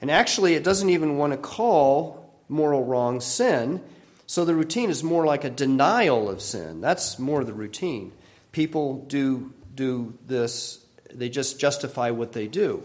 And 0.00 0.10
actually, 0.10 0.54
it 0.54 0.64
doesn't 0.64 0.90
even 0.90 1.16
want 1.16 1.32
to 1.32 1.38
call 1.38 2.32
moral 2.48 2.84
wrong 2.84 3.20
sin. 3.20 3.80
So 4.26 4.44
the 4.44 4.54
routine 4.54 4.90
is 4.90 5.02
more 5.02 5.24
like 5.24 5.44
a 5.44 5.50
denial 5.50 6.28
of 6.28 6.42
sin. 6.42 6.80
That's 6.80 7.18
more 7.18 7.44
the 7.44 7.54
routine. 7.54 8.12
People 8.52 9.04
do 9.06 9.52
do 9.74 10.12
this, 10.26 10.84
they 11.14 11.28
just 11.28 11.60
justify 11.60 12.10
what 12.10 12.32
they 12.32 12.48
do. 12.48 12.82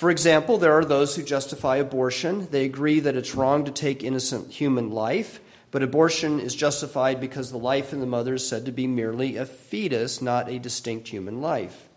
For 0.00 0.10
example, 0.10 0.56
there 0.56 0.72
are 0.72 0.84
those 0.86 1.14
who 1.14 1.22
justify 1.22 1.76
abortion. 1.76 2.48
They 2.50 2.64
agree 2.64 3.00
that 3.00 3.16
it's 3.16 3.34
wrong 3.34 3.66
to 3.66 3.70
take 3.70 4.02
innocent 4.02 4.50
human 4.50 4.90
life, 4.90 5.40
but 5.70 5.82
abortion 5.82 6.40
is 6.40 6.54
justified 6.54 7.20
because 7.20 7.50
the 7.50 7.58
life 7.58 7.92
in 7.92 8.00
the 8.00 8.06
mother 8.06 8.32
is 8.32 8.48
said 8.48 8.64
to 8.64 8.72
be 8.72 8.86
merely 8.86 9.36
a 9.36 9.44
fetus, 9.44 10.22
not 10.22 10.48
a 10.48 10.58
distinct 10.58 11.08
human 11.08 11.42
life. 11.42 11.90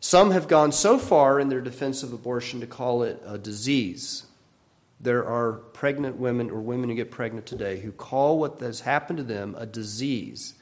Some 0.00 0.32
have 0.32 0.48
gone 0.48 0.72
so 0.72 0.98
far 0.98 1.38
in 1.38 1.48
their 1.48 1.60
defense 1.60 2.02
of 2.02 2.12
abortion 2.12 2.58
to 2.58 2.66
call 2.66 3.04
it 3.04 3.22
a 3.24 3.38
disease. 3.38 4.26
There 5.00 5.24
are 5.24 5.52
pregnant 5.52 6.16
women 6.16 6.50
or 6.50 6.60
women 6.60 6.88
who 6.88 6.96
get 6.96 7.12
pregnant 7.12 7.46
today 7.46 7.78
who 7.78 7.92
call 7.92 8.40
what 8.40 8.58
has 8.58 8.80
happened 8.80 9.18
to 9.18 9.22
them 9.22 9.54
a 9.56 9.64
disease. 9.64 10.54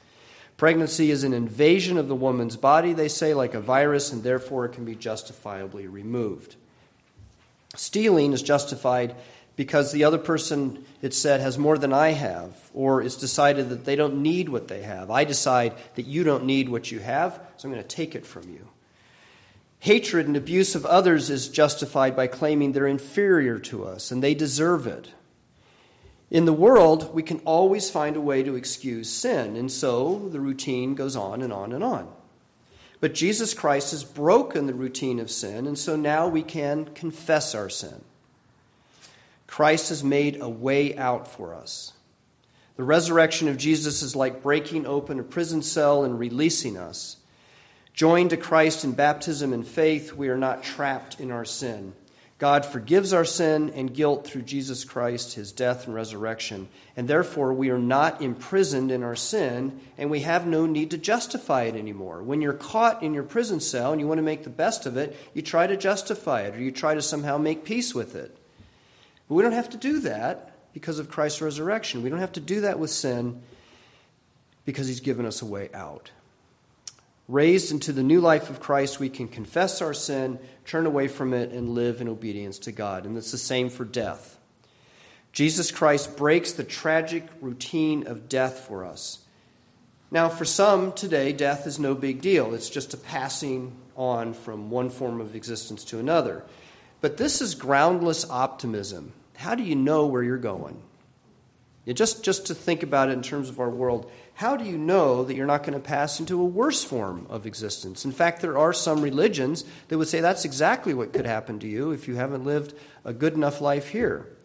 Pregnancy 0.61 1.09
is 1.09 1.23
an 1.23 1.33
invasion 1.33 1.97
of 1.97 2.07
the 2.07 2.13
woman's 2.13 2.55
body, 2.55 2.93
they 2.93 3.07
say, 3.07 3.33
like 3.33 3.55
a 3.55 3.59
virus, 3.59 4.11
and 4.11 4.21
therefore 4.21 4.65
it 4.65 4.73
can 4.73 4.85
be 4.85 4.93
justifiably 4.93 5.87
removed. 5.87 6.55
Stealing 7.75 8.31
is 8.31 8.43
justified 8.43 9.15
because 9.55 9.91
the 9.91 10.03
other 10.03 10.19
person, 10.19 10.85
it 11.01 11.15
said, 11.15 11.41
has 11.41 11.57
more 11.57 11.79
than 11.79 11.91
I 11.91 12.11
have, 12.11 12.69
or 12.75 13.01
it's 13.01 13.15
decided 13.15 13.69
that 13.69 13.85
they 13.85 13.95
don't 13.95 14.21
need 14.21 14.49
what 14.49 14.67
they 14.67 14.83
have. 14.83 15.09
I 15.09 15.23
decide 15.23 15.73
that 15.95 16.05
you 16.05 16.23
don't 16.23 16.45
need 16.45 16.69
what 16.69 16.91
you 16.91 16.99
have, 16.99 17.41
so 17.57 17.67
I'm 17.67 17.73
going 17.73 17.83
to 17.83 17.95
take 17.95 18.13
it 18.13 18.27
from 18.27 18.47
you. 18.47 18.67
Hatred 19.79 20.27
and 20.27 20.37
abuse 20.37 20.75
of 20.75 20.85
others 20.85 21.31
is 21.31 21.49
justified 21.49 22.15
by 22.15 22.27
claiming 22.27 22.73
they're 22.73 22.85
inferior 22.85 23.57
to 23.57 23.83
us 23.85 24.11
and 24.11 24.21
they 24.21 24.35
deserve 24.35 24.85
it. 24.85 25.07
In 26.31 26.45
the 26.45 26.53
world, 26.53 27.13
we 27.13 27.23
can 27.23 27.39
always 27.39 27.89
find 27.89 28.15
a 28.15 28.21
way 28.21 28.41
to 28.41 28.55
excuse 28.55 29.09
sin, 29.09 29.57
and 29.57 29.69
so 29.69 30.29
the 30.29 30.39
routine 30.39 30.95
goes 30.95 31.17
on 31.17 31.41
and 31.41 31.51
on 31.51 31.73
and 31.73 31.83
on. 31.83 32.09
But 33.01 33.13
Jesus 33.13 33.53
Christ 33.53 33.91
has 33.91 34.05
broken 34.05 34.65
the 34.65 34.73
routine 34.73 35.19
of 35.19 35.29
sin, 35.29 35.67
and 35.67 35.77
so 35.77 35.97
now 35.97 36.29
we 36.29 36.41
can 36.41 36.85
confess 36.85 37.53
our 37.53 37.67
sin. 37.67 38.01
Christ 39.45 39.89
has 39.89 40.05
made 40.05 40.39
a 40.39 40.47
way 40.47 40.95
out 40.95 41.27
for 41.27 41.53
us. 41.53 41.91
The 42.77 42.85
resurrection 42.85 43.49
of 43.49 43.57
Jesus 43.57 44.01
is 44.01 44.15
like 44.15 44.41
breaking 44.41 44.85
open 44.85 45.19
a 45.19 45.23
prison 45.23 45.61
cell 45.61 46.05
and 46.05 46.17
releasing 46.17 46.77
us. 46.77 47.17
Joined 47.93 48.29
to 48.29 48.37
Christ 48.37 48.85
in 48.85 48.93
baptism 48.93 49.51
and 49.51 49.67
faith, 49.67 50.13
we 50.13 50.29
are 50.29 50.37
not 50.37 50.63
trapped 50.63 51.19
in 51.19 51.29
our 51.29 51.43
sin. 51.43 51.93
God 52.41 52.65
forgives 52.65 53.13
our 53.13 53.23
sin 53.23 53.69
and 53.75 53.93
guilt 53.93 54.25
through 54.25 54.41
Jesus 54.41 54.83
Christ, 54.83 55.35
his 55.35 55.51
death 55.51 55.85
and 55.85 55.93
resurrection, 55.93 56.69
and 56.97 57.07
therefore 57.07 57.53
we 57.53 57.69
are 57.69 57.77
not 57.77 58.19
imprisoned 58.19 58.89
in 58.89 59.03
our 59.03 59.15
sin 59.15 59.79
and 59.95 60.09
we 60.09 60.21
have 60.21 60.47
no 60.47 60.65
need 60.65 60.89
to 60.89 60.97
justify 60.97 61.65
it 61.65 61.75
anymore. 61.75 62.23
When 62.23 62.41
you're 62.41 62.53
caught 62.53 63.03
in 63.03 63.13
your 63.13 63.21
prison 63.21 63.59
cell 63.59 63.91
and 63.91 64.01
you 64.01 64.07
want 64.07 64.17
to 64.17 64.23
make 64.23 64.43
the 64.43 64.49
best 64.49 64.87
of 64.87 64.97
it, 64.97 65.15
you 65.35 65.43
try 65.43 65.67
to 65.67 65.77
justify 65.77 66.41
it 66.41 66.55
or 66.55 66.59
you 66.59 66.71
try 66.71 66.95
to 66.95 67.01
somehow 67.03 67.37
make 67.37 67.63
peace 67.63 67.93
with 67.93 68.15
it. 68.15 68.35
But 69.29 69.35
we 69.35 69.43
don't 69.43 69.51
have 69.51 69.69
to 69.69 69.77
do 69.77 69.99
that 69.99 70.55
because 70.73 70.97
of 70.97 71.11
Christ's 71.11 71.43
resurrection. 71.43 72.01
We 72.01 72.09
don't 72.09 72.17
have 72.17 72.31
to 72.31 72.39
do 72.39 72.61
that 72.61 72.79
with 72.79 72.89
sin 72.89 73.43
because 74.65 74.87
he's 74.87 75.01
given 75.01 75.27
us 75.27 75.43
a 75.43 75.45
way 75.45 75.69
out. 75.75 76.09
Raised 77.31 77.71
into 77.71 77.93
the 77.93 78.03
new 78.03 78.19
life 78.19 78.49
of 78.49 78.59
Christ, 78.59 78.99
we 78.99 79.07
can 79.07 79.29
confess 79.29 79.81
our 79.81 79.93
sin, 79.93 80.37
turn 80.65 80.85
away 80.85 81.07
from 81.07 81.33
it, 81.33 81.51
and 81.51 81.69
live 81.69 82.01
in 82.01 82.09
obedience 82.09 82.59
to 82.59 82.73
God. 82.73 83.05
And 83.05 83.17
it's 83.17 83.31
the 83.31 83.37
same 83.37 83.69
for 83.69 83.85
death. 83.85 84.37
Jesus 85.31 85.71
Christ 85.71 86.17
breaks 86.17 86.51
the 86.51 86.65
tragic 86.65 87.25
routine 87.39 88.05
of 88.05 88.27
death 88.27 88.65
for 88.67 88.83
us. 88.83 89.19
Now, 90.11 90.27
for 90.27 90.43
some 90.43 90.91
today, 90.91 91.31
death 91.31 91.65
is 91.67 91.79
no 91.79 91.95
big 91.95 92.19
deal. 92.19 92.53
It's 92.53 92.69
just 92.69 92.93
a 92.93 92.97
passing 92.97 93.77
on 93.95 94.33
from 94.33 94.69
one 94.69 94.89
form 94.89 95.21
of 95.21 95.33
existence 95.33 95.85
to 95.85 95.99
another. 95.99 96.43
But 96.99 97.15
this 97.15 97.39
is 97.39 97.55
groundless 97.55 98.29
optimism. 98.29 99.13
How 99.37 99.55
do 99.55 99.63
you 99.63 99.77
know 99.77 100.05
where 100.05 100.21
you're 100.21 100.37
going? 100.37 100.81
just, 101.93 102.25
just 102.25 102.47
to 102.47 102.55
think 102.55 102.83
about 102.83 103.09
it 103.09 103.13
in 103.13 103.21
terms 103.21 103.47
of 103.47 103.59
our 103.61 103.69
world, 103.69 104.11
how 104.41 104.57
do 104.57 104.65
you 104.65 104.75
know 104.75 105.23
that 105.23 105.35
you're 105.35 105.45
not 105.45 105.61
going 105.61 105.75
to 105.75 105.79
pass 105.79 106.19
into 106.19 106.41
a 106.41 106.43
worse 106.43 106.83
form 106.83 107.27
of 107.29 107.45
existence? 107.45 108.05
In 108.05 108.11
fact, 108.11 108.41
there 108.41 108.57
are 108.57 108.73
some 108.73 108.99
religions 108.99 109.63
that 109.87 109.99
would 109.99 110.07
say 110.07 110.19
that's 110.19 110.45
exactly 110.45 110.95
what 110.95 111.13
could 111.13 111.27
happen 111.27 111.59
to 111.59 111.67
you 111.67 111.91
if 111.91 112.07
you 112.07 112.15
haven't 112.15 112.43
lived 112.43 112.73
a 113.05 113.13
good 113.13 113.35
enough 113.35 113.61
life 113.61 113.89
here. 113.89 114.35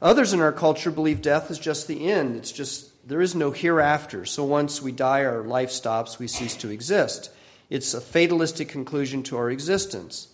Others 0.00 0.34
in 0.34 0.40
our 0.40 0.52
culture 0.52 0.92
believe 0.92 1.20
death 1.20 1.50
is 1.50 1.58
just 1.58 1.88
the 1.88 2.08
end. 2.08 2.36
It's 2.36 2.52
just, 2.52 3.08
there 3.08 3.20
is 3.20 3.34
no 3.34 3.50
hereafter. 3.50 4.24
So 4.24 4.44
once 4.44 4.80
we 4.80 4.92
die, 4.92 5.24
our 5.24 5.42
life 5.42 5.72
stops, 5.72 6.20
we 6.20 6.28
cease 6.28 6.54
to 6.58 6.70
exist. 6.70 7.28
It's 7.68 7.92
a 7.92 8.00
fatalistic 8.00 8.68
conclusion 8.68 9.24
to 9.24 9.36
our 9.36 9.50
existence. 9.50 10.28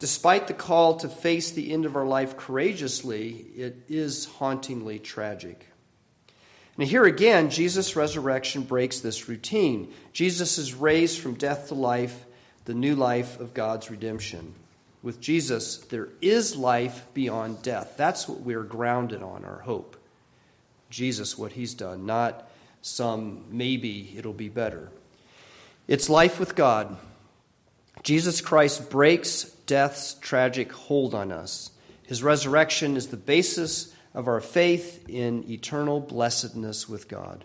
Despite 0.00 0.48
the 0.48 0.52
call 0.52 0.96
to 0.96 1.08
face 1.08 1.50
the 1.50 1.72
end 1.72 1.86
of 1.86 1.96
our 1.96 2.06
life 2.06 2.36
courageously, 2.36 3.46
it 3.56 3.84
is 3.88 4.26
hauntingly 4.26 4.98
tragic. 4.98 5.64
And 6.78 6.86
here 6.86 7.04
again, 7.04 7.50
Jesus' 7.50 7.96
resurrection 7.96 8.62
breaks 8.62 9.00
this 9.00 9.28
routine. 9.28 9.92
Jesus 10.12 10.58
is 10.58 10.74
raised 10.74 11.18
from 11.18 11.34
death 11.34 11.68
to 11.68 11.74
life, 11.74 12.24
the 12.66 12.74
new 12.74 12.94
life 12.94 13.40
of 13.40 13.52
God's 13.52 13.90
redemption. 13.90 14.54
With 15.02 15.20
Jesus, 15.20 15.78
there 15.78 16.08
is 16.20 16.56
life 16.56 17.04
beyond 17.14 17.62
death. 17.62 17.94
That's 17.96 18.28
what 18.28 18.40
we're 18.40 18.62
grounded 18.62 19.22
on, 19.22 19.44
our 19.44 19.58
hope. 19.58 19.96
Jesus, 20.88 21.36
what 21.36 21.52
he's 21.52 21.74
done, 21.74 22.06
not 22.06 22.48
some 22.80 23.44
maybe 23.50 24.14
it'll 24.16 24.32
be 24.32 24.48
better. 24.48 24.90
It's 25.88 26.08
life 26.08 26.38
with 26.38 26.54
God. 26.54 26.96
Jesus 28.02 28.40
Christ 28.40 28.88
breaks 28.88 29.44
death's 29.66 30.14
tragic 30.14 30.72
hold 30.72 31.14
on 31.14 31.32
us. 31.32 31.70
His 32.04 32.22
resurrection 32.22 32.96
is 32.96 33.08
the 33.08 33.16
basis 33.16 33.92
of 34.14 34.28
our 34.28 34.40
faith 34.40 35.08
in 35.08 35.48
eternal 35.50 36.00
blessedness 36.00 36.88
with 36.88 37.08
God. 37.08 37.44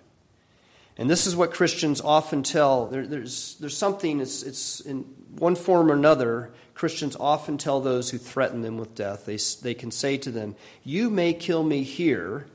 And 0.98 1.10
this 1.10 1.26
is 1.26 1.36
what 1.36 1.54
Christians 1.54 2.02
often 2.02 2.44
tell. 2.44 2.88
There, 2.88 3.08
there's, 3.08 3.56
there's 3.60 3.78
something, 3.78 4.20
it's, 4.20 4.44
it's 4.44 4.80
in 4.82 5.02
one 5.38 5.56
form 5.56 5.90
or 5.90 5.96
another, 5.96 6.52
Christians 6.74 7.16
often 7.20 7.58
tell 7.58 7.82
those 7.82 8.10
who 8.10 8.18
threaten 8.18 8.62
them 8.62 8.78
with 8.78 8.96
death. 8.96 9.26
They, 9.26 9.38
they 9.62 9.74
can 9.74 9.92
say 9.92 10.18
to 10.18 10.32
them, 10.32 10.56
You 10.84 11.10
may 11.10 11.34
kill 11.34 11.64
me 11.64 11.84
here, 11.84 12.48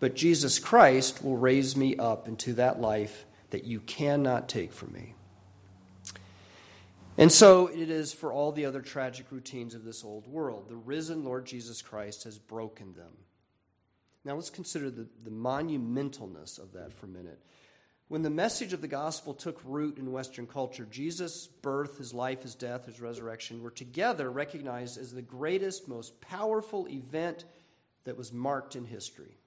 but 0.00 0.14
Jesus 0.14 0.58
Christ 0.58 1.24
will 1.24 1.36
raise 1.36 1.76
me 1.76 1.96
up 1.96 2.28
into 2.28 2.54
that 2.54 2.80
life 2.80 3.24
that 3.50 3.64
you 3.64 3.80
cannot 3.80 4.48
take 4.48 4.72
from 4.72 4.92
me. 4.92 5.14
And 7.16 7.32
so 7.32 7.66
it 7.66 7.90
is 7.90 8.12
for 8.12 8.32
all 8.32 8.52
the 8.52 8.64
other 8.64 8.80
tragic 8.80 9.26
routines 9.30 9.74
of 9.74 9.84
this 9.84 10.04
old 10.04 10.26
world. 10.28 10.68
The 10.68 10.76
risen 10.76 11.24
Lord 11.24 11.46
Jesus 11.46 11.82
Christ 11.82 12.24
has 12.24 12.38
broken 12.38 12.94
them. 12.94 13.10
Now 14.28 14.34
let's 14.34 14.50
consider 14.50 14.90
the, 14.90 15.06
the 15.24 15.30
monumentalness 15.30 16.58
of 16.58 16.74
that 16.74 16.92
for 16.92 17.06
a 17.06 17.08
minute. 17.08 17.40
When 18.08 18.20
the 18.20 18.28
message 18.28 18.74
of 18.74 18.82
the 18.82 18.86
gospel 18.86 19.32
took 19.32 19.58
root 19.64 19.96
in 19.96 20.12
Western 20.12 20.46
culture, 20.46 20.86
Jesus' 20.90 21.46
birth, 21.46 21.96
his 21.96 22.12
life, 22.12 22.42
his 22.42 22.54
death, 22.54 22.84
his 22.84 23.00
resurrection 23.00 23.62
were 23.62 23.70
together 23.70 24.30
recognized 24.30 24.98
as 24.98 25.14
the 25.14 25.22
greatest, 25.22 25.88
most 25.88 26.20
powerful 26.20 26.86
event 26.88 27.46
that 28.04 28.18
was 28.18 28.30
marked 28.30 28.76
in 28.76 28.84
history. 28.84 29.38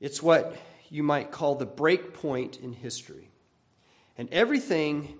It's 0.00 0.20
what 0.20 0.56
you 0.88 1.04
might 1.04 1.30
call 1.30 1.54
the 1.54 1.64
break 1.64 2.14
point 2.14 2.56
in 2.56 2.72
history. 2.72 3.30
And 4.16 4.28
everything 4.32 5.16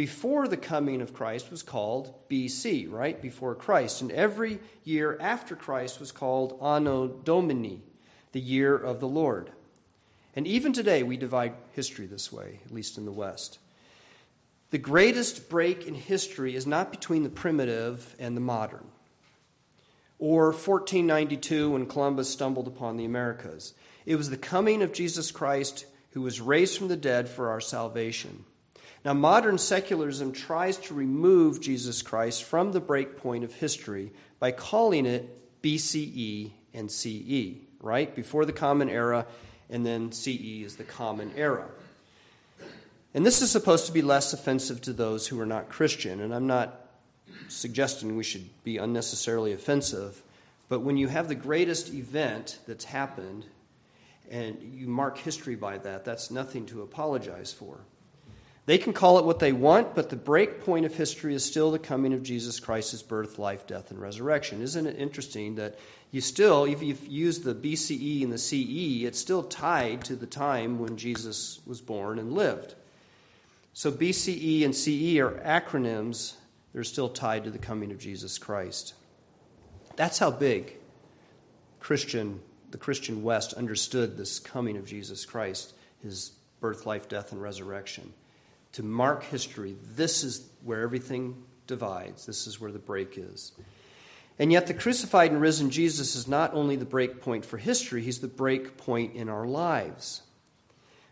before 0.00 0.48
the 0.48 0.56
coming 0.56 1.02
of 1.02 1.12
Christ 1.12 1.50
was 1.50 1.62
called 1.62 2.14
BC, 2.30 2.90
right? 2.90 3.20
Before 3.20 3.54
Christ. 3.54 4.00
And 4.00 4.10
every 4.10 4.58
year 4.82 5.18
after 5.20 5.54
Christ 5.54 6.00
was 6.00 6.10
called 6.10 6.58
Anno 6.62 7.06
Domini, 7.06 7.82
the 8.32 8.40
year 8.40 8.74
of 8.74 8.98
the 8.98 9.06
Lord. 9.06 9.50
And 10.34 10.46
even 10.46 10.72
today, 10.72 11.02
we 11.02 11.18
divide 11.18 11.52
history 11.72 12.06
this 12.06 12.32
way, 12.32 12.60
at 12.64 12.72
least 12.72 12.96
in 12.96 13.04
the 13.04 13.12
West. 13.12 13.58
The 14.70 14.78
greatest 14.78 15.50
break 15.50 15.86
in 15.86 15.92
history 15.92 16.56
is 16.56 16.66
not 16.66 16.90
between 16.90 17.22
the 17.22 17.28
primitive 17.28 18.16
and 18.18 18.34
the 18.34 18.40
modern, 18.40 18.86
or 20.18 20.44
1492 20.44 21.72
when 21.72 21.84
Columbus 21.84 22.30
stumbled 22.30 22.68
upon 22.68 22.96
the 22.96 23.04
Americas. 23.04 23.74
It 24.06 24.16
was 24.16 24.30
the 24.30 24.38
coming 24.38 24.80
of 24.80 24.94
Jesus 24.94 25.30
Christ 25.30 25.84
who 26.12 26.22
was 26.22 26.40
raised 26.40 26.78
from 26.78 26.88
the 26.88 26.96
dead 26.96 27.28
for 27.28 27.50
our 27.50 27.60
salvation. 27.60 28.46
Now, 29.04 29.14
modern 29.14 29.56
secularism 29.56 30.32
tries 30.32 30.76
to 30.78 30.94
remove 30.94 31.60
Jesus 31.60 32.02
Christ 32.02 32.44
from 32.44 32.72
the 32.72 32.80
breakpoint 32.80 33.44
of 33.44 33.54
history 33.54 34.12
by 34.38 34.52
calling 34.52 35.06
it 35.06 35.62
BCE 35.62 36.50
and 36.74 36.90
CE, 36.90 37.56
right? 37.80 38.14
Before 38.14 38.44
the 38.44 38.52
Common 38.52 38.90
Era, 38.90 39.26
and 39.70 39.86
then 39.86 40.12
CE 40.12 40.64
is 40.64 40.76
the 40.76 40.84
Common 40.84 41.32
Era. 41.36 41.66
And 43.14 43.24
this 43.24 43.42
is 43.42 43.50
supposed 43.50 43.86
to 43.86 43.92
be 43.92 44.02
less 44.02 44.32
offensive 44.32 44.82
to 44.82 44.92
those 44.92 45.26
who 45.26 45.40
are 45.40 45.46
not 45.46 45.68
Christian, 45.68 46.20
and 46.20 46.34
I'm 46.34 46.46
not 46.46 46.88
suggesting 47.48 48.16
we 48.16 48.22
should 48.22 48.48
be 48.64 48.76
unnecessarily 48.76 49.52
offensive, 49.52 50.22
but 50.68 50.80
when 50.80 50.96
you 50.96 51.08
have 51.08 51.28
the 51.28 51.34
greatest 51.34 51.92
event 51.92 52.58
that's 52.66 52.84
happened 52.84 53.44
and 54.30 54.60
you 54.62 54.86
mark 54.86 55.18
history 55.18 55.56
by 55.56 55.78
that, 55.78 56.04
that's 56.04 56.30
nothing 56.30 56.66
to 56.66 56.82
apologize 56.82 57.52
for. 57.52 57.80
They 58.70 58.78
can 58.78 58.92
call 58.92 59.18
it 59.18 59.24
what 59.24 59.40
they 59.40 59.50
want, 59.50 59.96
but 59.96 60.10
the 60.10 60.16
break 60.16 60.64
point 60.64 60.86
of 60.86 60.94
history 60.94 61.34
is 61.34 61.44
still 61.44 61.72
the 61.72 61.78
coming 61.80 62.12
of 62.12 62.22
Jesus 62.22 62.60
Christ's 62.60 63.02
birth, 63.02 63.36
life, 63.36 63.66
death, 63.66 63.90
and 63.90 64.00
resurrection. 64.00 64.62
Isn't 64.62 64.86
it 64.86 64.96
interesting 64.96 65.56
that 65.56 65.76
you 66.12 66.20
still, 66.20 66.66
if 66.66 66.80
you 66.80 66.96
use 67.04 67.40
the 67.40 67.52
BCE 67.52 68.22
and 68.22 68.32
the 68.32 68.38
CE, 68.38 69.02
it's 69.08 69.18
still 69.18 69.42
tied 69.42 70.04
to 70.04 70.14
the 70.14 70.24
time 70.28 70.78
when 70.78 70.96
Jesus 70.96 71.58
was 71.66 71.80
born 71.80 72.20
and 72.20 72.32
lived. 72.32 72.76
So 73.72 73.90
BCE 73.90 74.64
and 74.64 74.72
CE 74.72 75.18
are 75.18 75.42
acronyms, 75.44 76.34
they're 76.72 76.84
still 76.84 77.08
tied 77.08 77.42
to 77.42 77.50
the 77.50 77.58
coming 77.58 77.90
of 77.90 77.98
Jesus 77.98 78.38
Christ. 78.38 78.94
That's 79.96 80.20
how 80.20 80.30
big 80.30 80.76
Christian, 81.80 82.40
the 82.70 82.78
Christian 82.78 83.24
West 83.24 83.52
understood 83.52 84.16
this 84.16 84.38
coming 84.38 84.76
of 84.76 84.86
Jesus 84.86 85.24
Christ, 85.24 85.74
his 86.04 86.34
birth, 86.60 86.86
life, 86.86 87.08
death, 87.08 87.32
and 87.32 87.42
resurrection 87.42 88.12
to 88.72 88.82
mark 88.82 89.24
history. 89.24 89.76
This 89.94 90.24
is 90.24 90.48
where 90.62 90.82
everything 90.82 91.42
divides, 91.66 92.26
this 92.26 92.46
is 92.46 92.60
where 92.60 92.72
the 92.72 92.78
break 92.78 93.16
is. 93.16 93.52
And 94.38 94.50
yet, 94.50 94.66
the 94.66 94.74
crucified 94.74 95.30
and 95.30 95.40
risen 95.40 95.70
Jesus 95.70 96.16
is 96.16 96.26
not 96.26 96.54
only 96.54 96.76
the 96.76 96.86
break 96.86 97.20
point 97.20 97.44
for 97.44 97.58
history, 97.58 98.00
he's 98.00 98.20
the 98.20 98.28
break 98.28 98.78
point 98.78 99.14
in 99.14 99.28
our 99.28 99.46
lives. 99.46 100.22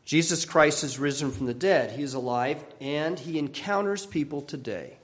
Jesus 0.06 0.46
Christ 0.46 0.82
is 0.84 0.98
risen 0.98 1.30
from 1.30 1.44
the 1.44 1.52
dead. 1.52 1.90
He 1.90 2.02
is 2.02 2.14
alive 2.14 2.64
and 2.80 3.18
he 3.18 3.38
encounters 3.38 4.06
people 4.06 4.40
today. 4.40 4.96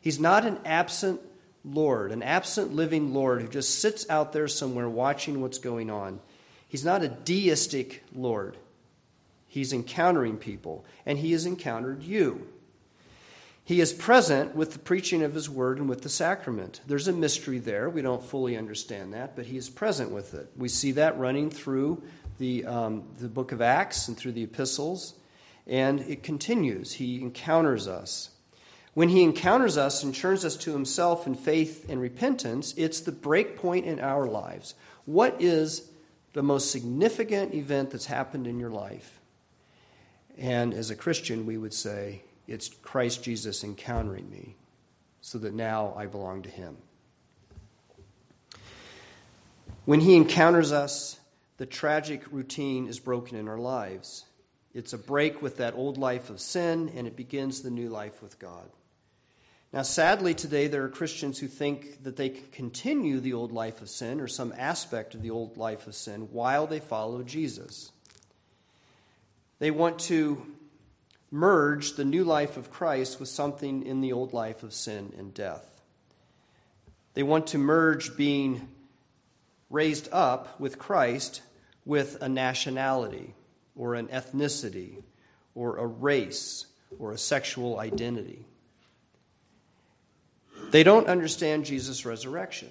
He's 0.00 0.18
not 0.18 0.44
an 0.44 0.58
absent 0.64 1.20
Lord, 1.64 2.10
an 2.10 2.24
absent 2.24 2.74
living 2.74 3.14
Lord 3.14 3.40
who 3.40 3.46
just 3.46 3.78
sits 3.78 4.10
out 4.10 4.32
there 4.32 4.48
somewhere 4.48 4.88
watching 4.88 5.40
what's 5.40 5.58
going 5.58 5.90
on. 5.90 6.18
He's 6.66 6.84
not 6.84 7.04
a 7.04 7.08
deistic 7.08 8.02
Lord. 8.12 8.56
He's 9.50 9.72
encountering 9.72 10.36
people, 10.36 10.84
and 11.04 11.18
He 11.18 11.32
has 11.32 11.44
encountered 11.44 12.04
you. 12.04 12.46
He 13.64 13.80
is 13.80 13.92
present 13.92 14.54
with 14.54 14.74
the 14.74 14.78
preaching 14.78 15.24
of 15.24 15.34
His 15.34 15.50
word 15.50 15.78
and 15.78 15.88
with 15.88 16.02
the 16.02 16.08
sacrament. 16.08 16.80
There's 16.86 17.08
a 17.08 17.12
mystery 17.12 17.58
there. 17.58 17.90
We 17.90 18.00
don't 18.00 18.22
fully 18.22 18.56
understand 18.56 19.12
that, 19.12 19.34
but 19.34 19.46
He 19.46 19.56
is 19.56 19.68
present 19.68 20.12
with 20.12 20.34
it. 20.34 20.52
We 20.56 20.68
see 20.68 20.92
that 20.92 21.18
running 21.18 21.50
through 21.50 22.00
the, 22.38 22.64
um, 22.64 23.02
the 23.18 23.26
book 23.26 23.50
of 23.50 23.60
Acts 23.60 24.06
and 24.06 24.16
through 24.16 24.32
the 24.32 24.44
epistles, 24.44 25.14
and 25.66 25.98
it 26.02 26.22
continues. 26.22 26.92
He 26.92 27.20
encounters 27.20 27.88
us. 27.88 28.30
When 28.94 29.08
He 29.08 29.24
encounters 29.24 29.76
us 29.76 30.04
and 30.04 30.14
turns 30.14 30.44
us 30.44 30.54
to 30.58 30.72
Himself 30.72 31.26
in 31.26 31.34
faith 31.34 31.86
and 31.88 32.00
repentance, 32.00 32.72
it's 32.76 33.00
the 33.00 33.10
break 33.10 33.56
point 33.56 33.84
in 33.84 33.98
our 33.98 34.28
lives. 34.28 34.74
What 35.06 35.42
is 35.42 35.90
the 36.34 36.42
most 36.44 36.70
significant 36.70 37.52
event 37.52 37.90
that's 37.90 38.06
happened 38.06 38.46
in 38.46 38.60
your 38.60 38.70
life? 38.70 39.19
And 40.40 40.72
as 40.72 40.90
a 40.90 40.96
Christian, 40.96 41.44
we 41.44 41.58
would 41.58 41.74
say, 41.74 42.22
it's 42.48 42.68
Christ 42.68 43.22
Jesus 43.22 43.62
encountering 43.62 44.28
me 44.30 44.56
so 45.20 45.38
that 45.38 45.52
now 45.52 45.94
I 45.96 46.06
belong 46.06 46.42
to 46.42 46.48
him. 46.48 46.78
When 49.84 50.00
he 50.00 50.16
encounters 50.16 50.72
us, 50.72 51.20
the 51.58 51.66
tragic 51.66 52.22
routine 52.32 52.86
is 52.88 52.98
broken 52.98 53.36
in 53.36 53.48
our 53.48 53.58
lives. 53.58 54.24
It's 54.72 54.94
a 54.94 54.98
break 54.98 55.42
with 55.42 55.58
that 55.58 55.74
old 55.74 55.98
life 55.98 56.30
of 56.30 56.40
sin, 56.40 56.90
and 56.96 57.06
it 57.06 57.16
begins 57.16 57.60
the 57.60 57.70
new 57.70 57.90
life 57.90 58.22
with 58.22 58.38
God. 58.38 58.70
Now, 59.74 59.82
sadly, 59.82 60.32
today 60.32 60.68
there 60.68 60.84
are 60.84 60.88
Christians 60.88 61.38
who 61.38 61.48
think 61.48 62.02
that 62.02 62.16
they 62.16 62.30
can 62.30 62.48
continue 62.50 63.20
the 63.20 63.34
old 63.34 63.52
life 63.52 63.82
of 63.82 63.90
sin 63.90 64.20
or 64.20 64.26
some 64.26 64.54
aspect 64.56 65.14
of 65.14 65.22
the 65.22 65.30
old 65.30 65.58
life 65.58 65.86
of 65.86 65.94
sin 65.94 66.28
while 66.32 66.66
they 66.66 66.80
follow 66.80 67.22
Jesus. 67.22 67.92
They 69.60 69.70
want 69.70 69.98
to 70.00 70.44
merge 71.30 71.92
the 71.92 72.04
new 72.04 72.24
life 72.24 72.56
of 72.56 72.72
Christ 72.72 73.20
with 73.20 73.28
something 73.28 73.86
in 73.86 74.00
the 74.00 74.12
old 74.12 74.32
life 74.32 74.62
of 74.64 74.72
sin 74.72 75.12
and 75.16 75.32
death. 75.32 75.80
They 77.14 77.22
want 77.22 77.48
to 77.48 77.58
merge 77.58 78.16
being 78.16 78.68
raised 79.68 80.08
up 80.12 80.58
with 80.58 80.78
Christ 80.78 81.42
with 81.84 82.20
a 82.22 82.28
nationality 82.28 83.34
or 83.76 83.94
an 83.94 84.08
ethnicity 84.08 85.02
or 85.54 85.76
a 85.76 85.86
race 85.86 86.66
or 86.98 87.12
a 87.12 87.18
sexual 87.18 87.78
identity. 87.78 88.46
They 90.70 90.82
don't 90.82 91.06
understand 91.06 91.66
Jesus' 91.66 92.06
resurrection. 92.06 92.70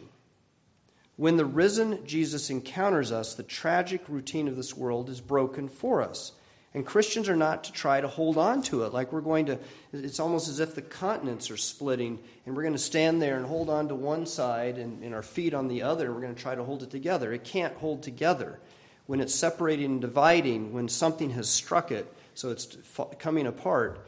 When 1.18 1.38
the 1.38 1.46
risen 1.46 2.06
Jesus 2.06 2.50
encounters 2.50 3.12
us, 3.12 3.36
the 3.36 3.44
tragic 3.44 4.02
routine 4.08 4.48
of 4.48 4.56
this 4.56 4.76
world 4.76 5.10
is 5.10 5.22
broken 5.22 5.68
for 5.68 6.02
us. 6.02 6.32
And 6.74 6.86
Christians 6.86 7.30
are 7.30 7.36
not 7.36 7.64
to 7.64 7.72
try 7.72 8.00
to 8.00 8.08
hold 8.08 8.38
on 8.38 8.62
to 8.64 8.84
it 8.84 8.94
like 8.94 9.12
we're 9.12 9.22
going 9.22 9.48
to, 9.48 9.58
it's 9.92 10.20
almost 10.20 10.48
as 10.48 10.60
if 10.60 10.76
the 10.76 10.84
continents 10.84 11.50
are 11.50 11.58
splitting 11.58 12.20
and 12.46 12.56
we're 12.56 12.62
going 12.62 12.74
to 12.74 12.80
stand 12.80 13.22
there 13.22 13.38
and 13.38 13.46
hold 13.46 13.72
on 13.72 13.88
to 13.88 13.96
one 13.96 14.28
side 14.28 14.78
and, 14.78 15.04
and 15.04 15.16
our 15.16 15.24
feet 15.24 15.56
on 15.56 15.68
the 15.68 15.82
other 15.82 16.06
and 16.06 16.16
we're 16.16 16.22
going 16.22 16.36
to 16.36 16.42
try 16.42 16.54
to 16.54 16.64
hold 16.64 16.84
it 16.84 16.92
together. 16.92 17.34
It 17.34 17.44
can't 17.44 17.76
hold 17.78 18.04
together. 18.04 18.60
When 19.08 19.20
it's 19.20 19.34
separating 19.34 19.86
and 19.86 20.02
dividing, 20.02 20.72
when 20.72 20.88
something 20.88 21.32
has 21.32 21.50
struck 21.50 21.92
it, 21.92 22.14
so 22.36 22.52
it's 22.52 22.78
coming 23.18 23.48
apart, 23.48 24.06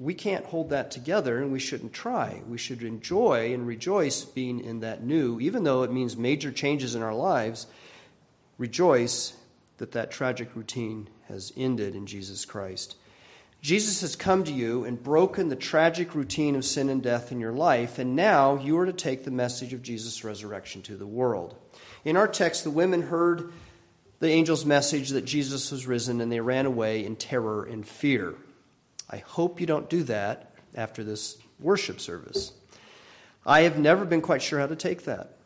we 0.00 0.14
can't 0.14 0.44
hold 0.44 0.70
that 0.70 0.90
together 0.90 1.38
and 1.38 1.52
we 1.52 1.60
shouldn't 1.60 1.92
try. 1.92 2.42
We 2.48 2.58
should 2.58 2.82
enjoy 2.82 3.54
and 3.54 3.64
rejoice 3.64 4.24
being 4.24 4.58
in 4.58 4.80
that 4.80 5.04
new, 5.04 5.38
even 5.38 5.62
though 5.62 5.84
it 5.84 5.92
means 5.92 6.16
major 6.16 6.50
changes 6.50 6.96
in 6.96 7.02
our 7.02 7.14
lives, 7.14 7.68
rejoice 8.58 9.34
that 9.78 9.92
that 9.92 10.10
tragic 10.10 10.56
routine 10.56 11.08
has 11.32 11.52
ended 11.56 11.96
in 11.96 12.06
Jesus 12.06 12.44
Christ. 12.44 12.96
Jesus 13.60 14.00
has 14.00 14.16
come 14.16 14.42
to 14.44 14.52
you 14.52 14.84
and 14.84 15.02
broken 15.02 15.48
the 15.48 15.56
tragic 15.56 16.14
routine 16.14 16.56
of 16.56 16.64
sin 16.64 16.88
and 16.88 17.02
death 17.02 17.30
in 17.30 17.38
your 17.38 17.52
life, 17.52 17.98
and 17.98 18.16
now 18.16 18.56
you 18.56 18.76
are 18.78 18.86
to 18.86 18.92
take 18.92 19.24
the 19.24 19.30
message 19.30 19.72
of 19.72 19.82
Jesus' 19.82 20.24
resurrection 20.24 20.82
to 20.82 20.96
the 20.96 21.06
world. 21.06 21.54
In 22.04 22.16
our 22.16 22.26
text, 22.26 22.64
the 22.64 22.70
women 22.70 23.02
heard 23.02 23.52
the 24.18 24.30
angel's 24.30 24.64
message 24.64 25.10
that 25.10 25.24
Jesus 25.24 25.70
was 25.70 25.86
risen, 25.86 26.20
and 26.20 26.30
they 26.30 26.40
ran 26.40 26.66
away 26.66 27.04
in 27.04 27.14
terror 27.14 27.64
and 27.64 27.86
fear. 27.86 28.34
I 29.08 29.18
hope 29.18 29.60
you 29.60 29.66
don't 29.66 29.90
do 29.90 30.02
that 30.04 30.54
after 30.74 31.04
this 31.04 31.38
worship 31.60 32.00
service. 32.00 32.52
I 33.46 33.62
have 33.62 33.78
never 33.78 34.04
been 34.04 34.22
quite 34.22 34.42
sure 34.42 34.58
how 34.58 34.66
to 34.66 34.76
take 34.76 35.04
that. 35.04 35.36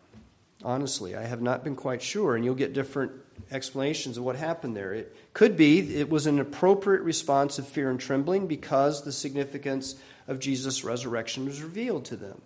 Honestly, 0.64 1.14
I 1.14 1.24
have 1.24 1.42
not 1.42 1.64
been 1.64 1.76
quite 1.76 2.02
sure, 2.02 2.34
and 2.34 2.44
you'll 2.44 2.54
get 2.54 2.72
different 2.72 3.12
explanations 3.50 4.16
of 4.16 4.24
what 4.24 4.36
happened 4.36 4.76
there. 4.76 4.94
It 4.94 5.14
could 5.34 5.56
be 5.56 5.96
it 5.96 6.08
was 6.08 6.26
an 6.26 6.40
appropriate 6.40 7.02
response 7.02 7.58
of 7.58 7.68
fear 7.68 7.90
and 7.90 8.00
trembling 8.00 8.46
because 8.46 9.02
the 9.02 9.12
significance 9.12 9.96
of 10.26 10.38
Jesus' 10.38 10.82
resurrection 10.82 11.44
was 11.44 11.62
revealed 11.62 12.06
to 12.06 12.16
them. 12.16 12.40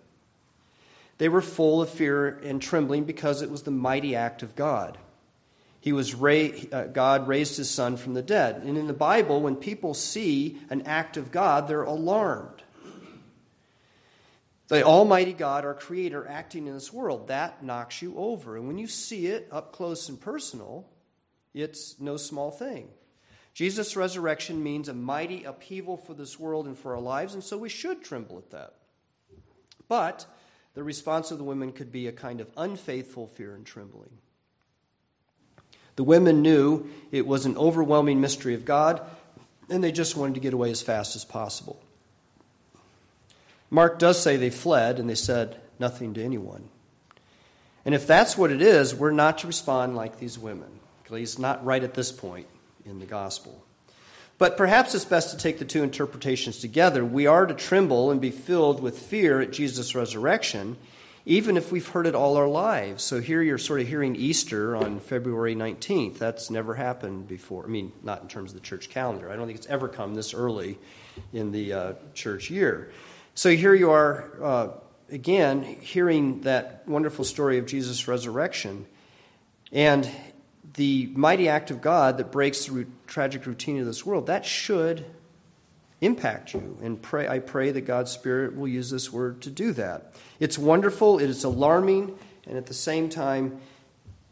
They 1.17 1.29
were 1.29 1.41
full 1.41 1.81
of 1.81 1.89
fear 1.89 2.39
and 2.43 2.61
trembling 2.61 3.05
because 3.05 3.41
it 3.41 3.49
was 3.49 3.63
the 3.63 3.71
mighty 3.71 4.15
act 4.15 4.43
of 4.43 4.55
God. 4.55 4.97
He 5.79 5.93
was 5.93 6.13
ra- 6.13 6.49
uh, 6.71 6.85
God 6.85 7.27
raised 7.27 7.57
his 7.57 7.69
son 7.69 7.97
from 7.97 8.13
the 8.13 8.21
dead. 8.21 8.63
And 8.63 8.77
in 8.77 8.87
the 8.87 8.93
Bible, 8.93 9.41
when 9.41 9.55
people 9.55 9.93
see 9.93 10.59
an 10.69 10.83
act 10.83 11.17
of 11.17 11.31
God, 11.31 11.67
they're 11.67 11.83
alarmed. 11.83 12.61
The 14.71 14.85
Almighty 14.85 15.33
God, 15.33 15.65
our 15.65 15.73
Creator, 15.73 16.25
acting 16.29 16.65
in 16.65 16.73
this 16.73 16.93
world, 16.93 17.27
that 17.27 17.61
knocks 17.61 18.01
you 18.01 18.17
over. 18.17 18.55
And 18.55 18.67
when 18.67 18.77
you 18.77 18.87
see 18.87 19.27
it 19.27 19.49
up 19.51 19.73
close 19.73 20.07
and 20.07 20.17
personal, 20.17 20.87
it's 21.53 21.99
no 21.99 22.15
small 22.15 22.51
thing. 22.51 22.87
Jesus' 23.53 23.97
resurrection 23.97 24.63
means 24.63 24.87
a 24.87 24.93
mighty 24.93 25.43
upheaval 25.43 25.97
for 25.97 26.13
this 26.13 26.39
world 26.39 26.67
and 26.67 26.79
for 26.79 26.95
our 26.95 27.01
lives, 27.01 27.33
and 27.33 27.43
so 27.43 27.57
we 27.57 27.67
should 27.67 28.01
tremble 28.01 28.37
at 28.37 28.51
that. 28.51 28.75
But 29.89 30.25
the 30.73 30.85
response 30.85 31.31
of 31.31 31.37
the 31.37 31.43
women 31.43 31.73
could 31.73 31.91
be 31.91 32.07
a 32.07 32.13
kind 32.13 32.39
of 32.39 32.49
unfaithful 32.55 33.27
fear 33.27 33.53
and 33.53 33.65
trembling. 33.65 34.19
The 35.97 36.05
women 36.05 36.41
knew 36.41 36.89
it 37.11 37.27
was 37.27 37.45
an 37.45 37.57
overwhelming 37.57 38.21
mystery 38.21 38.53
of 38.53 38.63
God, 38.63 39.01
and 39.69 39.83
they 39.83 39.91
just 39.91 40.15
wanted 40.15 40.35
to 40.35 40.39
get 40.39 40.53
away 40.53 40.71
as 40.71 40.81
fast 40.81 41.17
as 41.17 41.25
possible. 41.25 41.83
Mark 43.71 43.97
does 43.97 44.21
say 44.21 44.35
they 44.35 44.49
fled 44.49 44.99
and 44.99 45.09
they 45.09 45.15
said 45.15 45.59
nothing 45.79 46.13
to 46.13 46.23
anyone. 46.23 46.69
And 47.85 47.95
if 47.95 48.05
that's 48.05 48.37
what 48.37 48.51
it 48.51 48.61
is, 48.61 48.93
we're 48.93 49.11
not 49.11 49.39
to 49.39 49.47
respond 49.47 49.95
like 49.95 50.19
these 50.19 50.37
women, 50.37 50.69
at 51.05 51.11
least 51.11 51.39
not 51.39 51.65
right 51.65 51.83
at 51.83 51.95
this 51.95 52.11
point 52.11 52.45
in 52.85 52.99
the 52.99 53.05
gospel. 53.05 53.65
But 54.37 54.57
perhaps 54.57 54.93
it's 54.93 55.05
best 55.05 55.31
to 55.31 55.37
take 55.37 55.57
the 55.57 55.65
two 55.65 55.83
interpretations 55.83 56.59
together. 56.59 57.05
We 57.05 57.27
are 57.27 57.45
to 57.45 57.53
tremble 57.53 58.11
and 58.11 58.19
be 58.19 58.31
filled 58.31 58.81
with 58.81 58.99
fear 58.99 59.39
at 59.39 59.51
Jesus' 59.51 59.95
resurrection, 59.95 60.77
even 61.25 61.57
if 61.57 61.71
we've 61.71 61.87
heard 61.87 62.07
it 62.07 62.15
all 62.15 62.37
our 62.37 62.47
lives. 62.47 63.03
So 63.03 63.21
here 63.21 63.41
you're 63.41 63.59
sort 63.59 63.81
of 63.81 63.87
hearing 63.87 64.15
Easter 64.15 64.75
on 64.75 64.99
February 64.99 65.55
19th. 65.55 66.17
That's 66.17 66.49
never 66.49 66.73
happened 66.73 67.27
before. 67.27 67.65
I 67.65 67.67
mean, 67.67 67.91
not 68.03 68.23
in 68.23 68.27
terms 68.27 68.51
of 68.51 68.55
the 68.55 68.65
church 68.65 68.89
calendar. 68.89 69.31
I 69.31 69.35
don't 69.35 69.45
think 69.45 69.59
it's 69.59 69.67
ever 69.67 69.87
come 69.87 70.15
this 70.15 70.33
early 70.33 70.77
in 71.33 71.51
the 71.51 71.73
uh, 71.73 71.93
church 72.15 72.49
year. 72.49 72.91
So 73.33 73.49
here 73.49 73.73
you 73.73 73.91
are, 73.91 74.31
uh, 74.41 74.67
again, 75.09 75.63
hearing 75.63 76.41
that 76.41 76.83
wonderful 76.87 77.23
story 77.23 77.57
of 77.57 77.65
Jesus' 77.65 78.07
resurrection. 78.07 78.85
And 79.71 80.09
the 80.73 81.09
mighty 81.15 81.47
act 81.47 81.71
of 81.71 81.81
God 81.81 82.17
that 82.17 82.31
breaks 82.31 82.65
the 82.65 82.85
tragic 83.07 83.45
routine 83.45 83.79
of 83.79 83.85
this 83.85 84.05
world, 84.05 84.27
that 84.27 84.45
should 84.45 85.05
impact 86.01 86.53
you. 86.53 86.77
And 86.81 87.01
pray, 87.01 87.27
I 87.27 87.39
pray 87.39 87.71
that 87.71 87.81
God's 87.81 88.11
Spirit 88.11 88.55
will 88.55 88.67
use 88.67 88.89
this 88.89 89.11
word 89.11 89.41
to 89.43 89.49
do 89.49 89.71
that. 89.73 90.13
It's 90.39 90.57
wonderful, 90.57 91.19
it 91.19 91.29
is 91.29 91.43
alarming, 91.43 92.17
and 92.47 92.57
at 92.57 92.65
the 92.65 92.73
same 92.73 93.07
time, 93.07 93.59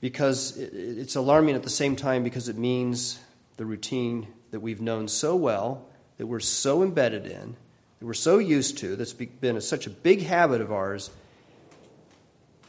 because 0.02 0.58
it's 0.58 1.16
alarming 1.16 1.56
at 1.56 1.64
the 1.64 1.70
same 1.70 1.96
time 1.96 2.24
because 2.24 2.50
it 2.50 2.58
means 2.58 3.20
the 3.58 3.66
routine 3.66 4.28
that 4.52 4.62
we've 4.62 4.82
known 4.82 5.08
so 5.08 5.36
well, 5.36 5.86
that 6.18 6.28
we're 6.28 6.40
so 6.40 6.82
embedded 6.82 7.26
in, 7.26 7.56
that 8.00 8.06
we're 8.06 8.14
so 8.14 8.38
used 8.38 8.78
to, 8.80 8.96
that's 8.96 9.14
been 9.14 9.58
a, 9.58 9.62
such 9.62 9.86
a 9.86 9.90
big 9.90 10.24
habit 10.24 10.62
of 10.62 10.72
ours, 10.72 11.10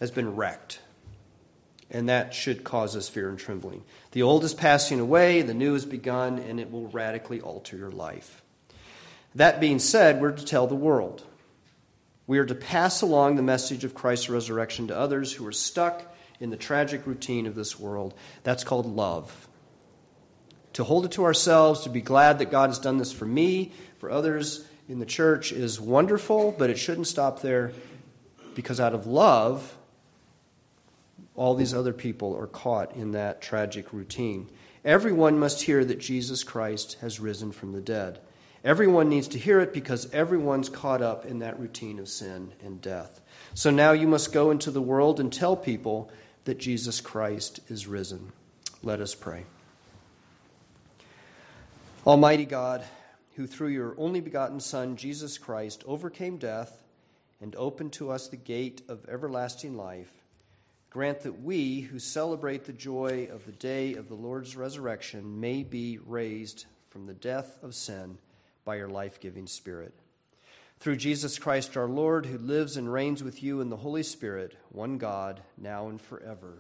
has 0.00 0.10
been 0.10 0.34
wrecked. 0.34 0.80
And 1.90 2.08
that 2.08 2.34
should 2.34 2.62
cause 2.62 2.94
us 2.96 3.08
fear 3.08 3.28
and 3.28 3.38
trembling. 3.38 3.82
The 4.12 4.22
old 4.22 4.44
is 4.44 4.54
passing 4.54 5.00
away, 5.00 5.42
the 5.42 5.54
new 5.54 5.72
has 5.72 5.84
begun, 5.84 6.38
and 6.38 6.60
it 6.60 6.70
will 6.70 6.86
radically 6.88 7.40
alter 7.40 7.76
your 7.76 7.90
life. 7.90 8.42
That 9.34 9.60
being 9.60 9.78
said, 9.78 10.20
we're 10.20 10.32
to 10.32 10.44
tell 10.44 10.66
the 10.66 10.74
world. 10.74 11.24
We 12.26 12.38
are 12.38 12.46
to 12.46 12.54
pass 12.54 13.02
along 13.02 13.36
the 13.36 13.42
message 13.42 13.82
of 13.84 13.94
Christ's 13.94 14.30
resurrection 14.30 14.88
to 14.88 14.96
others 14.96 15.32
who 15.32 15.46
are 15.46 15.52
stuck 15.52 16.14
in 16.38 16.50
the 16.50 16.56
tragic 16.56 17.06
routine 17.06 17.46
of 17.46 17.54
this 17.54 17.78
world. 17.78 18.14
That's 18.44 18.64
called 18.64 18.86
love. 18.86 19.48
To 20.74 20.84
hold 20.84 21.04
it 21.04 21.12
to 21.12 21.24
ourselves, 21.24 21.82
to 21.82 21.90
be 21.90 22.00
glad 22.00 22.38
that 22.38 22.52
God 22.52 22.70
has 22.70 22.78
done 22.78 22.98
this 22.98 23.12
for 23.12 23.26
me, 23.26 23.72
for 23.98 24.10
others 24.10 24.64
in 24.90 24.98
the 24.98 25.06
church, 25.06 25.52
is 25.52 25.80
wonderful, 25.80 26.54
but 26.58 26.68
it 26.68 26.78
shouldn't 26.78 27.06
stop 27.06 27.40
there 27.40 27.72
because 28.54 28.80
out 28.80 28.92
of 28.92 29.06
love, 29.06 29.76
all 31.36 31.54
these 31.54 31.72
other 31.72 31.92
people 31.92 32.36
are 32.36 32.48
caught 32.48 32.94
in 32.96 33.12
that 33.12 33.40
tragic 33.40 33.92
routine. 33.92 34.48
Everyone 34.84 35.38
must 35.38 35.62
hear 35.62 35.84
that 35.84 36.00
Jesus 36.00 36.42
Christ 36.42 36.98
has 37.00 37.20
risen 37.20 37.52
from 37.52 37.72
the 37.72 37.80
dead. 37.80 38.18
Everyone 38.64 39.08
needs 39.08 39.28
to 39.28 39.38
hear 39.38 39.60
it 39.60 39.72
because 39.72 40.12
everyone's 40.12 40.68
caught 40.68 41.00
up 41.00 41.24
in 41.24 41.38
that 41.38 41.58
routine 41.58 41.98
of 41.98 42.08
sin 42.08 42.52
and 42.62 42.82
death. 42.82 43.20
So 43.54 43.70
now 43.70 43.92
you 43.92 44.08
must 44.08 44.32
go 44.32 44.50
into 44.50 44.70
the 44.70 44.82
world 44.82 45.20
and 45.20 45.32
tell 45.32 45.56
people 45.56 46.10
that 46.44 46.58
Jesus 46.58 47.00
Christ 47.00 47.60
is 47.68 47.86
risen. 47.86 48.32
Let 48.82 49.00
us 49.00 49.14
pray. 49.14 49.44
Almighty 52.06 52.44
God, 52.44 52.84
who 53.40 53.46
through 53.46 53.68
your 53.68 53.94
only 53.96 54.20
begotten 54.20 54.60
Son, 54.60 54.96
Jesus 54.96 55.38
Christ, 55.38 55.82
overcame 55.86 56.36
death 56.36 56.82
and 57.40 57.56
opened 57.56 57.90
to 57.94 58.10
us 58.10 58.28
the 58.28 58.36
gate 58.36 58.82
of 58.86 59.08
everlasting 59.08 59.78
life, 59.78 60.12
grant 60.90 61.20
that 61.20 61.40
we, 61.42 61.80
who 61.80 61.98
celebrate 61.98 62.66
the 62.66 62.72
joy 62.74 63.30
of 63.32 63.46
the 63.46 63.52
day 63.52 63.94
of 63.94 64.08
the 64.08 64.14
Lord's 64.14 64.56
resurrection, 64.56 65.40
may 65.40 65.62
be 65.62 65.98
raised 66.04 66.66
from 66.90 67.06
the 67.06 67.14
death 67.14 67.58
of 67.62 67.74
sin 67.74 68.18
by 68.66 68.76
your 68.76 68.90
life 68.90 69.18
giving 69.20 69.46
Spirit. 69.46 69.94
Through 70.78 70.96
Jesus 70.96 71.38
Christ 71.38 71.78
our 71.78 71.88
Lord, 71.88 72.26
who 72.26 72.36
lives 72.36 72.76
and 72.76 72.92
reigns 72.92 73.24
with 73.24 73.42
you 73.42 73.62
in 73.62 73.70
the 73.70 73.76
Holy 73.78 74.02
Spirit, 74.02 74.54
one 74.68 74.98
God, 74.98 75.40
now 75.56 75.88
and 75.88 75.98
forever. 75.98 76.58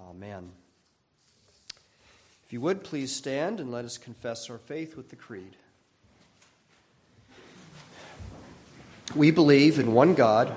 Amen. 0.00 0.52
If 2.46 2.52
you 2.52 2.60
would, 2.60 2.84
please 2.84 3.10
stand 3.10 3.58
and 3.58 3.72
let 3.72 3.84
us 3.84 3.98
confess 3.98 4.48
our 4.48 4.58
faith 4.58 4.96
with 4.96 5.08
the 5.08 5.16
Creed. 5.16 5.56
We 9.12 9.30
believe 9.30 9.78
in 9.78 9.92
one 9.92 10.14
God, 10.14 10.52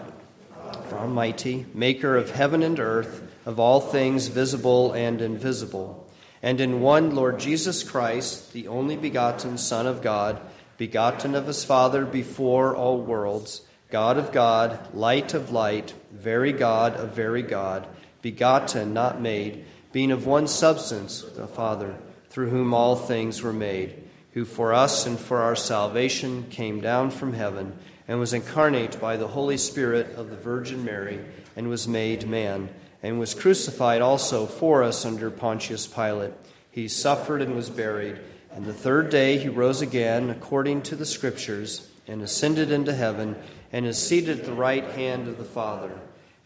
Almighty, 0.91 1.65
maker 1.73 2.15
of 2.15 2.31
heaven 2.31 2.63
and 2.63 2.79
earth, 2.79 3.21
of 3.45 3.59
all 3.59 3.79
things 3.79 4.27
visible 4.27 4.93
and 4.93 5.21
invisible, 5.21 6.09
and 6.41 6.59
in 6.59 6.81
one 6.81 7.13
Lord 7.13 7.39
Jesus 7.39 7.83
Christ, 7.83 8.53
the 8.53 8.67
only 8.67 8.95
begotten 8.95 9.57
Son 9.57 9.85
of 9.85 10.01
God 10.01 10.41
begotten 10.77 11.35
of 11.35 11.47
his 11.47 11.63
Father 11.65 12.05
before 12.05 12.75
all 12.75 13.01
worlds, 13.01 13.61
God 13.89 14.17
of 14.17 14.31
God, 14.31 14.93
light 14.93 15.33
of 15.33 15.51
light, 15.51 15.93
very 16.11 16.51
God 16.51 16.93
of 16.95 17.13
very 17.13 17.41
God, 17.41 17.87
begotten, 18.21 18.93
not 18.93 19.21
made, 19.21 19.65
being 19.91 20.11
of 20.11 20.25
one 20.25 20.47
substance, 20.47 21.21
the 21.35 21.47
Father, 21.47 21.95
through 22.29 22.49
whom 22.49 22.73
all 22.73 22.95
things 22.95 23.41
were 23.41 23.53
made, 23.53 24.03
who 24.33 24.45
for 24.45 24.73
us 24.73 25.05
and 25.05 25.19
for 25.19 25.41
our 25.41 25.55
salvation 25.55 26.45
came 26.49 26.79
down 26.79 27.09
from 27.11 27.33
heaven 27.33 27.77
and 28.07 28.19
was 28.19 28.33
incarnate 28.33 28.99
by 28.99 29.17
the 29.17 29.27
Holy 29.27 29.57
Spirit 29.57 30.15
of 30.15 30.29
the 30.29 30.37
Virgin 30.37 30.83
Mary 30.85 31.19
and 31.55 31.69
was 31.69 31.87
made 31.87 32.27
man, 32.27 32.69
and 33.03 33.19
was 33.19 33.33
crucified 33.33 34.01
also 34.01 34.45
for 34.45 34.83
us 34.83 35.05
under 35.05 35.29
Pontius 35.29 35.87
Pilate. 35.87 36.33
He 36.71 36.87
suffered 36.87 37.41
and 37.41 37.55
was 37.55 37.69
buried 37.69 38.19
and 38.57 38.65
the 38.65 38.73
third 38.73 39.11
day 39.11 39.37
he 39.37 39.49
rose 39.49 39.83
again, 39.83 40.31
according 40.31 40.81
to 40.81 40.95
the 40.95 41.05
Scriptures, 41.05 41.91
and 42.07 42.23
ascended 42.23 42.71
into 42.71 42.91
heaven, 42.91 43.35
and 43.71 43.85
is 43.85 44.01
seated 44.01 44.39
at 44.39 44.45
the 44.45 44.51
right 44.51 44.83
hand 44.83 45.27
of 45.27 45.37
the 45.37 45.43
Father. 45.43 45.91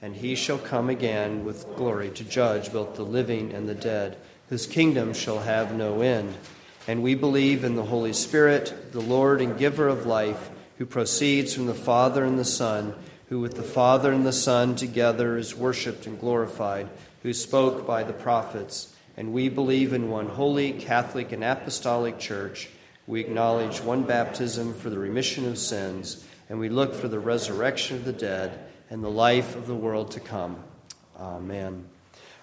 And 0.01 0.13
he 0.13 0.35
shall 0.35 0.57
come 0.57 0.89
again 0.89 1.45
with 1.45 1.65
glory 1.77 2.09
to 2.09 2.25
judge 2.25 2.73
both 2.73 2.95
the 2.95 3.03
living 3.03 3.53
and 3.53 3.69
the 3.69 3.75
dead, 3.75 4.17
whose 4.49 4.67
kingdom 4.67 5.13
shall 5.13 5.39
have 5.39 5.73
no 5.73 6.01
end. 6.01 6.35
And 6.85 7.01
we 7.01 7.15
believe 7.15 7.63
in 7.63 7.75
the 7.75 7.85
Holy 7.85 8.11
Spirit, 8.11 8.91
the 8.91 8.99
Lord 8.99 9.39
and 9.39 9.57
giver 9.57 9.87
of 9.87 10.05
life, 10.05 10.50
who 10.81 10.85
proceeds 10.87 11.53
from 11.53 11.67
the 11.67 11.75
Father 11.75 12.25
and 12.25 12.39
the 12.39 12.43
Son, 12.43 12.91
who 13.29 13.39
with 13.39 13.53
the 13.53 13.61
Father 13.61 14.11
and 14.11 14.25
the 14.25 14.33
Son 14.33 14.75
together 14.75 15.37
is 15.37 15.55
worshiped 15.55 16.07
and 16.07 16.19
glorified, 16.19 16.89
who 17.21 17.31
spoke 17.33 17.85
by 17.85 18.01
the 18.01 18.11
prophets 18.11 18.91
and 19.15 19.31
we 19.31 19.47
believe 19.47 19.93
in 19.93 20.09
one 20.09 20.27
holy, 20.27 20.71
Catholic, 20.71 21.31
and 21.31 21.43
Apostolic 21.43 22.17
Church. 22.17 22.67
We 23.05 23.19
acknowledge 23.19 23.79
one 23.79 24.01
baptism 24.01 24.73
for 24.73 24.89
the 24.89 24.97
remission 24.97 25.47
of 25.47 25.59
sins, 25.59 26.25
and 26.49 26.59
we 26.59 26.67
look 26.67 26.95
for 26.95 27.07
the 27.07 27.19
resurrection 27.19 27.97
of 27.97 28.05
the 28.05 28.11
dead 28.11 28.57
and 28.89 29.03
the 29.03 29.07
life 29.07 29.55
of 29.55 29.67
the 29.67 29.75
world 29.75 30.09
to 30.13 30.19
come. 30.19 30.63
Amen. 31.15 31.85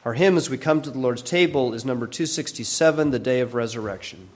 Our 0.05 0.14
hymn 0.14 0.36
as 0.36 0.49
we 0.49 0.59
come 0.59 0.80
to 0.82 0.93
the 0.93 1.01
Lord's 1.01 1.22
table 1.22 1.74
is 1.74 1.84
number 1.84 2.07
267, 2.07 3.11
The 3.11 3.18
Day 3.18 3.41
of 3.41 3.55
Resurrection. 3.55 4.28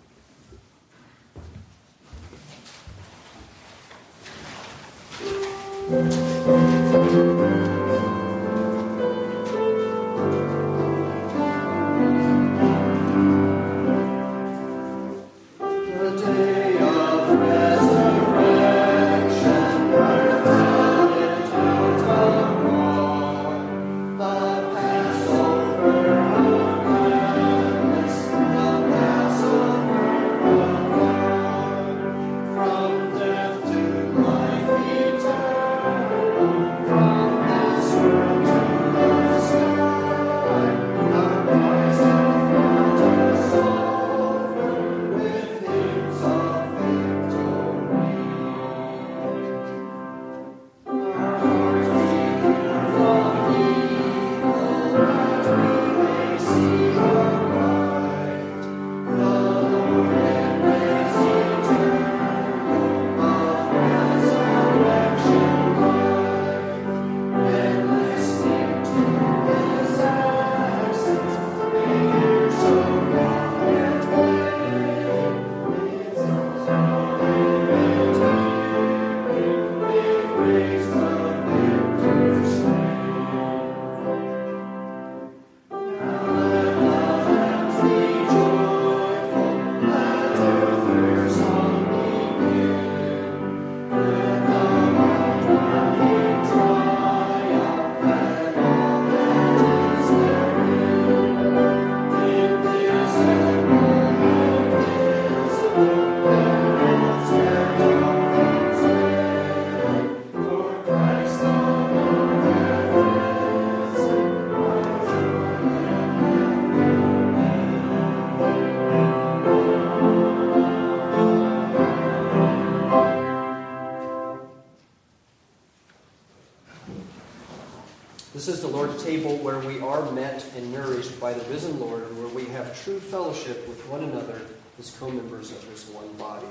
Table 129.22 129.36
where 129.38 129.58
we 129.60 129.80
are 129.80 130.10
met 130.12 130.44
and 130.56 130.72
nourished 130.72 131.20
by 131.20 131.32
the 131.32 131.44
risen 131.48 131.78
Lord, 131.78 132.02
and 132.02 132.18
where 132.18 132.34
we 132.34 132.44
have 132.52 132.82
true 132.82 132.98
fellowship 132.98 133.68
with 133.68 133.86
one 133.88 134.02
another 134.02 134.40
as 134.78 134.90
co 134.98 135.08
members 135.10 135.52
of 135.52 135.62
his 135.68 135.84
one 135.86 136.12
body. 136.14 136.46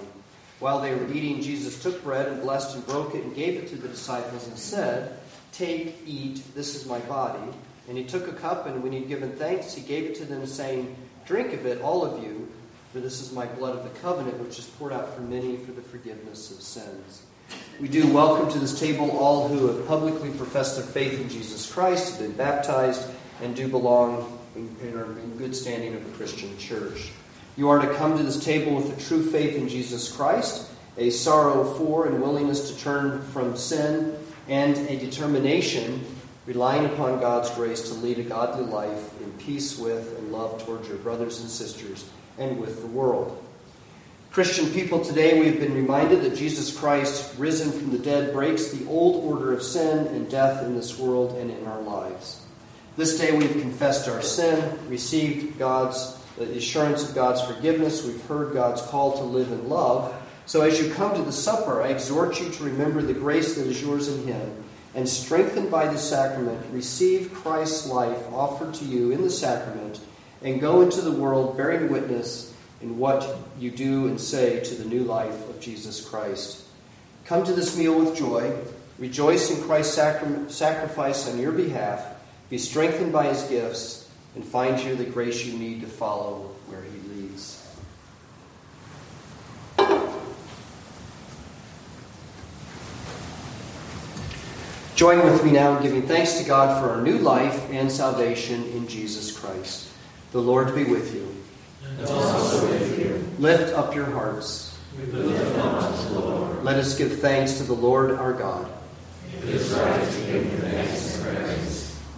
While 0.59 0.79
they 0.79 0.93
were 0.95 1.11
eating, 1.11 1.41
Jesus 1.41 1.81
took 1.81 2.01
bread 2.03 2.27
and 2.27 2.41
blessed 2.41 2.75
and 2.75 2.85
broke 2.85 3.13
it 3.13 3.23
and 3.23 3.35
gave 3.35 3.61
it 3.61 3.67
to 3.69 3.75
the 3.75 3.89
disciples 3.89 4.47
and 4.47 4.57
said, 4.57 5.17
Take, 5.51 5.97
eat, 6.05 6.43
this 6.55 6.75
is 6.75 6.85
my 6.85 6.99
body. 6.99 7.51
And 7.89 7.97
he 7.97 8.05
took 8.05 8.27
a 8.27 8.33
cup, 8.33 8.67
and 8.67 8.81
when 8.81 8.93
he 8.93 8.99
had 8.99 9.09
given 9.09 9.33
thanks, 9.33 9.73
he 9.73 9.81
gave 9.81 10.05
it 10.05 10.15
to 10.15 10.25
them, 10.25 10.45
saying, 10.45 10.95
Drink 11.25 11.51
of 11.51 11.65
it, 11.65 11.81
all 11.81 12.05
of 12.05 12.23
you, 12.23 12.47
for 12.93 12.99
this 12.99 13.19
is 13.19 13.33
my 13.33 13.47
blood 13.47 13.75
of 13.75 13.83
the 13.83 13.99
covenant, 13.99 14.39
which 14.39 14.59
is 14.59 14.65
poured 14.65 14.93
out 14.93 15.13
for 15.13 15.21
many 15.21 15.57
for 15.57 15.71
the 15.73 15.81
forgiveness 15.81 16.51
of 16.51 16.61
sins. 16.61 17.23
We 17.81 17.87
do 17.87 18.13
welcome 18.13 18.47
to 18.51 18.59
this 18.59 18.79
table 18.79 19.09
all 19.09 19.47
who 19.47 19.65
have 19.65 19.87
publicly 19.87 20.29
professed 20.29 20.75
their 20.75 20.85
faith 20.85 21.19
in 21.19 21.27
Jesus 21.29 21.73
Christ, 21.73 22.11
have 22.11 22.19
been 22.19 22.37
baptized, 22.37 23.09
and 23.41 23.55
do 23.55 23.67
belong 23.67 24.39
and 24.53 24.95
are 24.95 25.17
in 25.17 25.35
good 25.37 25.55
standing 25.55 25.95
of 25.95 26.05
the 26.05 26.11
Christian 26.11 26.55
church. 26.59 27.09
You 27.57 27.69
are 27.69 27.79
to 27.79 27.91
come 27.95 28.15
to 28.17 28.23
this 28.23 28.45
table 28.45 28.75
with 28.75 28.95
a 28.95 29.01
true 29.01 29.25
faith 29.25 29.55
in 29.55 29.67
Jesus 29.67 30.15
Christ, 30.15 30.69
a 30.99 31.09
sorrow 31.09 31.63
for 31.73 32.05
and 32.05 32.21
willingness 32.21 32.69
to 32.69 32.79
turn 32.79 33.23
from 33.23 33.57
sin, 33.57 34.15
and 34.47 34.77
a 34.77 34.99
determination, 34.99 36.05
relying 36.45 36.85
upon 36.85 37.19
God's 37.19 37.49
grace, 37.49 37.89
to 37.89 37.95
lead 37.95 38.19
a 38.19 38.23
godly 38.23 38.63
life 38.63 39.19
in 39.21 39.31
peace 39.39 39.79
with 39.79 40.19
and 40.19 40.31
love 40.31 40.63
towards 40.63 40.87
your 40.87 40.97
brothers 40.97 41.41
and 41.41 41.49
sisters 41.49 42.07
and 42.37 42.61
with 42.61 42.81
the 42.81 42.87
world. 42.87 43.43
Christian 44.31 44.71
people, 44.71 45.03
today 45.03 45.37
we 45.37 45.47
have 45.47 45.59
been 45.59 45.73
reminded 45.73 46.21
that 46.21 46.37
Jesus 46.37 46.73
Christ, 46.79 47.37
risen 47.37 47.69
from 47.69 47.91
the 47.91 47.97
dead, 47.99 48.31
breaks 48.31 48.69
the 48.69 48.87
old 48.87 49.25
order 49.25 49.51
of 49.51 49.61
sin 49.61 50.07
and 50.07 50.31
death 50.31 50.63
in 50.63 50.73
this 50.73 50.97
world 50.97 51.37
and 51.37 51.51
in 51.51 51.67
our 51.67 51.81
lives. 51.81 52.41
This 52.95 53.19
day 53.19 53.37
we 53.37 53.45
have 53.45 53.59
confessed 53.59 54.07
our 54.07 54.21
sin, 54.21 54.79
received 54.87 55.59
God's 55.59 56.17
the 56.37 56.55
assurance 56.55 57.07
of 57.09 57.13
God's 57.13 57.41
forgiveness. 57.41 58.05
We've 58.05 58.25
heard 58.25 58.53
God's 58.53 58.81
call 58.83 59.17
to 59.17 59.23
live 59.25 59.51
in 59.51 59.67
love. 59.67 60.15
So 60.45 60.61
as 60.61 60.79
you 60.79 60.93
come 60.93 61.13
to 61.13 61.23
the 61.23 61.33
supper, 61.33 61.81
I 61.81 61.89
exhort 61.89 62.39
you 62.39 62.49
to 62.51 62.63
remember 62.63 63.01
the 63.01 63.13
grace 63.13 63.55
that 63.55 63.67
is 63.67 63.81
yours 63.81 64.07
in 64.07 64.25
Him, 64.25 64.63
and 64.95 65.09
strengthened 65.09 65.69
by 65.69 65.87
the 65.87 65.97
sacrament, 65.97 66.65
receive 66.71 67.33
Christ's 67.33 67.85
life 67.85 68.31
offered 68.31 68.75
to 68.75 68.85
you 68.85 69.11
in 69.11 69.23
the 69.23 69.29
sacrament, 69.29 69.99
and 70.41 70.61
go 70.61 70.79
into 70.79 71.01
the 71.01 71.11
world 71.11 71.57
bearing 71.57 71.91
witness 71.91 72.50
in 72.81 72.97
what 72.97 73.35
you 73.59 73.71
do 73.71 74.07
and 74.07 74.19
say 74.19 74.59
to 74.61 74.75
the 74.75 74.85
new 74.85 75.03
life 75.03 75.49
of 75.49 75.59
Jesus 75.59 76.03
Christ. 76.07 76.63
Come 77.25 77.43
to 77.43 77.53
this 77.53 77.77
meal 77.77 77.97
with 77.97 78.17
joy. 78.17 78.55
Rejoice 78.97 79.51
in 79.51 79.63
Christ's 79.63 79.95
sacri- 79.95 80.49
sacrifice 80.49 81.27
on 81.29 81.39
your 81.39 81.51
behalf. 81.51 82.05
Be 82.49 82.57
strengthened 82.57 83.13
by 83.13 83.27
his 83.27 83.43
gifts, 83.43 84.09
and 84.35 84.43
find 84.43 84.77
here 84.77 84.95
the 84.95 85.05
grace 85.05 85.45
you 85.45 85.57
need 85.57 85.81
to 85.81 85.87
follow 85.87 86.51
where 86.67 86.83
he 86.83 87.09
leads. 87.09 87.57
Join 94.95 95.25
with 95.25 95.43
me 95.43 95.51
now 95.51 95.77
in 95.77 95.81
giving 95.81 96.03
thanks 96.03 96.37
to 96.37 96.43
God 96.43 96.79
for 96.79 96.91
our 96.91 97.01
new 97.01 97.17
life 97.17 97.71
and 97.71 97.91
salvation 97.91 98.63
in 98.65 98.87
Jesus 98.87 99.35
Christ. 99.35 99.87
The 100.31 100.41
Lord 100.41 100.75
be 100.75 100.83
with 100.83 101.15
you. 101.15 101.30
Lift 103.39 103.73
up 103.73 103.95
your 103.95 104.05
hearts. 104.05 104.77
Up 105.13 106.63
Let 106.63 106.77
us 106.77 106.97
give 106.97 107.19
thanks 107.19 107.57
to 107.57 107.63
the 107.63 107.73
Lord 107.73 108.11
our 108.11 108.33
God. 108.33 108.71
It 109.43 109.49
is 109.49 109.71
right. 109.71 110.21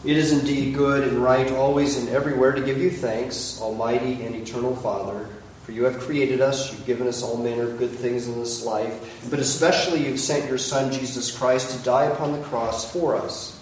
It 0.06 0.18
is 0.18 0.34
indeed 0.34 0.76
good 0.76 1.08
and 1.08 1.20
right 1.20 1.50
always 1.54 1.98
and 1.98 2.10
everywhere 2.10 2.52
to 2.52 2.62
give 2.62 2.78
you 2.78 2.92
thanks, 2.92 3.62
Almighty 3.62 4.24
and 4.24 4.36
Eternal 4.36 4.76
Father. 4.76 5.30
For 5.64 5.72
you 5.72 5.86
have 5.86 6.00
created 6.00 6.42
us, 6.42 6.74
you've 6.74 6.86
given 6.86 7.08
us 7.08 7.24
all 7.24 7.38
manner 7.38 7.64
of 7.64 7.78
good 7.78 7.92
things 7.92 8.28
in 8.28 8.38
this 8.38 8.66
life, 8.66 9.24
but 9.30 9.40
especially 9.40 10.06
you've 10.06 10.20
sent 10.20 10.50
your 10.50 10.58
Son, 10.58 10.92
Jesus 10.92 11.32
Christ, 11.32 11.72
to 11.72 11.84
die 11.86 12.06
upon 12.06 12.34
the 12.34 12.42
cross 12.42 12.92
for 12.92 13.16
us. 13.16 13.58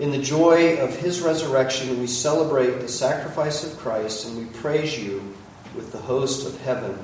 In 0.00 0.10
the 0.10 0.18
joy 0.18 0.78
of 0.78 0.96
his 0.96 1.20
resurrection, 1.20 2.00
we 2.00 2.08
celebrate 2.08 2.80
the 2.80 2.88
sacrifice 2.88 3.62
of 3.62 3.78
Christ 3.78 4.26
and 4.26 4.36
we 4.36 4.46
praise 4.46 4.98
you 4.98 5.31
with 5.74 5.92
the 5.92 5.98
host 5.98 6.46
of 6.46 6.60
heaven, 6.62 6.98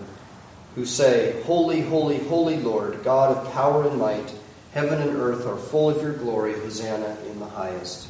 who 0.74 0.84
say, 0.84 1.42
Holy, 1.42 1.80
holy, 1.80 2.18
holy 2.18 2.56
Lord, 2.56 3.02
God 3.02 3.36
of 3.36 3.52
power 3.52 3.88
and 3.88 3.98
might, 3.98 4.34
heaven 4.72 5.00
and 5.00 5.16
earth 5.16 5.46
are 5.46 5.56
full 5.56 5.90
of 5.90 6.02
your 6.02 6.12
glory. 6.12 6.52
Hosanna 6.52 7.16
in 7.30 7.40
the 7.40 7.46
highest. 7.46 8.08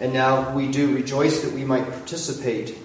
And 0.00 0.12
now 0.12 0.54
we 0.54 0.68
do 0.68 0.94
rejoice 0.94 1.42
that 1.42 1.52
we 1.52 1.64
might 1.64 1.88
participate 1.88 2.76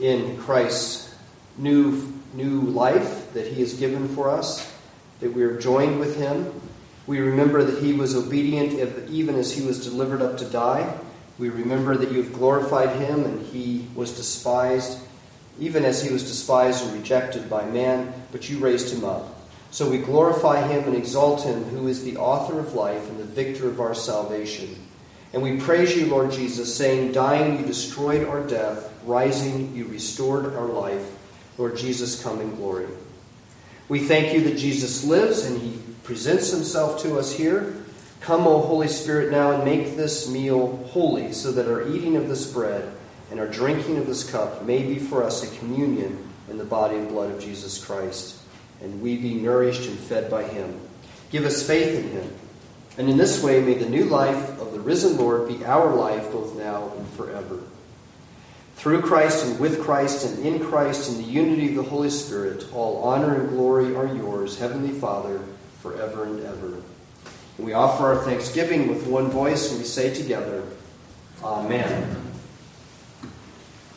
in 0.00 0.36
Christ's 0.38 1.14
new, 1.58 2.12
new 2.34 2.60
life 2.60 3.32
that 3.32 3.46
he 3.46 3.60
has 3.60 3.74
given 3.74 4.08
for 4.08 4.30
us, 4.30 4.72
that 5.20 5.32
we 5.32 5.42
are 5.42 5.58
joined 5.58 5.98
with 5.98 6.16
him. 6.16 6.52
We 7.06 7.20
remember 7.20 7.62
that 7.62 7.82
he 7.82 7.92
was 7.92 8.16
obedient 8.16 8.74
even 9.10 9.36
as 9.36 9.52
he 9.52 9.66
was 9.66 9.84
delivered 9.84 10.22
up 10.22 10.38
to 10.38 10.44
die. 10.44 10.98
We 11.38 11.50
remember 11.50 11.96
that 11.96 12.10
you 12.10 12.22
have 12.22 12.32
glorified 12.32 12.96
him 12.96 13.24
and 13.24 13.46
he 13.46 13.86
was 13.94 14.16
despised 14.16 14.98
even 15.58 15.84
as 15.84 16.02
he 16.02 16.12
was 16.12 16.22
despised 16.22 16.84
and 16.84 16.94
rejected 16.94 17.48
by 17.48 17.64
man, 17.66 18.12
but 18.32 18.48
you 18.50 18.58
raised 18.58 18.92
him 18.92 19.04
up. 19.04 19.36
So 19.70 19.90
we 19.90 19.98
glorify 19.98 20.66
him 20.66 20.84
and 20.84 20.94
exalt 20.94 21.44
him, 21.44 21.64
who 21.64 21.88
is 21.88 22.04
the 22.04 22.16
author 22.16 22.58
of 22.58 22.74
life 22.74 23.08
and 23.08 23.18
the 23.18 23.24
victor 23.24 23.68
of 23.68 23.80
our 23.80 23.94
salvation. 23.94 24.74
And 25.32 25.42
we 25.42 25.58
praise 25.58 25.96
you, 25.96 26.06
Lord 26.06 26.30
Jesus, 26.30 26.74
saying, 26.74 27.12
Dying, 27.12 27.58
you 27.58 27.66
destroyed 27.66 28.26
our 28.26 28.46
death, 28.46 28.92
rising, 29.04 29.74
you 29.74 29.86
restored 29.86 30.54
our 30.54 30.66
life. 30.66 31.04
Lord 31.58 31.76
Jesus, 31.76 32.22
come 32.22 32.40
in 32.40 32.56
glory. 32.56 32.86
We 33.88 34.00
thank 34.00 34.34
you 34.34 34.42
that 34.44 34.58
Jesus 34.58 35.04
lives 35.04 35.44
and 35.44 35.60
he 35.60 35.78
presents 36.04 36.50
himself 36.50 37.02
to 37.02 37.18
us 37.18 37.32
here. 37.32 37.76
Come, 38.20 38.46
O 38.46 38.60
Holy 38.60 38.88
Spirit, 38.88 39.30
now 39.30 39.52
and 39.52 39.64
make 39.64 39.96
this 39.96 40.28
meal 40.28 40.88
holy, 40.90 41.32
so 41.32 41.52
that 41.52 41.68
our 41.68 41.86
eating 41.88 42.16
of 42.16 42.28
this 42.28 42.50
bread 42.50 42.95
and 43.30 43.40
our 43.40 43.46
drinking 43.46 43.98
of 43.98 44.06
this 44.06 44.28
cup 44.30 44.64
may 44.64 44.82
be 44.82 44.98
for 44.98 45.22
us 45.24 45.42
a 45.42 45.58
communion 45.58 46.26
in 46.48 46.58
the 46.58 46.64
body 46.64 46.96
and 46.96 47.08
blood 47.08 47.30
of 47.30 47.40
Jesus 47.40 47.84
Christ, 47.84 48.40
and 48.80 49.00
we 49.00 49.16
be 49.16 49.34
nourished 49.34 49.88
and 49.88 49.98
fed 49.98 50.30
by 50.30 50.44
him. 50.44 50.80
Give 51.30 51.44
us 51.44 51.66
faith 51.66 51.98
in 51.98 52.10
him. 52.10 52.30
And 52.98 53.10
in 53.10 53.16
this 53.16 53.42
way, 53.42 53.60
may 53.60 53.74
the 53.74 53.88
new 53.88 54.04
life 54.04 54.58
of 54.60 54.72
the 54.72 54.80
risen 54.80 55.18
Lord 55.18 55.48
be 55.48 55.64
our 55.64 55.94
life 55.94 56.32
both 56.32 56.56
now 56.56 56.92
and 56.96 57.08
forever. 57.10 57.60
Through 58.76 59.02
Christ 59.02 59.44
and 59.44 59.58
with 59.58 59.82
Christ 59.82 60.24
and 60.24 60.46
in 60.46 60.64
Christ 60.64 61.10
in 61.10 61.18
the 61.18 61.24
unity 61.24 61.68
of 61.70 61.76
the 61.76 61.90
Holy 61.90 62.10
Spirit, 62.10 62.66
all 62.72 63.02
honor 63.02 63.40
and 63.40 63.48
glory 63.50 63.94
are 63.96 64.06
yours, 64.06 64.58
Heavenly 64.58 64.98
Father, 64.98 65.40
forever 65.80 66.24
and 66.24 66.44
ever. 66.44 66.74
And 67.56 67.66
we 67.66 67.72
offer 67.72 68.04
our 68.04 68.24
thanksgiving 68.24 68.88
with 68.88 69.06
one 69.06 69.30
voice, 69.30 69.70
and 69.70 69.80
we 69.80 69.86
say 69.86 70.14
together, 70.14 70.62
Amen. 71.42 72.22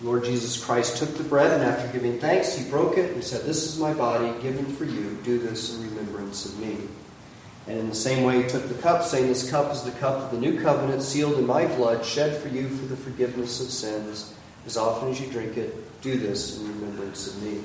Lord 0.01 0.23
Jesus 0.23 0.63
Christ 0.63 0.97
took 0.97 1.17
the 1.17 1.23
bread, 1.23 1.51
and 1.51 1.61
after 1.61 1.91
giving 1.91 2.19
thanks, 2.19 2.55
he 2.55 2.69
broke 2.69 2.97
it 2.97 3.11
and 3.11 3.23
said, 3.23 3.41
This 3.41 3.65
is 3.65 3.79
my 3.79 3.93
body 3.93 4.31
given 4.41 4.65
for 4.65 4.85
you. 4.85 5.17
Do 5.23 5.39
this 5.39 5.75
in 5.75 5.89
remembrance 5.89 6.45
of 6.45 6.57
me. 6.59 6.77
And 7.67 7.77
in 7.77 7.89
the 7.89 7.95
same 7.95 8.23
way, 8.23 8.41
he 8.41 8.47
took 8.47 8.67
the 8.69 8.81
cup, 8.81 9.03
saying, 9.03 9.27
This 9.27 9.49
cup 9.49 9.73
is 9.73 9.83
the 9.83 9.91
cup 9.91 10.15
of 10.15 10.31
the 10.31 10.37
new 10.37 10.61
covenant, 10.61 11.03
sealed 11.03 11.37
in 11.37 11.45
my 11.45 11.65
blood, 11.65 12.05
shed 12.05 12.41
for 12.41 12.47
you 12.47 12.69
for 12.69 12.85
the 12.85 12.95
forgiveness 12.95 13.59
of 13.59 13.69
sins. 13.69 14.33
As 14.65 14.77
often 14.77 15.09
as 15.09 15.19
you 15.19 15.29
drink 15.31 15.57
it, 15.57 16.01
do 16.01 16.17
this 16.17 16.59
in 16.59 16.67
remembrance 16.79 17.27
of 17.27 17.43
me. 17.43 17.61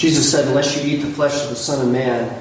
Jesus 0.00 0.32
said, 0.32 0.48
Unless 0.48 0.82
you 0.82 0.90
eat 0.90 1.02
the 1.02 1.12
flesh 1.12 1.42
of 1.42 1.50
the 1.50 1.56
Son 1.56 1.86
of 1.86 1.92
Man, 1.92 2.34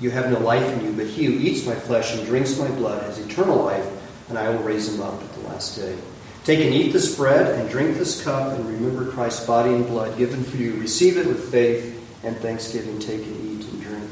you 0.00 0.10
have 0.10 0.32
no 0.32 0.40
life 0.40 0.66
in 0.72 0.84
you. 0.84 0.92
But 0.92 1.06
he 1.06 1.26
who 1.26 1.32
eats 1.32 1.64
my 1.64 1.76
flesh 1.76 2.12
and 2.12 2.26
drinks 2.26 2.58
my 2.58 2.66
blood 2.72 3.04
has 3.04 3.20
eternal 3.20 3.56
life, 3.56 3.86
and 4.28 4.36
I 4.36 4.50
will 4.50 4.64
raise 4.64 4.92
him 4.92 5.00
up 5.00 5.22
at 5.22 5.32
the 5.34 5.40
last 5.42 5.76
day. 5.76 5.96
Take 6.42 6.58
and 6.58 6.74
eat 6.74 6.92
this 6.92 7.14
bread 7.14 7.56
and 7.56 7.70
drink 7.70 7.98
this 7.98 8.20
cup, 8.24 8.52
and 8.52 8.66
remember 8.66 9.12
Christ's 9.12 9.46
body 9.46 9.74
and 9.74 9.86
blood 9.86 10.18
given 10.18 10.42
for 10.42 10.56
you. 10.56 10.74
Receive 10.74 11.18
it 11.18 11.26
with 11.28 11.52
faith 11.52 12.04
and 12.24 12.36
thanksgiving. 12.38 12.98
Take 12.98 13.22
and 13.22 13.60
eat 13.62 13.68
and 13.68 13.80
drink. 13.80 14.10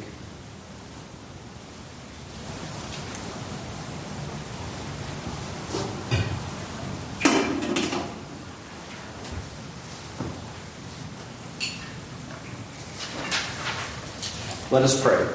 Let 14.76 14.84
us 14.84 15.02
pray. 15.02 15.26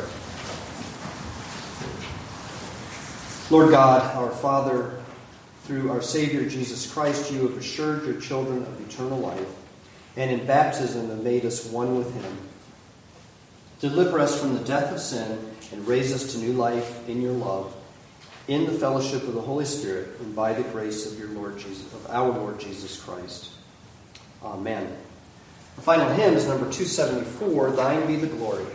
Lord 3.49 3.71
God, 3.71 4.15
our 4.15 4.29
Father, 4.29 4.99
through 5.63 5.89
our 5.89 6.03
Savior 6.03 6.47
Jesus 6.47 6.85
Christ, 6.93 7.31
you 7.31 7.47
have 7.47 7.57
assured 7.57 8.05
your 8.05 8.21
children 8.21 8.61
of 8.61 8.87
eternal 8.87 9.17
life, 9.17 9.49
and 10.15 10.29
in 10.29 10.45
baptism 10.45 11.09
have 11.09 11.23
made 11.23 11.43
us 11.43 11.65
one 11.65 11.97
with 11.97 12.13
him. 12.13 12.37
Deliver 13.79 14.19
us 14.19 14.39
from 14.39 14.53
the 14.53 14.63
death 14.63 14.93
of 14.93 14.99
sin 14.99 15.39
and 15.71 15.87
raise 15.87 16.13
us 16.13 16.33
to 16.33 16.37
new 16.37 16.53
life 16.53 17.09
in 17.09 17.19
your 17.19 17.33
love, 17.33 17.75
in 18.47 18.65
the 18.65 18.73
fellowship 18.73 19.23
of 19.23 19.33
the 19.33 19.41
Holy 19.41 19.65
Spirit, 19.65 20.19
and 20.19 20.35
by 20.35 20.53
the 20.53 20.69
grace 20.69 21.11
of 21.11 21.17
your 21.17 21.29
Lord 21.29 21.57
Jesus, 21.57 21.91
of 21.95 22.05
our 22.11 22.29
Lord 22.29 22.59
Jesus 22.59 23.01
Christ. 23.01 23.49
Amen. 24.43 24.95
The 25.77 25.81
final 25.81 26.09
hymn 26.09 26.35
is 26.35 26.45
number 26.45 26.65
274, 26.65 27.71
Thine 27.71 28.05
be 28.05 28.17
the 28.17 28.27
glory. 28.27 28.67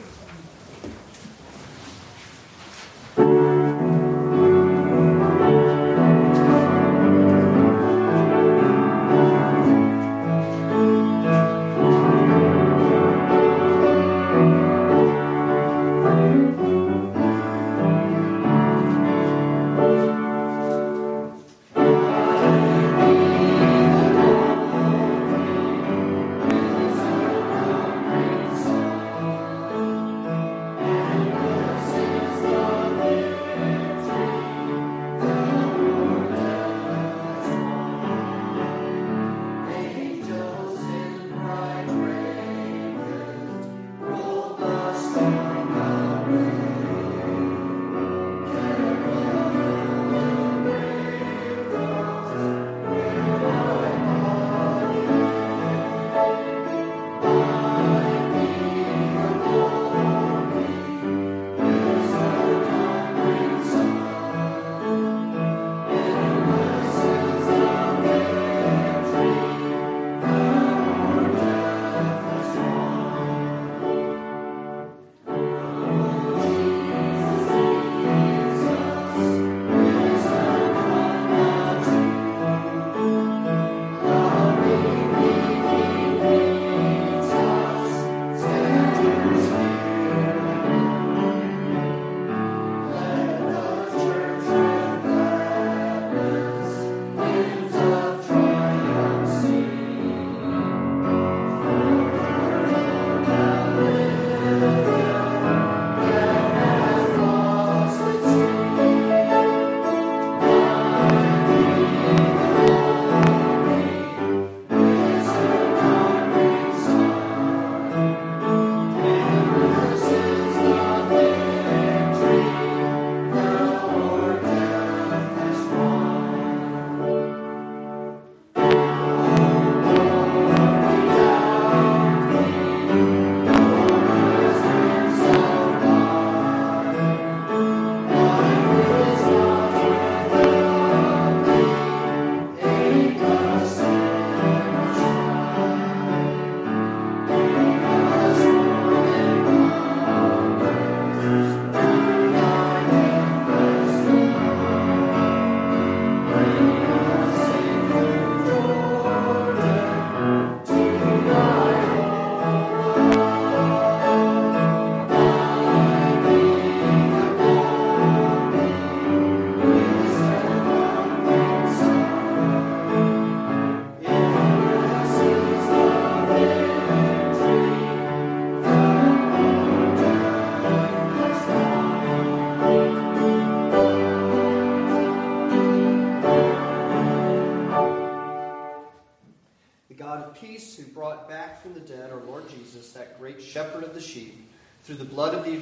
Through 194.86 194.96
the 194.96 195.04
blood 195.04 195.34
of 195.34 195.44
the 195.44 195.52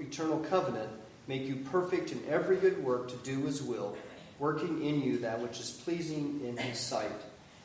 eternal, 0.00 0.40
covenant, 0.50 0.90
make 1.28 1.42
you 1.42 1.54
perfect 1.70 2.10
in 2.10 2.20
every 2.28 2.56
good 2.56 2.82
work 2.82 3.08
to 3.08 3.14
do 3.18 3.42
his 3.42 3.62
will, 3.62 3.96
working 4.40 4.84
in 4.84 5.00
you 5.00 5.18
that 5.18 5.40
which 5.40 5.60
is 5.60 5.70
pleasing 5.70 6.40
in 6.44 6.56
his 6.56 6.80
sight. 6.80 7.08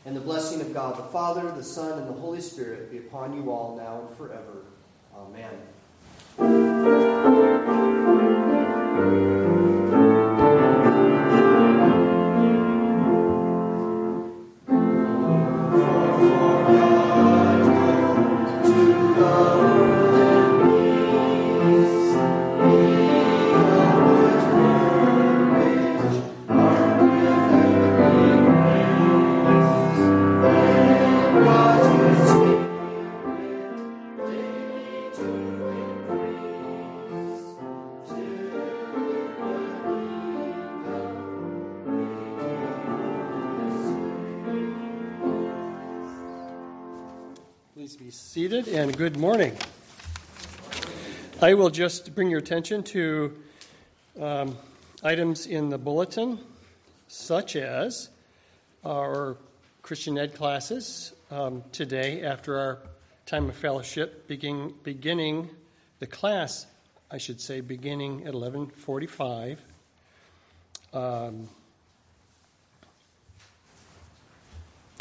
And 0.06 0.16
the 0.16 0.22
blessing 0.22 0.62
of 0.62 0.72
God 0.72 0.98
the 0.98 1.04
Father, 1.04 1.52
the 1.52 1.64
Son, 1.64 1.98
and 1.98 2.08
the 2.08 2.14
Holy 2.14 2.42
Spirit 2.42 2.92
be 2.92 3.00
upon 3.00 3.36
you 3.36 3.52
all 3.52 3.76
now 3.76 4.08
and 4.08 4.16
forever. 4.18 4.62
Amen. 6.38 7.39
Good 49.00 49.16
morning. 49.16 49.56
I 51.42 51.54
will 51.54 51.70
just 51.70 52.14
bring 52.16 52.30
your 52.30 52.40
attention 52.40 52.84
to 52.84 53.34
um, 54.20 54.58
items 55.02 55.46
in 55.46 55.70
the 55.70 55.78
bulletin, 55.78 56.38
such 57.08 57.56
as 57.56 58.10
our 58.84 59.38
Christian 59.84 60.18
Ed 60.18 60.36
classes 60.36 61.14
um, 61.32 61.64
today 61.72 62.24
after 62.24 62.60
our 62.60 62.80
time 63.26 63.48
of 63.48 63.56
fellowship, 63.56 64.28
beginning, 64.28 64.74
beginning 64.84 65.50
the 66.00 66.06
class, 66.06 66.66
I 67.10 67.20
should 67.20 67.40
say, 67.40 67.62
beginning 67.62 68.28
at 68.28 68.34
11:45. 68.34 69.60
Um, 70.92 71.48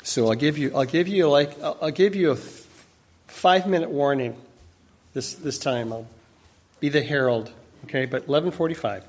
so 0.04 0.28
I'll 0.28 0.36
give 0.36 0.56
you, 0.56 0.70
I'll 0.72 0.84
give 0.84 1.08
you 1.08 1.28
like, 1.28 1.60
I'll, 1.60 1.78
I'll 1.82 1.90
give 1.90 2.14
you 2.14 2.30
a 2.30 2.36
five 3.28 3.66
minute 3.66 3.90
warning 3.90 4.36
this, 5.14 5.34
this 5.34 5.58
time. 5.58 5.92
I'll 5.92 6.06
be 6.80 6.88
the 6.88 7.02
herald, 7.02 7.52
okay? 7.84 8.04
But 8.04 8.26
1145. 8.26 9.06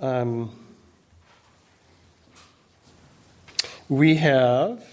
Um, 0.00 0.50
we 3.88 4.16
have 4.16 4.84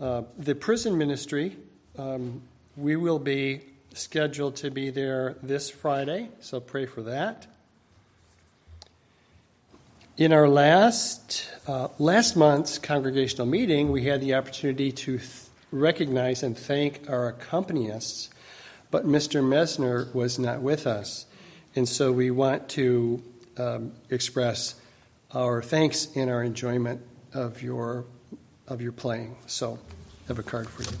uh, 0.00 0.22
the 0.38 0.54
prison 0.54 0.98
ministry. 0.98 1.56
Um, 1.98 2.42
we 2.76 2.96
will 2.96 3.18
be 3.18 3.62
scheduled 3.94 4.56
to 4.56 4.70
be 4.70 4.90
there 4.90 5.36
this 5.42 5.70
Friday, 5.70 6.28
so 6.40 6.60
pray 6.60 6.86
for 6.86 7.02
that. 7.02 7.46
In 10.16 10.32
our 10.32 10.48
last 10.48 11.48
uh, 11.66 11.88
last 11.98 12.36
month's 12.36 12.78
congregational 12.78 13.46
meeting, 13.46 13.90
we 13.90 14.04
had 14.04 14.20
the 14.20 14.34
opportunity 14.34 14.92
to 14.92 15.18
recognize 15.70 16.42
and 16.42 16.56
thank 16.56 17.08
our 17.08 17.32
accompanists, 17.32 18.28
but 18.90 19.06
Mr. 19.06 19.42
Mesner 19.42 20.12
was 20.14 20.38
not 20.38 20.60
with 20.62 20.86
us. 20.86 21.26
And 21.76 21.88
so 21.88 22.10
we 22.12 22.30
want 22.30 22.68
to 22.70 23.22
um, 23.56 23.92
express 24.08 24.74
our 25.32 25.62
thanks 25.62 26.08
and 26.16 26.28
our 26.28 26.42
enjoyment 26.42 27.00
of 27.32 27.62
your, 27.62 28.04
of 28.66 28.80
your 28.82 28.92
playing. 28.92 29.36
So 29.46 29.78
I 30.24 30.28
have 30.28 30.38
a 30.38 30.42
card 30.42 30.68
for 30.68 30.82
you. 30.82 30.98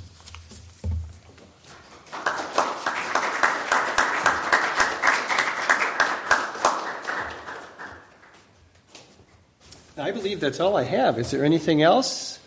I 9.96 10.12
believe 10.12 10.40
that's 10.40 10.60
all 10.60 10.76
I 10.76 10.84
have. 10.84 11.18
Is 11.18 11.30
there 11.30 11.44
anything 11.44 11.82
else? 11.82 12.39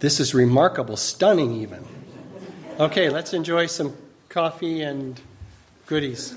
This 0.00 0.18
is 0.18 0.34
remarkable, 0.34 0.96
stunning 0.96 1.52
even. 1.52 1.84
Okay, 2.78 3.10
let's 3.10 3.34
enjoy 3.34 3.66
some 3.66 3.94
coffee 4.30 4.80
and 4.80 5.20
goodies. 5.86 6.34